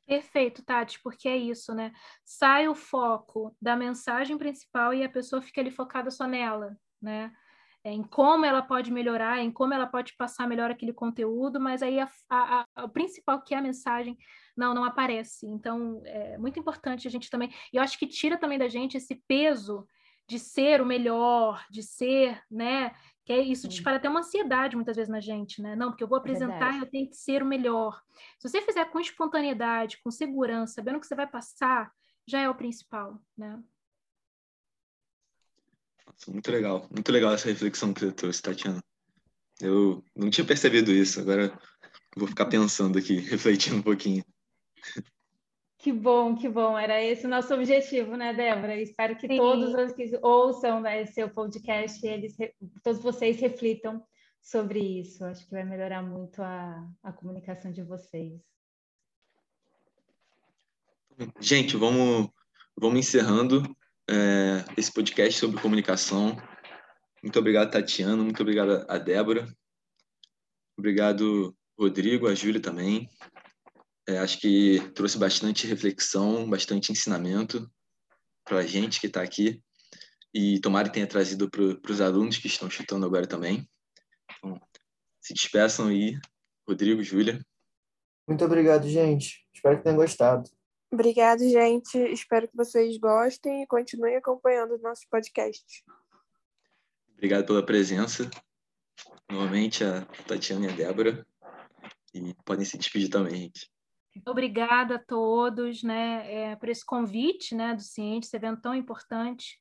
Perfeito, 0.07 0.63
Tati, 0.63 1.01
porque 1.03 1.27
é 1.27 1.35
isso, 1.35 1.75
né? 1.75 1.91
Sai 2.23 2.69
o 2.69 2.73
foco 2.73 3.53
da 3.61 3.75
mensagem 3.75 4.37
principal 4.37 4.93
e 4.93 5.03
a 5.03 5.09
pessoa 5.09 5.41
fica 5.41 5.59
ali 5.59 5.69
focada 5.69 6.09
só 6.09 6.25
nela, 6.25 6.77
né? 7.01 7.29
É, 7.83 7.91
em 7.91 8.03
como 8.03 8.45
ela 8.45 8.61
pode 8.61 8.89
melhorar, 8.89 9.39
em 9.39 9.51
como 9.51 9.73
ela 9.73 9.85
pode 9.85 10.15
passar 10.15 10.47
melhor 10.47 10.71
aquele 10.71 10.93
conteúdo, 10.93 11.59
mas 11.59 11.83
aí 11.83 11.99
a, 11.99 12.09
a, 12.29 12.65
a, 12.75 12.85
o 12.85 12.89
principal 12.89 13.41
que 13.43 13.53
é 13.53 13.57
a 13.57 13.61
mensagem 13.61 14.17
não 14.55 14.73
não 14.73 14.85
aparece. 14.85 15.45
Então 15.45 16.01
é 16.05 16.37
muito 16.37 16.57
importante 16.57 17.05
a 17.05 17.11
gente 17.11 17.29
também. 17.29 17.53
E 17.73 17.75
eu 17.77 17.83
acho 17.83 17.99
que 17.99 18.07
tira 18.07 18.37
também 18.37 18.57
da 18.57 18.69
gente 18.69 18.95
esse 18.95 19.15
peso 19.27 19.85
de 20.27 20.39
ser 20.39 20.81
o 20.81 20.85
melhor, 20.85 21.65
de 21.69 21.83
ser, 21.83 22.41
né? 22.49 22.93
Que 23.27 23.33
é 23.33 23.41
isso 23.41 23.67
dispara 23.67 23.97
até 23.97 24.07
uma 24.07 24.21
ansiedade 24.21 24.77
muitas 24.77 24.95
vezes 24.95 25.11
na 25.11 25.19
gente, 25.19 25.61
né? 25.61 25.75
Não, 25.75 25.89
porque 25.89 26.01
eu 26.01 26.07
vou 26.07 26.17
é 26.17 26.21
apresentar 26.21 26.73
e 26.73 26.79
eu 26.79 26.85
tenho 26.85 27.09
que 27.09 27.17
ser 27.17 27.43
o 27.43 27.45
melhor. 27.45 28.01
Se 28.39 28.47
você 28.47 28.61
fizer 28.61 28.85
com 28.85 29.01
espontaneidade, 29.01 29.99
com 30.01 30.09
segurança, 30.09 30.75
sabendo 30.75 30.97
que 30.97 31.05
você 31.05 31.13
vai 31.13 31.27
passar, 31.27 31.91
já 32.25 32.39
é 32.39 32.49
o 32.49 32.55
principal, 32.55 33.21
né? 33.37 33.61
Muito 36.29 36.49
legal, 36.49 36.87
muito 36.89 37.11
legal 37.11 37.33
essa 37.33 37.49
reflexão 37.49 37.93
que 37.93 37.99
você 37.99 38.13
trouxe, 38.13 38.41
Tatiana. 38.41 38.81
Eu 39.59 40.01
não 40.15 40.29
tinha 40.29 40.47
percebido 40.47 40.89
isso, 40.89 41.19
agora 41.19 41.51
vou 42.15 42.29
ficar 42.29 42.45
pensando 42.45 42.97
aqui, 42.97 43.17
refletindo 43.27 43.75
um 43.75 43.83
pouquinho. 43.83 44.23
Que 45.79 45.91
bom, 45.91 46.35
que 46.35 46.49
bom. 46.49 46.77
Era 46.77 47.01
esse 47.03 47.25
o 47.25 47.29
nosso 47.29 47.53
objetivo, 47.53 48.15
né, 48.15 48.33
Débora? 48.33 48.75
Espero 48.81 49.15
que 49.15 49.27
Sim. 49.27 49.37
todos 49.37 49.73
os 49.73 49.93
que 49.93 50.17
ouçam 50.23 50.81
né, 50.81 51.05
seu 51.05 51.29
podcast, 51.29 52.05
eles, 52.05 52.35
todos 52.83 53.01
vocês 53.01 53.39
reflitam 53.39 54.03
sobre 54.41 54.79
isso. 54.79 55.23
Acho 55.23 55.45
que 55.45 55.51
vai 55.51 55.63
melhorar 55.63 56.01
muito 56.01 56.41
a, 56.41 56.87
a 57.03 57.11
comunicação 57.11 57.71
de 57.71 57.83
vocês. 57.83 58.41
Gente, 61.39 61.77
vamos, 61.77 62.29
vamos 62.75 62.99
encerrando 62.99 63.63
é, 64.09 64.63
esse 64.75 64.91
podcast 64.91 65.39
sobre 65.39 65.61
comunicação. 65.61 66.37
Muito 67.21 67.37
obrigado, 67.37 67.71
Tatiana. 67.71 68.23
Muito 68.23 68.41
obrigado 68.41 68.85
a 68.87 68.97
Débora. 68.97 69.47
Obrigado, 70.77 71.55
Rodrigo, 71.77 72.27
a 72.27 72.33
Júlia 72.33 72.61
também. 72.61 73.09
É, 74.07 74.17
acho 74.19 74.39
que 74.39 74.79
trouxe 74.95 75.17
bastante 75.17 75.67
reflexão, 75.67 76.49
bastante 76.49 76.91
ensinamento 76.91 77.69
para 78.45 78.59
a 78.59 78.65
gente 78.65 79.01
que 79.01 79.07
está 79.07 79.21
aqui 79.21 79.61
e 80.33 80.59
tomara 80.61 80.87
que 80.87 80.93
tenha 80.93 81.07
trazido 81.07 81.49
para 81.49 81.91
os 81.91 81.99
alunos 81.99 82.37
que 82.37 82.47
estão 82.47 82.69
chutando 82.69 83.05
agora 83.05 83.27
também. 83.27 83.69
Então, 84.37 84.57
se 85.19 85.33
despeçam 85.33 85.87
aí, 85.87 86.17
Rodrigo, 86.67 87.03
Júlia. 87.03 87.45
Muito 88.25 88.45
obrigado, 88.45 88.87
gente. 88.87 89.45
Espero 89.53 89.77
que 89.77 89.83
tenham 89.83 89.97
gostado. 89.97 90.49
Obrigado, 90.89 91.39
gente. 91.39 91.97
Espero 91.97 92.47
que 92.47 92.55
vocês 92.55 92.97
gostem 92.97 93.63
e 93.63 93.67
continuem 93.67 94.15
acompanhando 94.15 94.75
os 94.75 94.81
nossos 94.81 95.05
podcasts. 95.05 95.83
Obrigado 97.13 97.45
pela 97.45 97.65
presença. 97.65 98.29
Novamente, 99.29 99.83
a 99.83 100.05
Tatiana 100.25 100.67
e 100.67 100.69
a 100.69 100.75
Débora. 100.75 101.27
E 102.13 102.33
podem 102.45 102.63
se 102.63 102.77
despedir 102.77 103.09
também, 103.09 103.35
gente. 103.35 103.69
Obrigada 104.25 104.95
a 104.95 104.99
todos 104.99 105.83
né, 105.83 106.51
é, 106.51 106.55
por 106.55 106.69
esse 106.69 106.85
convite 106.85 107.53
né, 107.55 107.73
do 107.75 107.81
Ciente, 107.81 108.27
esse 108.27 108.35
evento 108.35 108.61
tão 108.61 108.73
importante. 108.73 109.59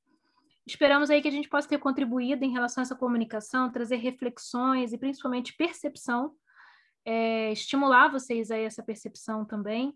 Esperamos 0.67 1.11
aí 1.11 1.23
que 1.23 1.29
a 1.29 1.33
gente 1.33 1.49
possa 1.49 1.69
ter 1.69 1.79
contribuído 1.79 2.45
em 2.45 2.53
relação 2.53 2.81
a 2.81 2.85
essa 2.85 2.97
comunicação, 2.97 3.71
trazer 3.71 3.97
reflexões 3.97 4.93
e 4.93 4.99
principalmente 4.99 5.57
percepção, 5.57 6.35
é, 7.05 7.53
estimular 7.53 8.09
vocês 8.09 8.51
a 8.51 8.57
essa 8.57 8.83
percepção 8.83 9.45
também. 9.45 9.95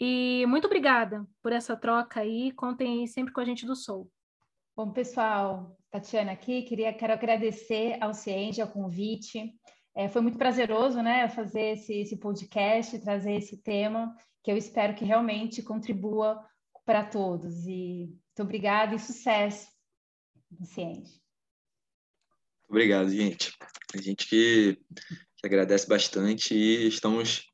E 0.00 0.44
muito 0.48 0.64
obrigada 0.64 1.24
por 1.40 1.52
essa 1.52 1.76
troca 1.76 2.20
aí, 2.20 2.50
contem 2.52 3.02
aí 3.02 3.06
sempre 3.06 3.32
com 3.32 3.40
a 3.40 3.44
gente 3.44 3.64
do 3.64 3.76
Soul. 3.76 4.10
Bom, 4.74 4.90
pessoal, 4.90 5.76
Tatiana 5.90 6.32
aqui, 6.32 6.62
queria, 6.62 6.92
quero 6.92 7.12
agradecer 7.12 7.98
ao 8.00 8.12
Ciente, 8.12 8.60
ao 8.60 8.66
convite. 8.66 9.54
É, 9.94 10.08
foi 10.08 10.22
muito 10.22 10.38
prazeroso, 10.38 11.02
né, 11.02 11.28
fazer 11.28 11.74
esse, 11.74 11.94
esse 12.00 12.16
podcast, 12.16 12.98
trazer 13.00 13.34
esse 13.34 13.58
tema, 13.58 14.14
que 14.42 14.50
eu 14.50 14.56
espero 14.56 14.94
que 14.94 15.04
realmente 15.04 15.62
contribua 15.62 16.42
para 16.84 17.04
todos. 17.04 17.66
E 17.66 18.06
muito 18.06 18.42
obrigada 18.42 18.94
e 18.94 18.98
sucesso 18.98 19.72
Ciente. 20.64 21.20
Obrigado, 22.68 23.10
gente. 23.10 23.52
A 23.94 24.00
gente 24.00 24.26
que, 24.26 24.78
que 25.36 25.46
agradece 25.46 25.86
bastante 25.86 26.54
e 26.54 26.88
estamos 26.88 27.46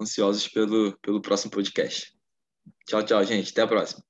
ansiosos 0.00 0.48
pelo, 0.48 0.96
pelo 0.98 1.20
próximo 1.20 1.50
podcast. 1.50 2.12
Tchau, 2.86 3.04
tchau, 3.04 3.24
gente. 3.24 3.52
Até 3.52 3.62
a 3.62 3.68
próxima. 3.68 4.02